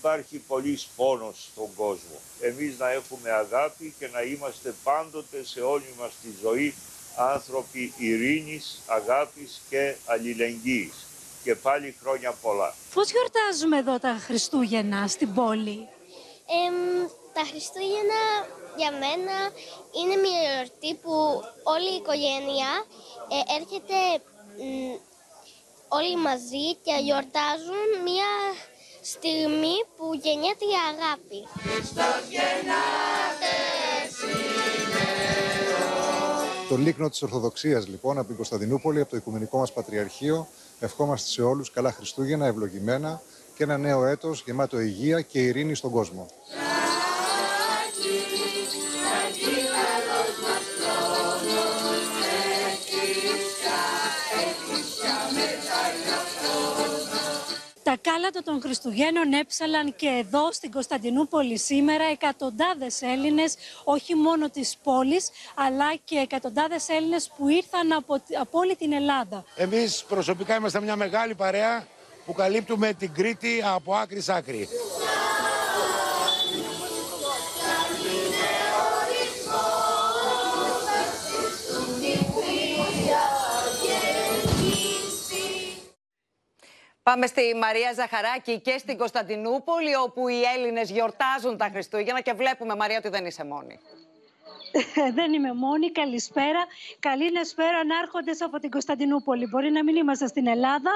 Υπάρχει 0.00 0.38
πολύ 0.38 0.78
πόνος 0.96 1.48
στον 1.52 1.74
κόσμο. 1.76 2.16
Εμείς 2.40 2.78
να 2.78 2.90
έχουμε 2.90 3.30
αγάπη 3.30 3.94
και 3.98 4.08
να 4.08 4.20
είμαστε 4.22 4.74
πάντοτε 4.84 5.44
σε 5.44 5.60
όλη 5.60 5.94
μας 5.98 6.12
τη 6.22 6.28
ζωή 6.42 6.74
άνθρωποι 7.16 7.92
ειρήνης, 7.96 8.80
αγάπης 8.86 9.60
και 9.68 9.94
αλληλεγγύης. 10.06 10.94
Και 11.44 11.54
πάλι 11.54 11.96
χρόνια 12.02 12.32
πολλά. 12.42 12.74
Πώς 12.94 13.10
γιορτάζουμε 13.10 13.78
εδώ 13.78 13.98
τα 13.98 14.20
Χριστούγεννα 14.26 15.06
στην 15.08 15.34
πόλη; 15.34 15.88
τα 17.32 17.44
Χριστούγεννα 17.50 18.22
για 18.76 18.90
μένα 18.90 19.36
είναι 19.98 20.16
μια 20.24 20.40
γιορτή 20.46 20.94
που 21.02 21.12
όλη 21.62 21.90
η 21.92 21.96
οικογένεια 22.00 22.70
ε, 23.34 23.54
έρχεται 23.58 23.98
όλοι 25.88 26.16
μαζί 26.16 26.66
και 26.84 26.94
γιορτάζουν 27.02 27.88
μια 28.08 28.32
στιγμή 29.00 29.74
που 29.96 30.14
γεννιέται 30.22 30.64
η 30.64 30.76
αγάπη. 30.92 31.46
Το 36.68 36.76
λίκνο 36.76 37.08
της 37.08 37.22
Ορθοδοξίας 37.22 37.88
λοιπόν 37.88 38.18
από 38.18 38.26
την 38.26 38.36
Κωνσταντινούπολη, 38.36 39.00
από 39.00 39.10
το 39.10 39.16
Οικουμενικό 39.16 39.58
μας 39.58 39.72
Πατριαρχείο, 39.72 40.46
ευχόμαστε 40.80 41.30
σε 41.30 41.42
όλους 41.42 41.70
καλά 41.70 41.92
Χριστούγεννα, 41.92 42.46
ευλογημένα 42.46 43.22
και 43.56 43.62
ένα 43.62 43.78
νέο 43.78 44.04
έτος 44.04 44.42
γεμάτο 44.46 44.80
υγεία 44.80 45.20
και 45.20 45.38
ειρήνη 45.38 45.74
στον 45.74 45.90
κόσμο. 45.90 46.26
Τα 57.90 58.10
κάλατα 58.10 58.42
των 58.42 58.60
Χριστουγέννων 58.60 59.32
έψαλαν 59.32 59.96
και 59.96 60.06
εδώ 60.06 60.52
στην 60.52 60.70
Κωνσταντινούπολη 60.70 61.58
σήμερα 61.58 62.04
εκατοντάδες 62.04 63.02
Έλληνες, 63.02 63.54
όχι 63.84 64.14
μόνο 64.14 64.50
της 64.50 64.76
πόλης, 64.82 65.30
αλλά 65.54 65.94
και 66.04 66.16
εκατοντάδες 66.16 66.88
Έλληνες 66.88 67.30
που 67.36 67.48
ήρθαν 67.48 67.92
από, 67.92 68.14
από 68.40 68.58
όλη 68.58 68.76
την 68.76 68.92
Ελλάδα. 68.92 69.44
Εμείς 69.56 70.04
προσωπικά 70.08 70.56
είμαστε 70.56 70.80
μια 70.80 70.96
μεγάλη 70.96 71.34
παρέα 71.34 71.86
που 72.26 72.32
καλύπτουμε 72.32 72.92
την 72.92 73.12
Κρήτη 73.12 73.62
από 73.64 73.94
άκρη 73.94 74.20
σ' 74.20 74.28
άκρη. 74.28 74.68
Πάμε 87.10 87.26
στη 87.26 87.54
Μαρία 87.54 87.92
Ζαχαράκη 87.92 88.60
και 88.60 88.78
στην 88.78 88.98
Κωνσταντινούπολη, 88.98 89.94
όπου 89.94 90.28
οι 90.28 90.42
Έλληνες 90.56 90.90
γιορτάζουν 90.90 91.56
τα 91.56 91.68
Χριστούγεννα 91.72 92.20
και 92.20 92.32
βλέπουμε, 92.32 92.74
Μαρία, 92.76 92.98
ότι 92.98 93.08
δεν 93.08 93.26
είσαι 93.26 93.44
μόνη. 93.44 93.78
δεν 95.18 95.32
είμαι 95.32 95.54
μόνη. 95.54 95.90
Καλησπέρα. 95.90 96.66
Καλή 97.00 97.30
νεσπέρα 97.30 97.78
ανάρχοντε 97.78 98.32
από 98.40 98.58
την 98.58 98.70
Κωνσταντινούπολη. 98.70 99.46
Μπορεί 99.46 99.70
να 99.70 99.84
μην 99.84 99.96
είμαστε 99.96 100.26
στην 100.26 100.46
Ελλάδα, 100.46 100.90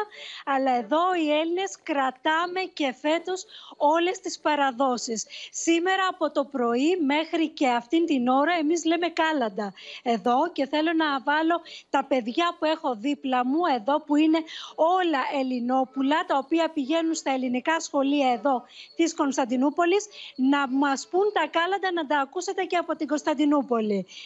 αλλά 0.44 0.76
εδώ 0.76 1.14
οι 1.14 1.30
Έλληνες 1.30 1.78
κρατάμε 1.82 2.60
και 2.72 2.94
φέτος 3.00 3.44
όλες 3.76 4.20
τις 4.20 4.38
παραδόσεις. 4.38 5.26
Σήμερα 5.50 6.06
από 6.10 6.30
το 6.30 6.44
πρωί 6.44 6.98
μέχρι 7.06 7.48
και 7.48 7.68
αυτήν 7.68 8.06
την 8.06 8.28
ώρα 8.28 8.52
εμείς 8.58 8.84
λέμε 8.84 9.08
κάλαντα 9.08 9.72
εδώ 10.02 10.50
και 10.52 10.66
θέλω 10.66 10.92
να 10.92 11.20
βάλω 11.20 11.60
τα 11.90 12.04
παιδιά 12.04 12.56
που 12.58 12.64
έχω 12.64 12.94
δίπλα 12.94 13.46
μου 13.46 13.60
εδώ 13.76 14.00
που 14.00 14.16
είναι 14.16 14.38
όλα 14.74 15.18
Ελληνόπουλα 15.40 16.24
τα 16.26 16.36
οποία 16.36 16.70
πηγαίνουν 16.74 17.14
στα 17.14 17.30
ελληνικά 17.30 17.80
σχολεία 17.80 18.32
εδώ 18.32 18.62
της 18.96 19.14
Κωνσταντινούπολης 19.14 20.06
να 20.36 20.68
μας 20.68 21.08
πούν 21.10 21.32
τα 21.32 21.46
κάλαντα 21.50 21.92
να 21.92 22.06
τα 22.06 22.18
ακούσετε 22.18 22.64
και 22.64 22.76
από 22.76 22.96
την 22.96 23.06
Κωνσταντινούπολη. 23.06 23.62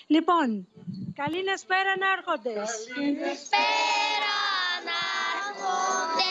Λοιπόν, 0.06 0.68
καλή 1.14 1.42
νεσπέρα 1.44 1.96
να 1.98 2.12
έρχονται. 2.16 2.52
Καλησπέρα 2.52 4.34
ανάρχοντες. 4.78 6.28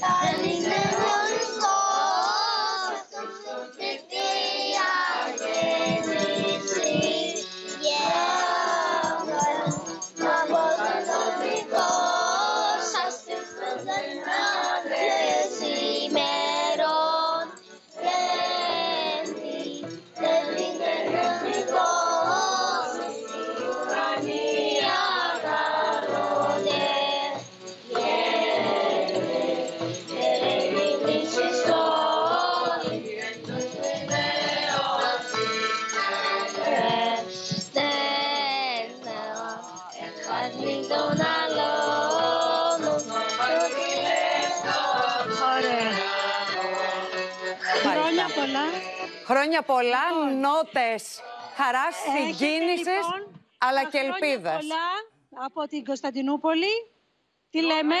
Χρόνια 0.00 0.95
Χρόνια 49.46 49.62
πολλά, 49.62 50.04
νότες 50.40 51.20
χαράς, 51.56 51.96
Έχετε, 52.06 52.32
συγκίνησης, 52.32 52.86
λοιπόν, 52.86 53.46
αλλά 53.58 53.82
τα 53.82 53.88
και 53.88 53.98
χρόνια 53.98 54.14
ελπίδας. 54.22 54.56
πολλά 54.56 54.86
από 55.46 55.66
την 55.66 55.84
Κωνσταντινούπολη. 55.84 56.72
Τι 57.50 57.60
λέμε; 57.62 57.94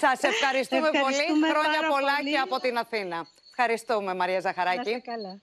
Σας 0.00 0.22
ευχαριστούμε, 0.22 0.90
πολύ. 0.90 0.96
Ευχαριστούμε 0.98 1.48
Χρόνια 1.48 1.80
πάρα 1.80 1.88
πολλά 1.92 2.16
πολύ. 2.16 2.30
και 2.30 2.38
από 2.38 2.60
την 2.60 2.78
Αθήνα. 2.78 3.26
Ευχαριστούμε, 3.50 4.14
Μαρία 4.14 4.34
Να 4.34 4.40
Ζαχαράκη. 4.40 4.90
είστε 4.90 5.10
καλά. 5.10 5.40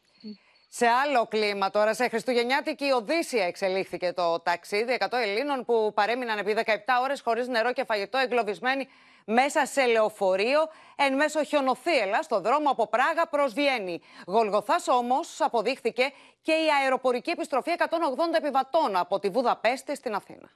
Σε 0.69 0.87
άλλο 0.87 1.25
κλίμα 1.27 1.69
τώρα, 1.69 1.93
σε 1.93 2.07
Χριστουγεννιάτικη 2.09 2.91
Οδύσσια 2.91 3.45
εξελίχθηκε 3.45 4.13
το 4.13 4.39
ταξίδι 4.39 4.97
100 4.99 5.17
Ελλήνων 5.21 5.65
που 5.65 5.91
παρέμειναν 5.93 6.37
επί 6.37 6.53
17 6.65 6.99
ώρες 7.01 7.21
χωρίς 7.21 7.47
νερό 7.47 7.73
και 7.73 7.83
φαγητό 7.83 8.17
εγκλωβισμένοι 8.17 8.87
μέσα 9.25 9.65
σε 9.65 9.85
λεωφορείο 9.85 10.69
εν 10.95 11.15
μέσω 11.15 11.43
χιονοθύελα 11.43 12.21
στο 12.21 12.41
δρόμο 12.41 12.69
από 12.69 12.87
Πράγα 12.87 13.27
προς 13.29 13.53
Βιέννη. 13.53 14.01
Γολγοθάς 14.27 14.87
όμως 14.87 15.41
αποδείχθηκε 15.41 16.11
και 16.41 16.51
η 16.51 16.67
αεροπορική 16.81 17.29
επιστροφή 17.29 17.71
180 17.77 17.85
επιβατών 18.37 18.95
από 18.95 19.19
τη 19.19 19.29
Βουδαπέστη 19.29 19.95
στην 19.95 20.13
Αθήνα. 20.15 20.49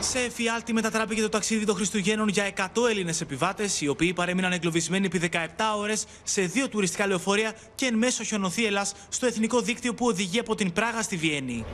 Σε 0.00 0.18
εφιάλτη 0.18 0.72
μετατράπηκε 0.72 1.20
το 1.20 1.28
ταξίδι 1.28 1.64
των 1.64 1.74
Χριστουγέννων 1.74 2.28
για 2.28 2.52
100 2.56 2.88
Έλληνες 2.88 3.20
επιβάτες, 3.20 3.80
οι 3.80 3.88
οποίοι 3.88 4.12
παρέμειναν 4.12 4.52
εγκλωβισμένοι 4.52 5.06
επί 5.06 5.30
17 5.32 5.38
ώρες 5.76 6.06
σε 6.22 6.42
δύο 6.42 6.68
τουριστικά 6.68 7.06
λεωφορεία 7.06 7.52
και 7.74 7.86
εν 7.86 7.94
μέσω 7.94 8.24
χιονοθύελας 8.24 8.94
στο 9.08 9.26
εθνικό 9.26 9.60
δίκτυο 9.60 9.94
που 9.94 10.06
οδηγεί 10.06 10.38
από 10.38 10.54
την 10.54 10.72
Πράγα 10.72 11.02
στη 11.02 11.16
Βιέννη. 11.16 11.64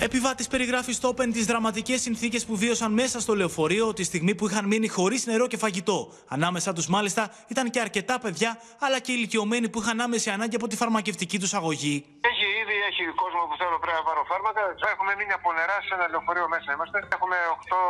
Επιβάτης 0.00 0.48
περιγράφει 0.48 0.92
στο 0.92 1.08
Open 1.08 1.28
τις 1.32 1.46
δραματικές 1.46 2.00
συνθήκες 2.00 2.44
που 2.46 2.56
βίωσαν 2.56 2.92
μέσα 2.92 3.20
στο 3.20 3.34
λεωφορείο 3.34 3.92
τη 3.92 4.02
στιγμή 4.04 4.34
που 4.34 4.44
είχαν 4.48 4.64
μείνει 4.66 4.88
χωρίς 4.88 5.26
νερό 5.26 5.46
και 5.46 5.56
φαγητό. 5.56 5.98
Ανάμεσά 6.28 6.72
τους, 6.72 6.86
μάλιστα, 6.86 7.22
ήταν 7.48 7.70
και 7.70 7.80
αρκετά 7.80 8.18
παιδιά, 8.18 8.50
αλλά 8.84 8.98
και 9.04 9.12
ηλικιωμένοι 9.12 9.68
που 9.68 9.78
είχαν 9.80 10.00
άμεση 10.00 10.30
ανάγκη 10.30 10.56
από 10.56 10.66
τη 10.66 10.76
φαρμακευτική 10.76 11.38
τους 11.38 11.54
αγωγή. 11.54 11.96
Έχει 12.30 12.46
ήδη 12.62 12.76
έχει 12.90 13.02
κόσμο 13.22 13.42
που 13.48 13.56
θέλω 13.60 13.76
πρέπει 13.82 13.98
να 14.00 14.04
πάρω 14.08 14.22
φάρμακα. 14.30 14.62
Έχουμε 14.94 15.12
μείνει 15.18 15.32
από 15.38 15.48
νερά 15.58 15.76
σε 15.86 15.92
ένα 15.96 16.06
λεωφορείο 16.12 16.46
μέσα 16.54 16.68
είμαστε. 16.74 16.98
Έχουμε 17.16 17.36
8 17.56 17.80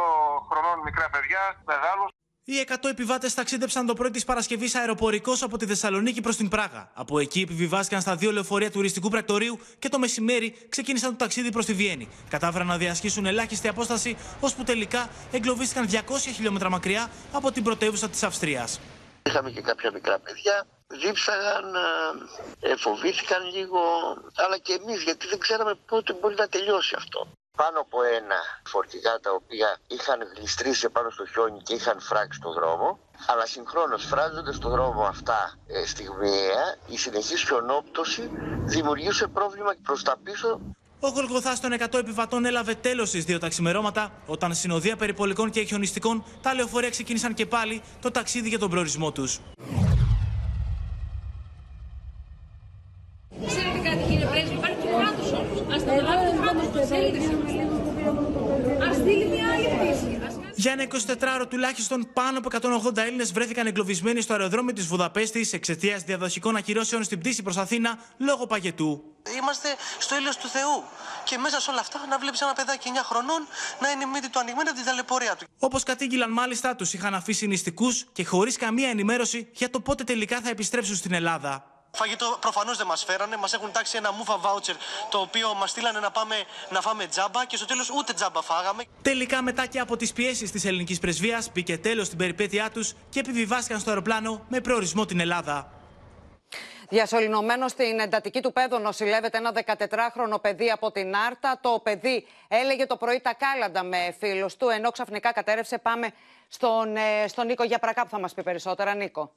χρονών 0.49 0.77
μικρά 0.89 1.07
παιδιά, 1.15 1.43
μεγάλους. 1.73 2.11
Οι 2.49 2.67
100 2.69 2.75
επιβάτες 2.91 3.35
ταξίδεψαν 3.35 3.87
το 3.87 3.95
πρωί 3.95 4.11
της 4.11 4.25
Παρασκευής 4.25 4.75
αεροπορικώ 4.75 5.33
από 5.41 5.57
τη 5.57 5.67
Θεσσαλονίκη 5.67 6.21
προς 6.21 6.37
την 6.37 6.49
Πράγα. 6.49 6.91
Από 6.95 7.19
εκεί 7.19 7.41
επιβιβάστηκαν 7.41 8.01
στα 8.01 8.17
δύο 8.17 8.33
λεωφορεία 8.33 8.71
τουριστικού 8.71 9.09
πρακτορείου 9.09 9.59
και 9.79 9.89
το 9.89 9.99
μεσημέρι 9.99 10.57
ξεκίνησαν 10.69 11.11
το 11.11 11.17
ταξίδι 11.17 11.51
προς 11.51 11.65
τη 11.65 11.73
Βιέννη. 11.73 12.09
Κατάφεραν 12.29 12.67
να 12.67 12.77
διασχίσουν 12.77 13.27
ελάχιστη 13.27 13.69
απόσταση, 13.69 14.17
ώσπου 14.41 14.65
τελικά 14.65 15.11
εγκλωβίστηκαν 15.33 15.89
200 15.91 15.99
χιλιόμετρα 16.35 16.71
μακριά 16.71 17.11
από 17.33 17.51
την 17.53 17.63
πρωτεύουσα 17.63 18.09
της 18.09 18.23
Αυστρίας. 18.23 18.81
Είχαμε 19.23 19.51
και 19.51 19.61
κάποια 19.61 19.91
μικρά 19.93 20.19
παιδιά. 20.19 20.67
Δίψαγαν, 20.87 21.75
ε, 22.61 22.77
φοβήθηκαν 22.77 23.43
λίγο, 23.55 23.81
αλλά 24.35 24.59
και 24.59 24.73
εμείς 24.83 25.03
γιατί 25.03 25.27
δεν 25.27 25.39
ξέραμε 25.39 25.75
πότε 25.87 26.13
μπορεί 26.13 26.35
να 26.35 26.49
τελειώσει 26.49 26.95
αυτό. 26.97 27.29
Πάνω 27.57 27.81
από 27.81 28.03
ένα 28.03 28.39
φορτηγά 28.65 29.21
τα 29.21 29.31
οποία 29.33 29.79
είχαν 29.87 30.19
γλιστρήσει 30.37 30.89
πάνω 30.91 31.11
στο 31.11 31.27
χιόνι 31.27 31.61
και 31.63 31.75
είχαν 31.75 32.01
φράξει 32.01 32.41
το 32.41 32.53
δρόμο, 32.53 32.99
αλλά 33.27 33.47
συγχρόνως 33.47 34.05
φράζοντας 34.05 34.59
το 34.59 34.69
δρόμο 34.69 35.03
αυτά 35.03 35.55
ε, 35.67 35.87
στιγμιαία, 35.87 36.77
η 36.87 36.99
συνεχής 36.99 37.43
χιονόπτωση 37.43 38.31
δημιουργούσε 38.65 39.27
πρόβλημα 39.27 39.75
προς 39.83 40.03
τα 40.03 40.17
πίσω 40.23 40.61
Ο 41.01 41.09
Γολγοθά 41.09 41.59
των 41.61 41.73
100 41.79 41.99
επιβατών 41.99 42.45
έλαβε 42.45 42.75
τέλος 42.75 43.09
στις 43.09 43.25
δύο 43.25 43.39
τα 43.39 43.49
ξημερώματα, 43.49 44.13
όταν 44.27 44.55
συνοδεία 44.55 44.97
περιπολικών 44.97 45.51
και 45.51 45.63
χιονιστικών 45.63 46.25
τα 46.43 46.55
λεωφορεία 46.55 46.91
ξεκίνησαν 46.91 47.35
και 47.35 47.47
πάλι 47.47 47.83
το 48.01 48.11
ταξίδι 48.11 48.49
για 48.49 48.59
τον 48.59 48.71
προορισμό 48.71 49.13
τους. 49.13 49.41
Ξέρετε 53.47 53.79
κάτι 53.89 54.03
κύριε 54.09 54.27
Πρέσβη, 54.27 54.55
υπάρχει 54.55 54.77
και 54.83 54.89
κράτος 54.89 55.33
όμως. 55.33 55.75
Ας 55.75 55.85
το 55.85 55.93
λάβει 56.07 56.25
το 56.31 56.43
κράτος 56.43 56.69
μας, 56.69 56.76
Έλληνες 56.76 56.76
είμαστε. 56.76 56.76
Ας 58.89 58.97
στείλει 58.97 59.25
μια 59.25 59.53
άλλη 59.53 59.69
πτήση. 59.79 60.21
Ας 60.27 60.35
Για 60.55 60.73
ένα 60.73 60.85
24ωρο 60.85 61.47
τουλάχιστον 61.49 62.09
πάνω 62.13 62.39
από 62.39 62.49
180 62.89 62.97
Έλληνες 62.97 63.33
βρέθηκαν 63.33 63.67
εγκλωβισμένοι 63.67 64.21
στο 64.21 64.33
αεροδρόμιο 64.33 64.73
της 64.73 64.87
Βουδαπέστης 64.87 65.53
εξαιτίας 65.53 66.03
διαδοχικών 66.03 66.57
ακυρώσεων 66.57 67.05
στην 67.05 67.19
πτήση 67.19 67.43
προς 67.43 67.57
Αθήνα 67.57 67.99
λόγω 68.17 68.47
παγετού. 68.47 69.03
Είμαστε 69.39 69.69
στο 69.99 70.17
ήλιος 70.17 70.37
του 70.37 70.49
Θεού. 70.49 70.85
Και 71.25 71.39
μέσα 71.39 71.61
σε 71.61 71.71
όλα 71.71 71.81
αυτά 71.81 72.07
να 72.09 72.19
βλέπεις 72.19 72.41
ένα 72.41 72.53
παιδάκι 72.53 72.89
9 72.95 73.01
χρονών 73.05 73.47
να 73.81 73.91
είναι 73.91 74.03
η 74.03 74.07
μύτη 74.13 74.31
του 74.31 74.39
ανοιγμένη 74.39 74.69
από 74.69 74.79
την 74.79 74.87
ταλαιπωρία 74.87 75.37
του. 75.37 75.47
Όπως 75.59 75.83
κατήγγειλαν 75.83 76.31
μάλιστα, 76.33 76.77
τους 76.77 76.93
είχαν 76.93 77.15
αφήσει 77.15 77.47
νηστικούς 77.47 78.07
και 78.13 78.25
χωρίς 78.25 78.57
καμία 78.57 78.89
ενημέρωση 78.89 79.49
για 79.53 79.71
το 79.71 79.81
πότε 79.81 80.05
τελικά 80.05 80.41
θα 80.41 80.49
επιστρέψουν 80.49 80.97
στην 80.97 81.13
Ελλάδα. 81.15 81.76
Φαγητό 81.97 82.37
προφανώς 82.41 82.77
δεν 82.77 82.87
μας 82.87 83.05
φέρανε. 83.05 83.37
Μας 83.37 83.53
έχουν 83.53 83.73
τάξει 83.73 83.97
ένα 83.97 84.13
μούφα 84.13 84.39
βάουτσερ 84.39 84.75
το 85.11 85.19
οποίο 85.19 85.55
μας 85.55 85.71
στείλανε 85.71 86.01
να 86.01 86.11
πάμε 86.11 86.37
να 86.71 86.81
φάμε 86.81 87.07
τζάμπα 87.07 87.45
και 87.45 87.57
στο 87.57 87.67
τέλος 87.67 87.91
ούτε 87.91 88.13
τζάμπα 88.13 88.43
φάγαμε. 88.43 88.85
Τελικά, 89.03 89.43
μετά 89.43 89.67
και 89.67 89.79
από 89.79 89.97
τις 89.97 90.13
πιέσεις 90.13 90.51
της 90.51 90.65
ελληνικής 90.65 90.99
πρεσβείας, 90.99 91.51
μπήκε 91.53 91.79
τέλος 91.79 92.07
στην 92.07 92.19
περιπέτειά 92.19 92.71
τους 92.71 92.93
και 93.11 93.21
επιβιβάστηκαν 93.21 93.81
στο 93.81 93.91
αεροπλάνο 93.91 94.45
με 94.49 94.61
προορισμό 94.61 95.05
την 95.05 95.21
Ελλάδα. 95.21 95.71
Διασωληνωμένος 96.89 97.71
στην 97.71 97.99
εντατική 97.99 98.41
του 98.41 98.53
πέδου 98.53 98.79
νοσηλεύεται 98.79 99.39
ένα 99.39 99.53
14χρονο 99.55 100.41
παιδί 100.41 100.71
από 100.71 100.91
την 100.91 101.17
Άρτα. 101.17 101.59
Το 101.61 101.81
παιδί 101.83 102.27
έλεγε 102.49 102.87
το 102.87 102.97
πρωί 102.97 103.21
τα 103.21 103.35
κάλαντα 103.35 103.83
με 103.83 104.15
φίλους 104.19 104.57
του, 104.57 104.69
ενώ 104.69 104.91
ξαφνικά 104.91 105.33
κατέρευσε. 105.33 105.79
Πάμε 105.79 106.11
στον, 106.49 106.97
ε, 106.97 107.29
στον 107.29 107.47
Νίκο 107.47 107.65
Γιαπρακά 107.65 108.03
που 108.03 108.11
θα 108.11 108.21
μας 108.21 108.35
πει 108.35 108.43
περισσότερα. 108.43 108.95
Νίκο. 108.95 109.33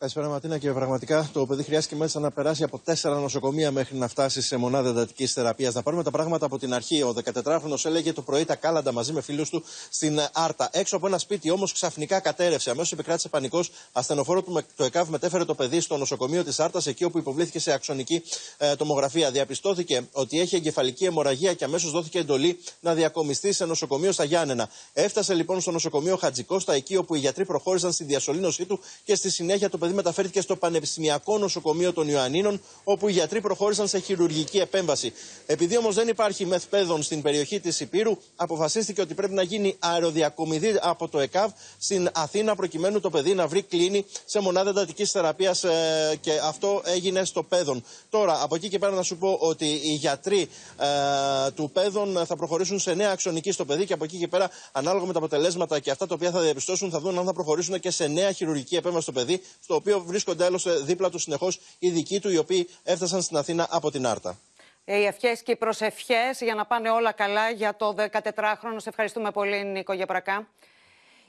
Καλησπέρα, 0.00 0.28
Ματίνα. 0.28 0.58
Και 0.58 0.72
πραγματικά 0.72 1.30
το 1.32 1.46
παιδί 1.46 1.62
χρειάστηκε 1.62 1.96
μέσα 1.96 2.20
να 2.20 2.30
περάσει 2.30 2.62
από 2.62 2.78
τέσσερα 2.78 3.18
νοσοκομεία 3.18 3.70
μέχρι 3.70 3.96
να 3.96 4.08
φτάσει 4.08 4.42
σε 4.42 4.56
μονάδα 4.56 4.88
εντατικής 4.88 5.32
θεραπείας. 5.32 5.74
Να 5.74 5.82
πάρουμε 5.82 6.02
τα 6.02 6.10
πράγματα 6.10 6.46
από 6.46 6.58
την 6.58 6.74
αρχή. 6.74 7.02
Ο 7.02 7.14
14χρονο 7.24 7.84
έλεγε 7.84 8.12
το 8.12 8.22
πρωί 8.22 8.44
τα 8.44 8.54
κάλαντα 8.54 8.92
μαζί 8.92 9.12
με 9.12 9.20
φίλους 9.20 9.50
του 9.50 9.64
στην 9.90 10.20
Άρτα. 10.32 10.68
Έξω 10.72 10.96
από 10.96 11.06
ένα 11.06 11.18
σπίτι 11.18 11.50
όμως 11.50 11.72
ξαφνικά 11.72 12.20
κατέρευσε. 12.20 12.70
Αμέσως 12.70 12.92
επικράτησε 12.92 13.28
πανικός. 13.28 13.70
Ασθενοφόρο 13.92 14.42
του 14.42 14.62
το 14.76 14.84
ΕΚΑΒ 14.84 15.08
μετέφερε 15.08 15.44
το 15.44 15.54
παιδί 15.54 15.80
στο 15.80 15.96
νοσοκομείο 15.96 16.44
της 16.44 16.60
Άρτας, 16.60 16.86
εκεί 16.86 17.04
όπου 17.04 17.18
υποβλήθηκε 17.18 17.58
σε 17.58 17.72
αξονική 17.72 18.22
ε, 18.58 18.76
τομογραφία. 18.76 19.30
Διαπιστώθηκε 19.30 20.08
ότι 20.12 20.40
έχει 20.40 20.56
εγκεφαλική 20.56 21.04
αιμορραγία 21.04 21.54
και 21.54 21.64
αμέσως 21.64 21.90
δόθηκε 21.90 22.18
εντολή 22.18 22.58
να 22.80 22.94
διακομιστεί 22.94 23.52
σε 23.52 23.64
νοσοκομείο 23.64 24.12
στα 24.12 24.24
Γιάννενα. 24.24 24.68
Έφτασε 24.92 25.34
λοιπόν 25.34 25.60
στο 25.60 25.70
νοσοκομείο 25.70 26.16
Χατζικώστα, 26.16 26.72
εκεί 26.72 26.96
όπου 26.96 27.14
οι 27.14 27.18
γιατροί 27.18 27.44
προχώρησαν 27.44 27.92
στη 27.92 28.04
διασωλήνωσή 28.04 28.64
του 28.64 28.80
και 29.04 29.14
στη 29.14 29.30
συνέχεια 29.30 29.68
το 29.70 29.78
παιδί 29.78 29.86
μεταφέρθηκε 29.92 30.40
στο 30.40 30.56
Πανεπιστημιακό 30.56 31.38
Νοσοκομείο 31.38 31.92
των 31.92 32.08
Ιωαννίνων, 32.08 32.60
όπου 32.84 33.08
οι 33.08 33.12
γιατροί 33.12 33.40
προχώρησαν 33.40 33.88
σε 33.88 33.98
χειρουργική 33.98 34.58
επέμβαση. 34.58 35.12
Επειδή 35.46 35.76
όμως 35.76 35.94
δεν 35.94 36.08
υπάρχει 36.08 36.46
μεθπαίδων 36.46 37.02
στην 37.02 37.22
περιοχή 37.22 37.60
της 37.60 37.80
Υπήρου, 37.80 38.16
αποφασίστηκε 38.36 39.00
ότι 39.00 39.14
πρέπει 39.14 39.34
να 39.34 39.42
γίνει 39.42 39.76
αεροδιακομιδή 39.78 40.78
από 40.80 41.08
το 41.08 41.18
ΕΚΑΒ 41.18 41.50
στην 41.78 42.10
Αθήνα, 42.14 42.54
προκειμένου 42.54 43.00
το 43.00 43.10
παιδί 43.10 43.34
να 43.34 43.46
βρει 43.46 43.62
κλίνη 43.62 44.04
σε 44.24 44.40
μονάδα 44.40 44.70
εντατικής 44.70 45.10
θεραπείας 45.10 45.64
ε, 45.64 46.16
και 46.20 46.32
αυτό 46.44 46.82
έγινε 46.84 47.24
στο 47.24 47.42
Πέδον. 47.42 47.84
Τώρα, 48.10 48.42
από 48.42 48.54
εκεί 48.54 48.68
και 48.68 48.78
πέρα 48.78 48.92
να 48.92 49.02
σου 49.02 49.16
πω 49.16 49.36
ότι 49.40 49.66
οι 49.66 49.94
γιατροί 49.94 50.48
ε, 50.78 51.50
του 51.50 51.70
Πέδον 51.72 52.26
θα 52.26 52.36
προχωρήσουν 52.36 52.78
σε 52.78 52.94
νέα 52.94 53.10
αξονική 53.10 53.52
στο 53.52 53.64
παιδί 53.64 53.84
και 53.84 53.92
από 53.92 54.04
εκεί 54.04 54.16
και 54.16 54.28
πέρα, 54.28 54.50
ανάλογα 54.72 55.06
με 55.06 55.12
τα 55.12 55.18
αποτελέσματα 55.18 55.80
και 55.80 55.90
αυτά 55.90 56.06
τα 56.06 56.14
οποία 56.14 56.30
θα 56.30 56.40
διαπιστώσουν, 56.40 56.90
θα 56.90 57.00
δουν 57.00 57.18
αν 57.18 57.24
θα 57.24 57.32
προχωρήσουν 57.32 57.80
και 57.80 57.90
σε 57.90 58.06
νέα 58.06 58.32
χειρουργική 58.32 58.76
επέμβαση 58.76 59.02
στο 59.02 59.12
παιδί, 59.12 59.42
στο 59.62 59.77
οποίο 59.78 60.00
βρίσκονται 60.00 60.44
άλλωστε 60.44 60.74
δίπλα 60.74 61.10
τους 61.10 61.22
συνεχώς 61.22 61.60
οι 61.78 61.90
δικοί 61.90 62.20
του, 62.20 62.30
οι 62.30 62.36
οποίοι 62.36 62.68
έφτασαν 62.82 63.22
στην 63.22 63.36
Αθήνα 63.36 63.66
από 63.70 63.90
την 63.90 64.06
Άρτα. 64.06 64.38
Οι 64.84 65.04
ευχές 65.04 65.42
και 65.42 65.52
οι 65.52 65.56
προσευχές 65.56 66.40
για 66.40 66.54
να 66.54 66.66
πάνε 66.66 66.90
όλα 66.90 67.12
καλά 67.12 67.50
για 67.50 67.76
το 67.76 67.94
14χρονο. 68.12 68.76
Σε 68.76 68.88
ευχαριστούμε 68.88 69.30
πολύ, 69.30 69.64
Νίκο 69.64 69.92
Γεπρακά. 69.92 70.48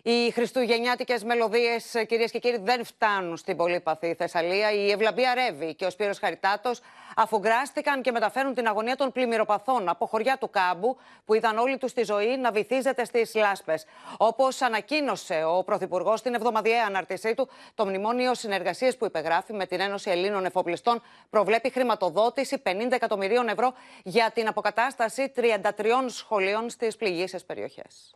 Οι 0.04 0.32
χριστουγεννιάτικες 0.32 1.24
μελωδίες, 1.24 1.84
κυρίες 2.08 2.32
και 2.32 2.40
κύριοι, 2.40 2.58
δεν 2.64 2.86
φτάνουν 2.86 3.38
στην 3.38 3.58
πολύπαθη 3.58 4.14
Θεσσαλία. 4.14 4.72
Η 4.72 4.92
Ευλαμπία 4.92 5.34
Ρεύη 5.34 5.74
και 5.76 5.86
ο 5.86 5.90
Σπύρος 5.90 6.20
Χαριτάτος 6.20 6.80
αφουγκράστηκαν 7.22 8.02
και 8.02 8.12
μεταφέρουν 8.12 8.54
την 8.54 8.68
αγωνία 8.68 8.96
των 8.96 9.12
πλημμυροπαθών 9.12 9.90
από 9.90 10.06
χωριά 10.06 10.38
του 10.38 10.50
κάμπου, 10.50 10.98
που 11.26 11.34
είδαν 11.34 11.58
όλη 11.58 11.78
τους 11.78 11.94
τη 11.94 12.04
ζωή 12.04 12.38
να 12.38 12.52
βυθίζεται 12.52 13.06
στις 13.06 13.36
λάσπες. 13.36 13.86
Όπως 14.18 14.62
ανακοίνωσε 14.62 15.44
ο 15.46 15.64
Πρωθυπουργός 15.64 16.20
στην 16.20 16.34
εβδομαδιαία 16.34 16.86
αναρτησή 16.88 17.34
του, 17.34 17.50
το 17.76 17.86
μνημόνιο 17.86 18.34
συνεργασίας 18.34 18.98
που 18.98 19.06
υπεγράφει 19.06 19.54
με 19.54 19.66
την 19.66 19.80
Ένωση 19.80 20.10
Ελλήνων 20.10 20.46
Εφοπλιστών 20.46 21.02
προβλέπει 21.30 21.70
χρηματοδότηση 21.70 22.62
50 22.66 22.72
εκατομμυρίων 22.92 23.48
ευρώ 23.48 23.74
για 24.04 24.32
την 24.34 24.48
αποκατάσταση 24.48 25.32
33 25.36 25.60
σχολείων 26.08 26.70
στις 26.70 26.96
πληγήσεις 26.96 27.46
περιοχές. 27.46 28.16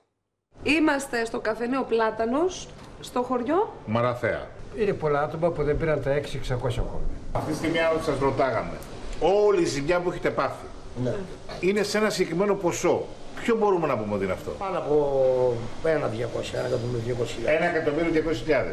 Είμαστε 0.64 1.26
στο 1.26 1.39
καφενείο 1.39 1.84
Πλάτανος, 1.84 2.68
στο 2.99 3.24
χωριό. 3.24 3.74
Μαραθέα. 3.86 4.47
Είναι 4.78 4.93
πολλά 4.93 5.22
άτομα 5.22 5.49
που 5.49 5.64
δεν 5.64 5.78
πήραν 5.78 6.04
τα 6.04 6.12
6-600 6.12 6.78
ακόμα. 6.78 7.01
Αυτή 7.34 7.51
τη 7.51 7.58
στιγμή 7.58 7.80
άλλο 7.80 8.01
σας 8.01 8.20
ρωτάγαμε. 8.20 8.78
Όλη 9.47 9.61
η 9.61 9.65
ζημιά 9.65 9.99
που 9.99 10.09
έχετε 10.09 10.30
πάθει 10.30 10.65
Ναι. 11.03 11.13
είναι 11.59 11.84
σε 11.84 11.97
ένα 11.97 12.09
συγκεκριμένο 12.09 12.53
ποσό. 12.55 13.05
Ποιο 13.43 13.55
μπορούμε 13.55 13.88
να 13.88 13.97
πούμε 13.97 14.13
ότι 14.15 14.24
είναι 14.24 14.34
αυτό; 14.34 14.51
Πάνω 14.59 14.78
από 14.78 15.53
ένα 15.84 16.09
200, 16.09 16.53
ένα 16.53 16.65
εκατομμύριο 16.67 17.15
200. 17.19 17.47
1 17.47 17.76
εκατομμύριο 17.76 18.11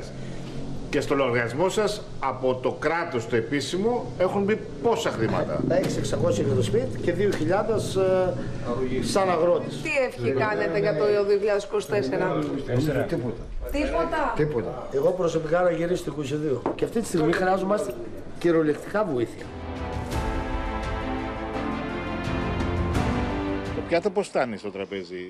200.000. 0.03 0.13
Και 0.91 1.01
στο 1.01 1.15
λογαριασμό 1.15 1.69
σας 1.69 2.03
από 2.21 2.55
το 2.55 2.77
κράτος 2.79 3.27
το 3.29 3.37
επίσημο 3.37 4.07
έχουν 4.19 4.43
μπει 4.43 4.57
πόσα 4.83 5.11
χρήματα; 5.11 5.61
Τα 5.69 5.77
6-600 5.77 6.31
για 6.31 6.55
το 6.55 6.63
σπίτι 6.63 6.99
και 7.03 7.15
2.000 7.19 7.97
ε, 7.97 9.03
σαν 9.05 9.31
αγρότης. 9.31 9.83
Τι 9.83 9.89
ευχή 10.07 10.31
κάνετε 10.33 10.79
για 10.79 10.97
το 10.97 11.05
2024. 11.05 11.09
Τίποτα. 13.09 13.43
Τίποτα. 13.71 14.33
Τίποτα. 14.37 14.89
Εγώ 14.93 15.11
προσωπικά 15.11 15.63
να 15.63 15.71
γυρίσει 15.71 16.05
το 16.05 16.15
22. 16.65 16.71
Και 16.75 16.85
αυτή 16.85 17.01
τη 17.01 17.07
στιγμή 17.07 17.33
χρειάζομαστε 17.33 17.95
κυριολεκτικά 18.39 19.05
βοήθεια. 19.05 19.45
Πιάτο 23.91 24.11
πώ 24.11 24.23
φτάνει 24.23 24.57
στο 24.57 24.71
τραπέζι, 24.71 25.27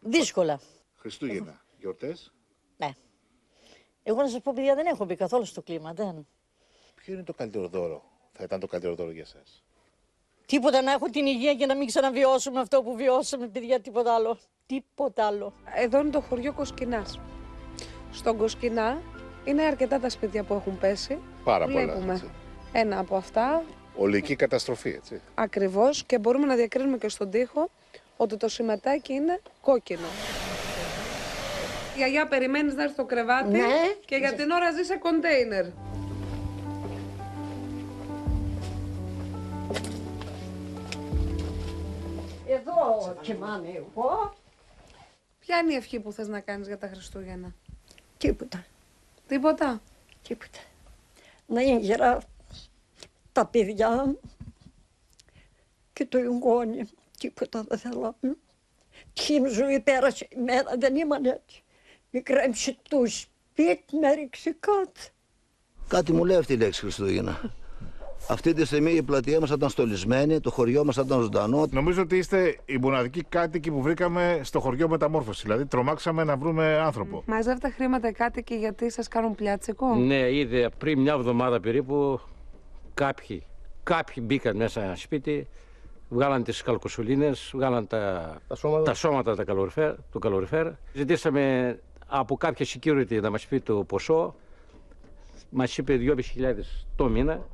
Δύσκολα. 0.00 0.60
Χριστούγεννα, 0.96 1.60
γιορτές; 1.78 2.32
Ναι. 2.76 2.90
Εγώ 4.02 4.20
να 4.22 4.28
σας 4.28 4.40
πω, 4.40 4.52
παιδιά, 4.54 4.74
δεν 4.74 4.86
έχω 4.86 5.04
μπει 5.04 5.14
καθόλου 5.16 5.44
στο 5.44 5.62
κλίμα. 5.62 5.92
Δεν. 5.92 6.26
Ποιο 6.94 7.14
είναι 7.14 7.22
το 7.22 7.32
καλύτερο 7.34 7.68
δώρο, 7.68 8.02
θα 8.32 8.44
ήταν 8.44 8.60
το 8.60 8.66
καλύτερο 8.66 8.94
δώρο 8.94 9.10
για 9.10 9.22
εσάς. 9.22 9.62
Τίποτα 10.46 10.82
να 10.82 10.92
έχω 10.92 11.06
την 11.06 11.26
υγεία 11.26 11.54
και 11.54 11.66
να 11.66 11.76
μην 11.76 11.86
ξαναβιώσουμε 11.86 12.60
αυτό 12.60 12.82
που 12.82 12.96
βιώσαμε, 12.96 13.48
παιδιά, 13.48 13.80
τίποτα 13.80 14.14
άλλο. 14.14 14.38
Τίποτα 14.66 15.26
άλλο. 15.26 15.52
Εδώ 15.76 16.00
είναι 16.00 16.10
το 16.10 16.20
χωριό 16.20 16.52
Κοσκινάς. 16.52 17.20
Στον 18.12 18.36
Κοσκινά 18.36 19.02
είναι 19.44 19.62
αρκετά 19.62 20.00
τα 20.00 20.08
σπίτια 20.08 20.44
που 20.44 20.54
έχουν 20.54 20.78
πέσει. 20.78 21.18
Πάρα 21.44 21.64
πολλά, 21.64 21.80
Βλέπουμε 21.84 22.12
έτσι. 22.12 22.30
ένα 22.72 22.98
από 22.98 23.16
αυτά 23.16 23.62
Ολική 24.02 24.36
καταστροφή, 24.36 24.88
έτσι. 24.88 25.20
ακριβώς 25.34 26.04
και 26.04 26.18
μπορούμε 26.18 26.46
να 26.46 26.54
διακρίνουμε 26.54 26.98
και 26.98 27.08
στον 27.08 27.30
τοίχο 27.30 27.70
ότι 28.16 28.36
το 28.36 28.48
σηματάκι 28.48 29.12
είναι 29.12 29.40
κόκκινο. 29.60 30.06
Γιαγιά, 31.96 32.26
περιμένεις 32.28 32.74
να 32.74 32.82
έρθει 32.82 32.96
το 32.96 33.04
κρεβάτι; 33.04 33.50
Ναι. 33.50 33.66
και 34.04 34.16
για 34.16 34.34
την 34.34 34.50
ώρα 34.50 34.70
ζει 34.72 34.82
σε 34.82 34.96
κοντέινερ. 34.96 35.64
Εδώ 42.46 43.16
κοιμάμαι 43.20 43.68
εγώ. 43.68 44.34
Ποια 45.40 45.58
είναι 45.58 45.72
η 45.72 45.76
ευχή 45.76 46.00
που 46.00 46.12
θες 46.12 46.28
να 46.28 46.40
κάνεις 46.40 46.66
για 46.66 46.78
τα 46.78 46.88
Χριστούγεννα; 46.88 47.54
Τίποτα. 48.18 48.64
Τίποτα; 49.28 49.80
Τίποτα. 50.28 50.58
Να 51.46 51.60
είναι 51.60 51.80
γερά 51.80 52.18
τα 53.32 53.46
παιδιά 53.46 54.16
και 55.92 56.06
το 56.06 56.18
εγγόνι. 56.18 56.88
Τίποτα 57.18 57.64
δεν 57.68 57.78
θέλω. 57.78 58.16
Τι 59.12 59.48
ζωή 59.54 59.80
πέρασε 59.80 60.28
η 60.30 60.36
μέρα, 60.40 60.74
δεν 60.78 60.96
ήμουν 60.96 61.24
έτσι. 61.24 61.62
Μη 62.10 62.20
κρέμψει 62.20 62.76
το 62.88 63.06
σπίτι, 63.06 63.96
με 63.96 64.12
ρίξει 64.12 64.54
κάτω. 64.60 65.00
Κάτι 65.88 66.12
μου 66.12 66.24
λέει 66.24 66.36
αυτή 66.36 66.52
η 66.52 66.56
λέξη 66.56 66.80
Χριστούγεννα. 66.80 67.54
Αυτή 68.28 68.52
τη 68.52 68.64
στιγμή 68.64 68.92
η 68.92 69.02
πλατεία 69.02 69.40
μας 69.40 69.48
θα 69.48 69.54
ήταν 69.58 69.68
στολισμένη, 69.68 70.40
το 70.40 70.50
χωριό 70.50 70.84
μας 70.84 70.94
θα 70.94 71.02
ήταν 71.06 71.20
ζωντανό. 71.20 71.66
Νομίζω 71.70 72.02
ότι 72.02 72.16
είστε 72.16 72.58
οι 72.64 72.76
μοναδικοί 72.76 73.22
κάτοικοι 73.22 73.70
που 73.70 73.82
βρήκαμε 73.82 74.40
στο 74.42 74.60
χωριό 74.60 74.88
μεταμόρφωση. 74.88 75.42
Δηλαδή, 75.42 75.66
τρομάξαμε 75.66 76.24
να 76.24 76.36
βρούμε 76.36 76.78
άνθρωπο. 76.78 77.22
Μαζεύετε 77.26 77.70
χρήματα 77.70 78.08
οι 78.08 78.12
κάτοικοι 78.12 78.54
γιατί 78.54 78.90
σας 78.90 79.08
κάνουν 79.08 79.34
πλιάτσικο. 79.34 79.94
Ναι, 79.94 80.30
είδε 80.32 80.70
πριν 80.78 81.00
μια 81.00 81.12
εβδομάδα 81.12 81.60
περίπου 81.60 82.20
κάποιοι, 83.04 83.42
κάποιοι 83.82 84.22
μπήκαν 84.26 84.56
μέσα 84.56 84.92
σπίτι, 84.96 85.48
βγάλαν 86.08 86.44
τις 86.44 86.62
καλκοσουλίνες, 86.62 87.50
βγάλαν 87.54 87.86
τα, 87.86 88.36
τα 88.84 88.94
σώματα, 88.94 89.36
τα 89.36 89.44
καλοριφέρ, 89.44 89.94
του 90.10 90.18
καλοριφέρ. 90.18 90.70
Ζητήσαμε 90.92 91.78
από 92.06 92.36
κάποια 92.36 92.66
security 92.66 93.20
να 93.22 93.30
μας 93.30 93.46
πει 93.46 93.60
το 93.60 93.84
ποσό, 93.84 94.34
μας 95.50 95.78
είπε 95.78 95.98
2.500 96.00 96.16
το 96.96 97.08
μήνα 97.08 97.46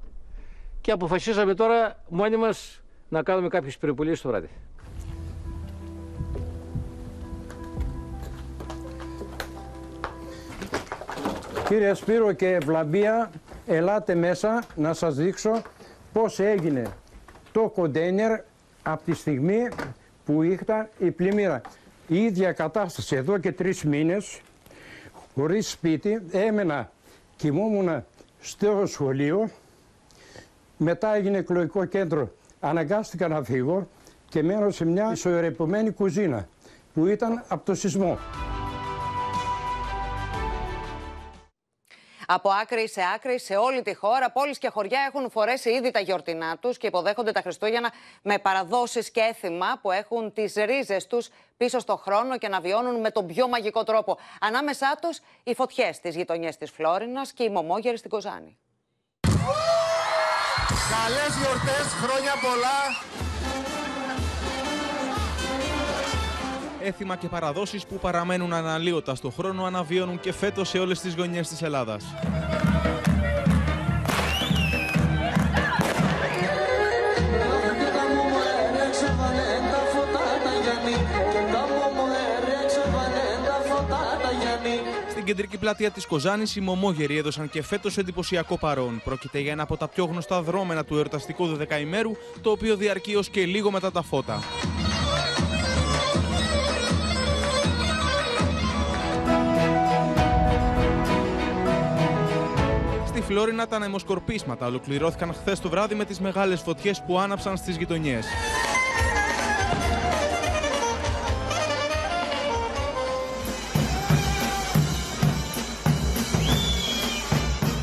και 0.80 0.90
αποφασίσαμε 0.90 1.54
τώρα 1.54 2.04
μόνοι 2.08 2.36
μας 2.36 2.82
να 3.08 3.22
κάνουμε 3.22 3.48
κάποιες 3.48 3.78
περιπολίες 3.78 4.20
το 4.20 4.28
βράδυ. 4.28 4.48
Κύριε 11.68 11.94
Σπύρο 11.94 12.32
και 12.32 12.48
Ευλαμπία, 12.48 13.30
ελάτε 13.66 14.14
μέσα 14.14 14.64
να 14.74 14.92
σας 14.92 15.14
δείξω 15.14 15.62
πώς 16.12 16.40
έγινε 16.40 16.86
το 17.52 17.68
κοντέινερ 17.68 18.40
από 18.82 19.04
τη 19.04 19.14
στιγμή 19.14 19.68
που 20.24 20.42
ήταν 20.42 20.88
η 20.98 21.10
πλημμύρα. 21.10 21.60
Η 22.08 22.22
ίδια 22.22 22.52
κατάσταση 22.52 23.16
εδώ 23.16 23.38
και 23.38 23.52
τρεις 23.52 23.84
μήνες, 23.84 24.40
χωρίς 25.34 25.70
σπίτι, 25.70 26.22
έμενα, 26.30 26.90
κοιμούμουν 27.36 28.04
στο 28.40 28.86
σχολείο, 28.86 29.50
μετά 30.76 31.14
έγινε 31.14 31.38
εκλογικό 31.38 31.84
κέντρο, 31.84 32.30
αναγκάστηκα 32.60 33.28
να 33.28 33.42
φύγω 33.42 33.88
και 34.28 34.42
μένω 34.42 34.70
σε 34.70 34.84
μια 34.84 35.12
ισορροπημένη 35.12 35.90
κουζίνα 35.90 36.48
που 36.94 37.06
ήταν 37.06 37.44
από 37.48 37.64
το 37.64 37.74
σεισμό. 37.74 38.18
Από 42.26 42.50
άκρη 42.50 42.88
σε 42.88 43.02
άκρη, 43.14 43.40
σε 43.40 43.56
όλη 43.56 43.82
τη 43.82 43.94
χώρα, 43.94 44.30
πόλεις 44.30 44.58
και 44.58 44.68
χωριά 44.68 45.00
έχουν 45.08 45.30
φορέσει 45.30 45.70
ήδη 45.70 45.90
τα 45.90 46.00
γιορτινά 46.00 46.56
τους 46.58 46.78
και 46.78 46.86
υποδέχονται 46.86 47.32
τα 47.32 47.40
Χριστούγεννα 47.40 47.92
με 48.22 48.38
παραδόσεις 48.38 49.10
και 49.10 49.20
έθιμα 49.20 49.78
που 49.82 49.90
έχουν 49.90 50.32
τις 50.32 50.54
ρίζες 50.54 51.06
τους 51.06 51.28
πίσω 51.56 51.78
στο 51.78 51.96
χρόνο 51.96 52.38
και 52.38 52.48
να 52.48 52.60
βιώνουν 52.60 53.00
με 53.00 53.10
τον 53.10 53.26
πιο 53.26 53.48
μαγικό 53.48 53.84
τρόπο. 53.84 54.18
Ανάμεσά 54.40 54.98
τους 55.00 55.20
οι 55.42 55.54
φωτιές 55.54 55.96
στι 55.96 56.08
γειτονιές 56.08 56.56
της 56.56 56.70
Φλόρινας 56.70 57.32
και 57.32 57.42
οι 57.42 57.48
μομόγεροι 57.50 57.96
στην 57.96 58.10
Κοζάνη. 58.10 58.58
Καλές 60.90 61.36
γιορτές, 61.40 61.86
χρόνια 62.02 62.32
πολλά. 62.42 63.25
Έθιμα 66.86 67.16
και 67.16 67.28
παραδόσεις 67.28 67.86
που 67.86 67.98
παραμένουν 67.98 68.52
αναλύωτα 68.52 69.14
στο 69.14 69.30
χρόνο 69.30 69.64
αναβίωνουν 69.64 70.20
και 70.20 70.32
φέτος 70.32 70.68
σε 70.68 70.78
όλες 70.78 71.00
τις 71.00 71.14
γωνιές 71.14 71.48
της 71.48 71.62
Ελλάδας. 71.62 72.04
Στην 85.10 85.24
κεντρική 85.24 85.58
πλατεία 85.58 85.90
της 85.90 86.06
Κοζάνης, 86.06 86.56
οι 86.56 86.60
Μωμόγεροι 86.60 87.16
έδωσαν 87.16 87.50
και 87.50 87.62
φέτος 87.62 87.98
εντυπωσιακό 87.98 88.58
παρόν. 88.58 89.00
Πρόκειται 89.04 89.38
για 89.38 89.52
ένα 89.52 89.62
από 89.62 89.76
τα 89.76 89.88
πιο 89.88 90.04
γνωστά 90.04 90.42
δρόμενα 90.42 90.84
του 90.84 90.96
εορταστικού 90.96 91.46
δωδεκαημέρου, 91.46 92.10
το 92.40 92.50
οποίο 92.50 92.76
διαρκεί 92.76 93.16
ω 93.16 93.22
και 93.30 93.46
λίγο 93.46 93.70
μετά 93.70 93.92
τα 93.92 94.02
φώτα. 94.02 94.42
Φλόρινα 103.26 103.66
τα 103.66 103.78
νεμοσκορπίσματα 103.78 104.66
ολοκληρώθηκαν 104.66 105.34
χθες 105.34 105.60
το 105.60 105.68
βράδυ 105.68 105.94
με 105.94 106.04
τις 106.04 106.20
μεγάλες 106.20 106.60
φωτιές 106.60 107.02
που 107.06 107.18
άναψαν 107.18 107.56
στις 107.56 107.76
γειτονιές. 107.76 108.26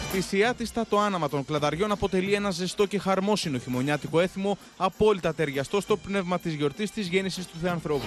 Στη 0.10 0.22
Σιάτιστα 0.22 0.86
το 0.90 1.00
άναμα 1.00 1.30
των 1.30 1.46
κλαδαριών 1.46 1.92
αποτελεί 1.92 2.34
ένα 2.34 2.50
ζεστό 2.50 2.86
και 2.86 3.00
χαρμόσυνο 3.00 3.58
χειμωνιάτικο 3.58 4.20
έθιμο 4.20 4.58
απόλυτα 4.78 5.34
ταιριαστό 5.34 5.82
στο 5.82 5.98
πνεύμα 5.98 6.40
της 6.40 6.54
γιορτής 6.54 6.92
της 6.92 7.08
γέννησης 7.08 7.46
του 7.46 7.58
Θεανθρώπου. 7.62 8.06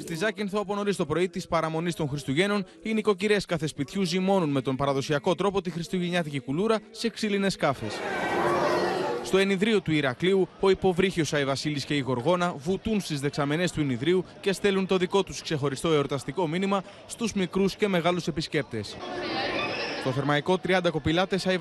Στη 0.00 0.16
Ζάκυνθο 0.16 0.60
από 0.60 0.74
νωρίς 0.74 0.96
το 0.96 1.06
πρωί 1.06 1.28
της 1.28 1.46
παραμονής 1.48 1.94
των 1.94 2.08
Χριστουγέννων, 2.08 2.64
οι 2.82 2.92
νοικοκυρές 2.94 3.44
κάθε 3.44 3.66
σπιτιού 3.66 4.02
ζυμώνουν 4.02 4.50
με 4.50 4.60
τον 4.60 4.76
παραδοσιακό 4.76 5.34
τρόπο 5.34 5.60
τη 5.62 5.70
χριστουγεννιάτικη 5.70 6.40
κουλούρα 6.40 6.78
σε 6.90 7.08
ξύλινες 7.08 7.52
σκάφες. 7.52 7.92
Στο 9.22 9.38
ενιδρίο 9.38 9.80
του 9.80 9.92
Ηρακλείου, 9.92 10.48
ο 10.60 10.70
υποβρύχιος 10.70 11.32
Αϊ 11.32 11.44
και 11.86 11.94
η 11.94 11.98
Γοργόνα 11.98 12.54
βουτούν 12.56 13.00
στις 13.00 13.20
δεξαμενές 13.20 13.72
του 13.72 13.80
ενιδρίου 13.80 14.24
και 14.40 14.52
στέλνουν 14.52 14.86
το 14.86 14.96
δικό 14.96 15.22
τους 15.22 15.42
ξεχωριστό 15.42 15.92
εορταστικό 15.92 16.46
μήνυμα 16.46 16.82
στους 17.06 17.32
μικρούς 17.32 17.76
και 17.76 17.88
μεγάλους 17.88 18.26
επισκέπτες. 18.26 18.96
Στο 20.00 20.12
θερμαϊκό 20.12 20.58
30 20.66 20.80
κοπηλάτες 20.90 21.46
Αϊ 21.46 21.58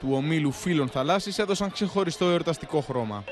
του 0.00 0.08
ομίλου 0.10 0.52
Φίλων 0.52 0.88
Θαλάσσης 0.88 1.38
έδωσαν 1.38 1.70
ξεχωριστό 1.70 2.24
εορταστικό 2.24 2.80
χρώμα. 2.80 3.24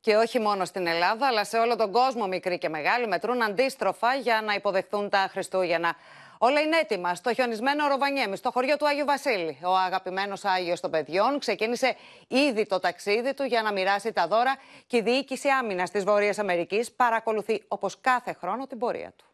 Και 0.00 0.16
όχι 0.16 0.38
μόνο 0.38 0.64
στην 0.64 0.86
Ελλάδα, 0.86 1.26
αλλά 1.26 1.44
σε 1.44 1.58
όλο 1.58 1.76
τον 1.76 1.92
κόσμο, 1.92 2.26
μικροί 2.26 2.58
και 2.58 2.68
μεγάλοι, 2.68 3.06
μετρούν 3.06 3.42
αντίστροφα 3.42 4.14
για 4.14 4.42
να 4.44 4.54
υποδεχθούν 4.54 5.08
τα 5.08 5.28
Χριστούγεννα. 5.30 5.96
Όλα 6.38 6.60
είναι 6.60 6.76
έτοιμα 6.76 7.14
στο 7.14 7.34
χιονισμένο 7.34 7.86
Ροβανιέμι, 7.86 8.36
στο 8.36 8.50
χωριό 8.50 8.76
του 8.76 8.88
Άγιου 8.88 9.04
Βασίλη. 9.04 9.58
Ο 9.64 9.76
αγαπημένος 9.76 10.44
Άγιος 10.44 10.80
των 10.80 10.90
παιδιών 10.90 11.38
ξεκίνησε 11.38 11.96
ήδη 12.28 12.66
το 12.66 12.78
ταξίδι 12.78 13.34
του 13.34 13.42
για 13.42 13.62
να 13.62 13.72
μοιράσει 13.72 14.12
τα 14.12 14.26
δώρα 14.26 14.56
και 14.86 14.96
η 14.96 15.02
διοίκηση 15.02 15.48
άμυνας 15.48 15.90
της 15.90 16.04
Βόρειας 16.04 16.38
Αμερικής 16.38 16.92
παρακολουθεί 16.92 17.62
όπως 17.68 18.00
κάθε 18.00 18.32
χρόνο 18.32 18.66
την 18.66 18.78
πορεία 18.78 19.12
του. 19.16 19.24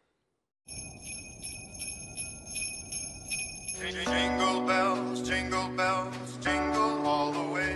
Jingle 3.91 4.61
bells, 4.61 5.27
jingle 5.27 5.67
bells, 5.75 6.37
jingle 6.41 7.05
all 7.05 7.33
the 7.33 7.51
way. 7.51 7.75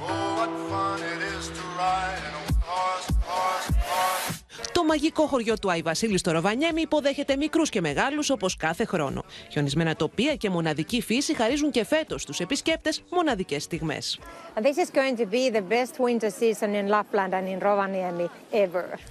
Oh, 0.00 0.34
what 0.34 0.50
fun 0.68 1.00
it 1.00 1.22
is 1.22 1.46
to 1.46 1.62
ride 1.78 2.18
in 2.26 2.34
a 2.34 2.52
horse, 2.64 3.12
horse, 3.22 3.70
horse. 3.82 4.35
Το 4.72 4.84
μαγικό 4.84 5.26
χωριό 5.26 5.58
του 5.58 5.70
Άι 5.70 5.82
Βασίλης 5.82 6.20
στο 6.20 6.30
Ροβανιέμι 6.30 6.80
υποδέχεται 6.80 7.36
μικρούς 7.36 7.68
και 7.68 7.80
μεγάλους 7.80 8.30
όπως 8.30 8.56
κάθε 8.56 8.84
χρόνο. 8.84 9.24
Χιονισμένα 9.50 9.96
τοπία 9.96 10.34
και 10.34 10.50
μοναδική 10.50 11.02
φύση 11.02 11.34
χαρίζουν 11.34 11.70
και 11.70 11.84
φέτος 11.84 12.22
στου 12.22 12.42
επισκέπτες 12.42 13.02
μοναδικές 13.10 13.62
στιγμές. 13.62 14.18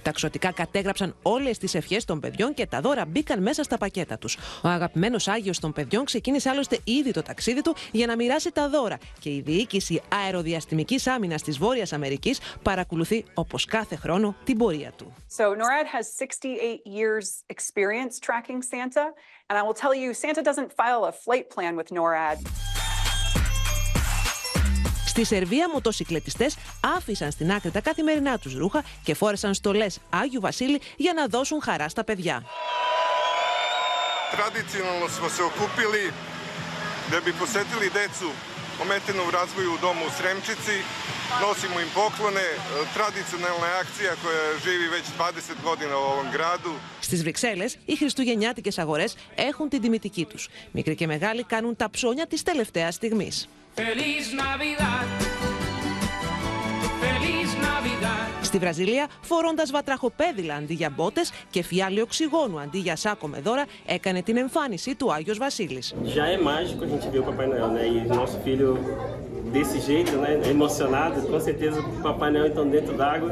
Τα 0.02 0.10
ξωτικά 0.10 0.52
κατέγραψαν 0.52 1.16
όλες 1.22 1.58
τις 1.58 1.74
ευχές 1.74 2.04
των 2.04 2.20
παιδιών 2.20 2.54
και 2.54 2.66
τα 2.66 2.80
δώρα 2.80 3.04
μπήκαν 3.06 3.42
μέσα 3.42 3.62
στα 3.62 3.78
πακέτα 3.78 4.18
τους. 4.18 4.36
Ο 4.62 4.68
αγαπημένος 4.68 5.28
Άγιος 5.28 5.58
των 5.58 5.72
παιδιών 5.72 6.04
ξεκίνησε 6.04 6.48
άλλωστε 6.48 6.78
ήδη 6.84 7.10
το 7.10 7.22
ταξίδι 7.22 7.62
του 7.62 7.74
για 7.92 8.06
να 8.06 8.16
μοιράσει 8.16 8.52
τα 8.52 8.68
δώρα 8.68 8.98
και 9.18 9.30
η 9.30 9.40
διοίκηση 9.40 10.02
αεροδιαστημικής 10.24 11.06
άμυνας 11.06 11.42
της 11.42 11.58
Βόρειας 11.58 11.92
Αμερικής 11.92 12.40
παρακολουθεί 12.62 13.24
όπως 13.34 13.64
κάθε 13.64 13.96
χρόνο 13.96 14.36
την 14.44 14.58
πορεία 14.58 14.92
του. 14.96 15.12
So, 15.38 15.54
NORAD 15.54 15.86
has 15.96 16.06
68 16.16 16.80
years' 16.86 17.44
Στη 25.06 25.24
Σερβία, 25.24 25.66
άφησαν 26.96 27.30
στην 27.30 27.52
άκρη 27.52 27.70
τα 27.70 27.80
καθημερινά 27.80 28.38
τους 28.38 28.54
ρούχα 28.54 28.84
και 29.02 29.14
φόρεσαν 29.14 29.54
στολές 29.54 29.98
Άγιου 30.10 30.40
Βασίλη 30.40 30.80
για 30.96 31.12
να 31.12 31.26
δώσουν 31.26 31.62
χαρά 31.62 31.88
στα 31.88 32.04
παιδιά. 32.04 32.42
Δεν 37.10 37.22
ometenu 38.84 39.22
u 39.28 39.30
razvoju 39.30 39.70
u 39.74 39.78
domu 39.86 40.02
u 40.08 40.10
Sremčici. 40.18 40.76
Nosimo 41.44 41.76
im 41.80 41.90
poklone, 41.94 42.46
tradicionalna 42.96 43.68
akcija 43.82 44.12
koja 44.22 44.44
živi 44.64 44.86
već 44.96 45.04
20 45.18 45.62
godina 45.68 45.94
u 45.98 46.04
ovom 46.12 46.26
gradu. 46.32 46.72
Στις 47.00 47.22
Βρυξέλλες, 47.22 47.78
οι 47.84 47.96
χριστουγεννιάτικες 47.96 48.78
αγορές 48.78 49.16
έχουν 49.34 49.68
την 49.68 49.80
τιμητική 49.80 50.24
τους. 50.24 50.48
Μικροί 50.70 50.94
και 50.94 51.06
μεγάλοι 51.06 51.42
κάνουν 51.42 51.76
τα 51.76 51.90
ψώνια 51.90 52.26
της 52.26 52.42
τελευταίας 52.42 52.94
στιγμής. 52.94 53.48
Στη 58.56 58.64
Βραζιλία, 58.64 59.06
φορώντας 59.20 59.70
βατραχοπέδιλα 59.70 60.54
αντί 60.54 60.74
για 60.74 60.90
μπότες 60.96 61.32
και 61.50 61.62
φιάλι 61.62 62.00
οξυγόνου 62.00 62.60
αντί 62.60 62.78
για 62.78 62.96
σάκο 62.96 63.26
με 63.26 63.40
δώρα, 63.40 63.64
έκανε 63.86 64.22
την 64.22 64.36
εμφάνιση 64.36 64.94
του 64.94 65.12
Άγιος 65.12 65.38
Βασίλης. 65.38 65.94
Já 66.16 66.26
é 66.26 66.38
mágico 66.50 66.84
a 66.84 66.88
gente 66.92 67.06
ver 67.12 67.20
o 67.20 67.24
Papai 67.28 67.46
Noel, 67.50 67.68
né? 67.76 67.82
E 67.94 67.98
nosso 68.20 68.36
filho 68.44 68.68
desse 69.54 69.78
jeito, 69.90 70.12
né? 70.24 70.30
Emocionado, 70.54 71.16
com 71.32 71.40
certeza 71.48 71.76
o 71.80 72.02
Papai 72.08 72.30
Noel 72.32 72.46
então 72.50 72.64
dentro 72.76 72.94
d'água, 73.00 73.30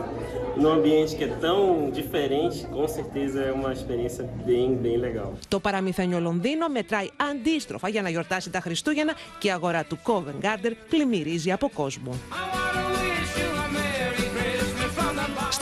num 0.61 0.73
ambiente 0.79 1.11
que 1.19 1.25
é 1.31 1.33
tão 1.47 1.59
diferente, 2.01 2.57
com 2.77 2.87
certeza 2.97 3.39
é 3.49 3.53
uma 3.61 3.71
experiência 3.79 4.23
bem, 4.49 4.67
bem 4.85 4.97
legal. 5.07 5.33
Το 5.49 5.61
παραμυθένιο 5.61 6.21
Λονδίνο 6.21 6.69
μετράει 6.69 7.11
αντίστροφα 7.31 7.89
για 7.89 8.03
να 8.03 8.09
γιορτάσει 8.09 8.51
τα 8.51 8.61
Χριστούγεννα 8.61 9.13
και 9.39 9.49
η 9.49 9.51
αγορά 9.51 9.85
του 9.85 9.99
Covent 10.07 10.45
Garden 10.45 10.73
πλημμυρίζει 10.89 11.53
από 11.53 11.71
κόσμο. 11.75 12.13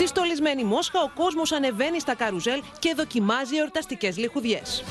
Στη 0.03 0.11
στολισμένη 0.11 0.64
Μόσχα 0.64 1.03
ο 1.03 1.11
κόσμος 1.14 1.53
ανεβαίνει 1.53 2.00
στα 2.00 2.14
καρουζέλ 2.14 2.62
και 2.78 2.94
δοκιμάζει 2.94 3.57
εορταστικές 3.57 4.16
λιχουδιές. 4.16 4.84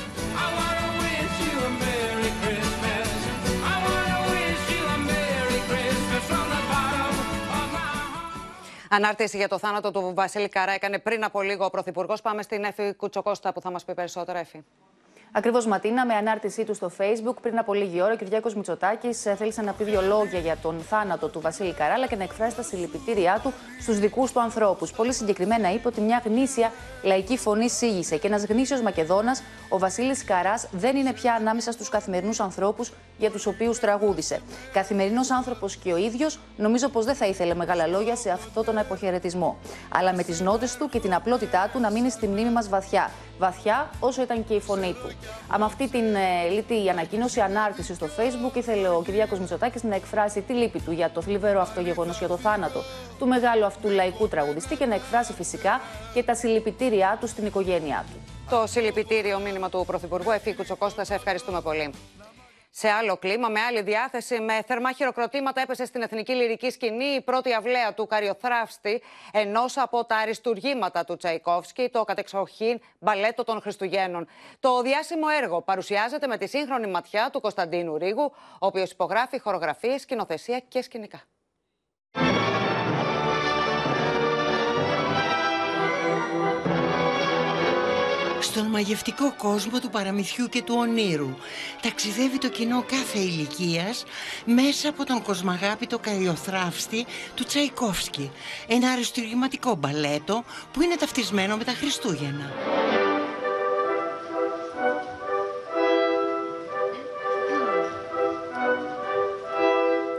Ανάρτηση 8.88 9.36
για 9.36 9.48
το 9.48 9.58
θάνατο 9.58 9.90
του 9.90 10.12
Βασίλη 10.14 10.48
Καρά 10.48 10.72
έκανε 10.72 10.98
πριν 10.98 11.24
από 11.24 11.42
λίγο 11.42 11.64
ο 11.64 11.70
Πρωθυπουργός. 11.70 12.22
Πάμε 12.22 12.42
στην 12.42 12.64
Εφη 12.64 12.94
Κουτσοκώστα 12.94 13.52
που 13.52 13.60
θα 13.60 13.70
μας 13.70 13.84
πει 13.84 13.94
περισσότερα, 13.94 14.38
Εφη. 14.38 14.64
Ακριβώς 15.34 15.66
Ματίνα, 15.66 16.06
με 16.06 16.14
ανάρτησή 16.14 16.64
του 16.64 16.74
στο 16.74 16.90
Facebook 16.98 17.34
πριν 17.42 17.58
από 17.58 17.74
λίγη 17.74 18.02
ώρα, 18.02 18.12
ο 18.12 18.16
Κυριάκος 18.16 18.54
Μητσοτάκης 18.54 19.26
ε, 19.26 19.34
θέλησε 19.34 19.62
να 19.62 19.72
πει 19.72 19.84
δύο 19.84 20.00
λόγια 20.00 20.38
για 20.38 20.56
τον 20.62 20.80
θάνατο 20.80 21.28
του 21.28 21.40
Βασίλη 21.40 21.72
Καράλα 21.72 22.06
και 22.06 22.16
να 22.16 22.22
εκφράσει 22.22 22.56
τα 22.56 22.62
συλληπιτήριά 22.62 23.40
του 23.42 23.52
στους 23.80 23.98
δικούς 23.98 24.32
του 24.32 24.40
ανθρώπους. 24.40 24.92
Πολύ 24.92 25.12
συγκεκριμένα 25.12 25.72
είπε 25.72 25.88
ότι 25.88 26.00
μια 26.00 26.22
γνήσια 26.24 26.72
λαϊκή 27.02 27.36
φωνή 27.36 27.70
σήγησε 27.70 28.16
και 28.16 28.26
ένας 28.26 28.44
γνήσιος 28.44 28.80
Μακεδόνας, 28.80 29.42
ο 29.68 29.78
Βασίλης 29.78 30.24
Καράς, 30.24 30.68
δεν 30.72 30.96
είναι 30.96 31.12
πια 31.12 31.34
ανάμεσα 31.34 31.72
στους 31.72 31.88
καθημερινούς 31.88 32.40
ανθρώπους 32.40 32.92
για 33.18 33.30
τους 33.30 33.46
οποίους 33.46 33.78
τραγούδισε. 33.78 34.40
Καθημερινός 34.72 35.30
άνθρωπος 35.30 35.76
και 35.76 35.92
ο 35.92 35.96
ίδιος, 35.96 36.38
νομίζω 36.56 36.88
πως 36.88 37.04
δεν 37.04 37.14
θα 37.14 37.26
ήθελε 37.26 37.54
μεγάλα 37.54 37.86
λόγια 37.86 38.16
σε 38.16 38.30
αυτό 38.30 38.64
τον 38.64 38.78
αποχαιρετισμό. 38.78 39.56
Αλλά 39.94 40.14
με 40.14 40.22
τις 40.22 40.40
νότες 40.40 40.76
του 40.76 40.88
και 40.88 41.00
την 41.00 41.14
απλότητά 41.14 41.68
του 41.72 41.80
να 41.80 41.90
μείνει 41.90 42.10
στη 42.10 42.26
μνήμη 42.26 42.50
μας 42.50 42.68
βαθιά. 42.68 43.10
Βαθιά 43.38 43.90
όσο 44.00 44.22
ήταν 44.22 44.44
και 44.44 44.54
η 44.54 44.60
φωνή 44.60 44.92
του. 44.92 45.21
Με 45.58 45.64
αυτή 45.64 45.88
την 45.88 46.14
ε, 46.14 46.48
λίτη 46.50 46.88
ανακοίνωση, 46.88 47.40
ανάρτηση 47.40 47.94
στο 47.94 48.06
Facebook, 48.06 48.56
ήθελε 48.56 48.88
ο 48.88 49.02
Κυριάκος 49.04 49.38
Μητσοτάκης 49.38 49.82
να 49.82 49.94
εκφράσει 49.94 50.40
τη 50.40 50.52
λύπη 50.52 50.80
του 50.80 50.92
για 50.92 51.10
το 51.10 51.22
θλιβερό 51.22 51.60
αυτό 51.60 51.80
γεγονός, 51.80 52.18
για 52.18 52.28
το 52.28 52.36
θάνατο 52.36 52.82
του 53.18 53.26
μεγάλου 53.26 53.64
αυτού 53.64 53.88
λαϊκού 53.88 54.28
τραγουδιστή 54.28 54.76
και 54.76 54.86
να 54.86 54.94
εκφράσει 54.94 55.32
φυσικά 55.32 55.80
και 56.14 56.22
τα 56.22 56.34
συλληπιτήριά 56.34 57.16
του 57.20 57.26
στην 57.26 57.46
οικογένειά 57.46 58.04
του. 58.12 58.18
Το 58.50 58.66
συλληπιτήριο 58.66 59.38
μήνυμα 59.38 59.68
του 59.68 59.84
Πρωθυπουργού 59.86 60.30
Εφήκου 60.30 60.62
Τσοκώστας, 60.62 61.10
ευχαριστούμε 61.10 61.60
πολύ. 61.60 61.92
Σε 62.74 62.88
άλλο 62.88 63.16
κλίμα, 63.16 63.48
με 63.48 63.60
άλλη 63.60 63.82
διάθεση, 63.82 64.40
με 64.40 64.62
θερμά 64.66 64.92
χειροκροτήματα 64.92 65.60
έπεσε 65.60 65.84
στην 65.84 66.02
εθνική 66.02 66.32
λυρική 66.32 66.70
σκηνή 66.70 67.04
η 67.04 67.20
πρώτη 67.20 67.52
αυλαία 67.52 67.94
του 67.94 68.06
Καριοθράφστη, 68.06 69.02
ενός 69.32 69.76
από 69.76 70.04
τα 70.04 70.16
αριστουργήματα 70.16 71.04
του 71.04 71.16
Τσαϊκόφσκι, 71.16 71.88
το 71.92 72.04
κατεξοχήν 72.04 72.80
μπαλέτο 72.98 73.44
των 73.44 73.60
Χριστουγέννων. 73.60 74.26
Το 74.60 74.82
διάσημο 74.82 75.26
έργο 75.42 75.62
παρουσιάζεται 75.62 76.26
με 76.26 76.36
τη 76.36 76.46
σύγχρονη 76.46 76.86
ματιά 76.86 77.30
του 77.32 77.40
Κωνσταντίνου 77.40 77.96
Ρίγου, 77.98 78.32
ο 78.52 78.66
οποίος 78.66 78.90
υπογράφει 78.90 79.38
χορογραφίες, 79.38 80.00
σκηνοθεσία 80.00 80.58
και 80.68 80.82
σκηνικά. 80.82 81.20
Στον 88.52 88.66
μαγευτικό 88.66 89.34
κόσμο 89.36 89.80
του 89.80 89.90
παραμυθιού 89.90 90.46
και 90.46 90.62
του 90.62 90.74
ονείρου 90.78 91.36
ταξιδεύει 91.82 92.38
το 92.38 92.48
κοινό 92.48 92.84
κάθε 92.86 93.18
ηλικίας 93.18 94.04
μέσα 94.44 94.88
από 94.88 95.04
τον 95.04 95.22
κοσμαγάπητο 95.22 95.98
καριοθράφστη 95.98 97.06
του 97.34 97.44
Τσαϊκόφσκι, 97.44 98.30
ένα 98.66 98.90
αριστουργηματικό 98.90 99.74
μπαλέτο 99.74 100.44
που 100.72 100.82
είναι 100.82 100.96
ταυτισμένο 100.96 101.56
με 101.56 101.64
τα 101.64 101.72
Χριστούγεννα. 101.72 102.50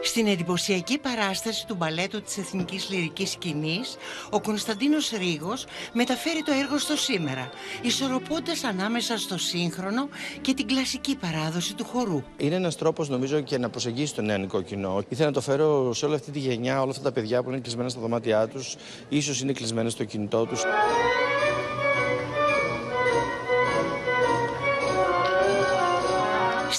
Στην 0.05 0.27
εντυπωσιακή 0.27 0.97
παράσταση 0.97 1.67
του 1.67 1.75
μπαλέτου 1.75 2.21
της 2.21 2.37
Εθνικής 2.37 2.89
Λυρικής 2.89 3.29
Σκηνής, 3.29 3.95
ο 4.29 4.41
Κωνσταντίνος 4.41 5.09
Ρίγος 5.09 5.65
μεταφέρει 5.93 6.43
το 6.43 6.51
έργο 6.51 6.77
στο 6.77 6.95
σήμερα, 6.95 7.49
ισορροπώντας 7.81 8.63
ανάμεσα 8.63 9.17
στο 9.17 9.37
σύγχρονο 9.37 10.09
και 10.41 10.53
την 10.53 10.67
κλασική 10.67 11.15
παράδοση 11.15 11.73
του 11.75 11.85
χορού. 11.85 12.23
Είναι 12.37 12.55
ένας 12.55 12.75
τρόπος 12.75 13.09
νομίζω 13.09 13.41
και 13.41 13.57
να 13.57 13.69
προσεγγίσει 13.69 14.15
το 14.15 14.21
νεανικό 14.21 14.61
κοινό. 14.61 15.03
Ήθελα 15.09 15.27
να 15.27 15.33
το 15.33 15.41
φέρω 15.41 15.93
σε 15.93 16.05
όλη 16.05 16.15
αυτή 16.15 16.31
τη 16.31 16.39
γενιά, 16.39 16.81
όλα 16.81 16.91
αυτά 16.91 17.03
τα 17.03 17.11
παιδιά 17.11 17.43
που 17.43 17.49
είναι 17.49 17.59
κλεισμένα 17.59 17.89
στα 17.89 18.01
δωμάτια 18.01 18.47
τους, 18.47 18.75
ίσως 19.09 19.41
είναι 19.41 19.51
κλεισμένα 19.51 19.89
στο 19.89 20.03
κινητό 20.03 20.45
τους. 20.45 20.63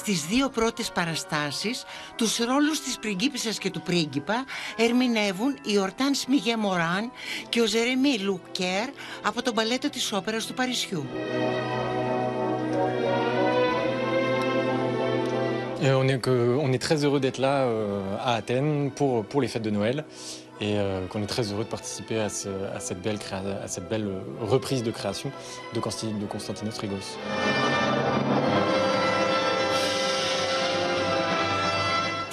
Στις 0.06 0.24
δύο 0.26 0.48
πρώτες 0.48 0.90
παραστάσεις, 0.92 1.84
τους 2.16 2.36
ρόλους 2.38 2.80
της 2.80 2.98
πριγκίπισσας 2.98 3.58
και 3.58 3.70
του 3.70 3.80
πρίγκιπα 3.80 4.44
ερμηνεύουν 4.76 5.56
η 5.62 5.78
Ορτάν 5.78 6.14
Σμιγέ 6.14 6.56
Μοράν 6.56 7.10
και 7.48 7.60
ο 7.60 7.66
Ζερεμί 7.66 8.18
Λουκέρ 8.18 8.88
από 9.22 9.42
τον 9.42 9.54
παλέτο 9.54 9.90
της 9.90 10.12
όπερας 10.12 10.46
του 10.46 10.54
Παρισιού. 10.54 11.06
Euh, 15.82 15.94
on, 16.02 16.06
est 16.12 16.20
que, 16.26 16.34
on 16.66 16.70
est 16.76 16.82
très 16.88 16.98
heureux 17.04 17.20
d'être 17.24 17.40
là 17.48 17.56
euh, 17.64 18.28
à 18.28 18.30
Athènes 18.40 18.90
pour, 18.98 19.12
pour 19.30 19.40
les 19.42 19.48
fêtes 19.52 19.66
de 19.70 19.74
Noël 19.78 19.98
et 20.66 20.72
euh, 20.78 21.06
qu'on 21.10 21.22
est 21.22 21.32
très 21.36 21.44
heureux 21.50 21.64
de 21.68 21.72
participer 21.78 22.18
à, 22.20 22.28
ce, 22.40 22.48
à, 22.76 22.80
cette, 22.86 23.00
belle 23.06 23.18
créa- 23.24 23.60
à 23.66 23.68
cette 23.74 23.88
belle 23.92 24.06
euh, 24.08 24.20
reprise 24.54 24.82
de 24.82 24.90
création 24.98 25.30
de, 25.74 25.80
Consti- 25.80 26.18
de 26.22 26.26
Konstantinos 26.34 26.78
Rigos. 26.82 27.08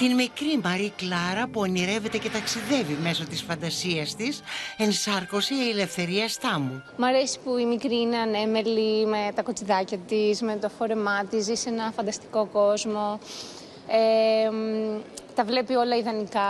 Την 0.02 0.14
μικρή 0.14 0.60
Μαρή 0.64 0.92
Κλάρα 0.96 1.48
που 1.48 1.60
ονειρεύεται 1.60 2.18
και 2.18 2.30
ταξιδεύει 2.30 2.98
μέσω 3.02 3.24
της 3.24 3.42
φαντασίας 3.42 4.14
της 4.14 4.42
ενσάρκωσε 4.76 5.54
η 5.54 5.68
ελευθερία 5.68 6.28
στάμου. 6.28 6.82
Μ' 6.96 7.04
αρέσει 7.04 7.38
που 7.44 7.56
η 7.56 7.64
μικρή 7.64 8.00
είναι 8.00 8.16
ανέμελη 8.16 9.06
με 9.06 9.32
τα 9.34 9.42
κοτσιδάκια 9.42 9.98
της, 9.98 10.42
με 10.42 10.56
το 10.56 10.68
φόρεμά 10.78 11.24
της, 11.24 11.44
ζει 11.44 11.54
σε 11.54 11.68
ένα 11.68 11.92
φανταστικό 11.96 12.46
κόσμο. 12.46 13.18
Ε, 13.86 14.50
μ, 14.50 15.00
τα 15.34 15.44
βλέπει 15.44 15.74
όλα 15.74 15.96
ιδανικά. 15.96 16.40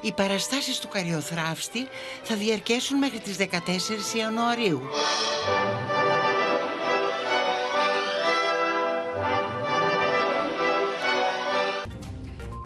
Οι 0.00 0.12
παραστάσεις 0.12 0.78
του 0.78 0.88
Καριοθράφστη 0.88 1.88
θα 2.22 2.34
διαρκέσουν 2.34 2.98
μέχρι 2.98 3.18
τις 3.18 3.36
14 3.36 4.16
Ιανουαρίου. 4.16 4.80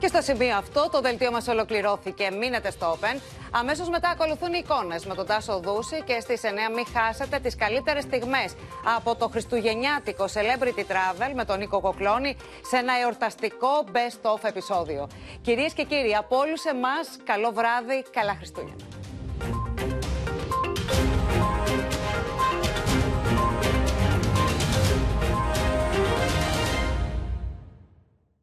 Και 0.01 0.07
στο 0.07 0.21
σημείο 0.23 0.57
αυτό 0.57 0.89
το 0.91 1.01
δελτίο 1.01 1.31
μας 1.31 1.49
ολοκληρώθηκε. 1.49 2.31
Μείνετε 2.31 2.71
στο 2.71 2.99
Open. 3.01 3.21
Αμέσως 3.51 3.89
μετά 3.89 4.09
ακολουθούν 4.09 4.53
οι 4.53 4.63
εικόνες 4.65 5.07
με 5.07 5.15
τον 5.15 5.27
Τάσο 5.27 5.61
Δούση 5.61 6.03
και 6.05 6.21
στις 6.21 6.41
9 6.45 6.47
μην 6.75 6.87
χάσετε 6.95 7.39
τις 7.39 7.57
καλύτερες 7.57 8.03
στιγμές 8.03 8.55
από 8.97 9.17
το 9.17 9.29
χριστουγεννιάτικο 9.29 10.25
Celebrity 10.25 10.81
Travel 10.81 11.33
με 11.35 11.45
τον 11.45 11.59
Νίκο 11.59 11.81
Κοκλώνη 11.81 12.37
σε 12.71 12.77
ένα 12.77 12.93
εορταστικό 13.03 13.85
best 13.93 14.35
of 14.35 14.45
επεισόδιο. 14.45 15.09
Κυρίες 15.43 15.73
και 15.73 15.85
κύριοι, 15.85 16.15
από 16.15 16.37
όλους 16.37 16.65
εμάς, 16.65 17.09
καλό 17.25 17.51
βράδυ, 17.53 18.05
καλά 18.11 18.35
Χριστούγεννα. 18.35 19.00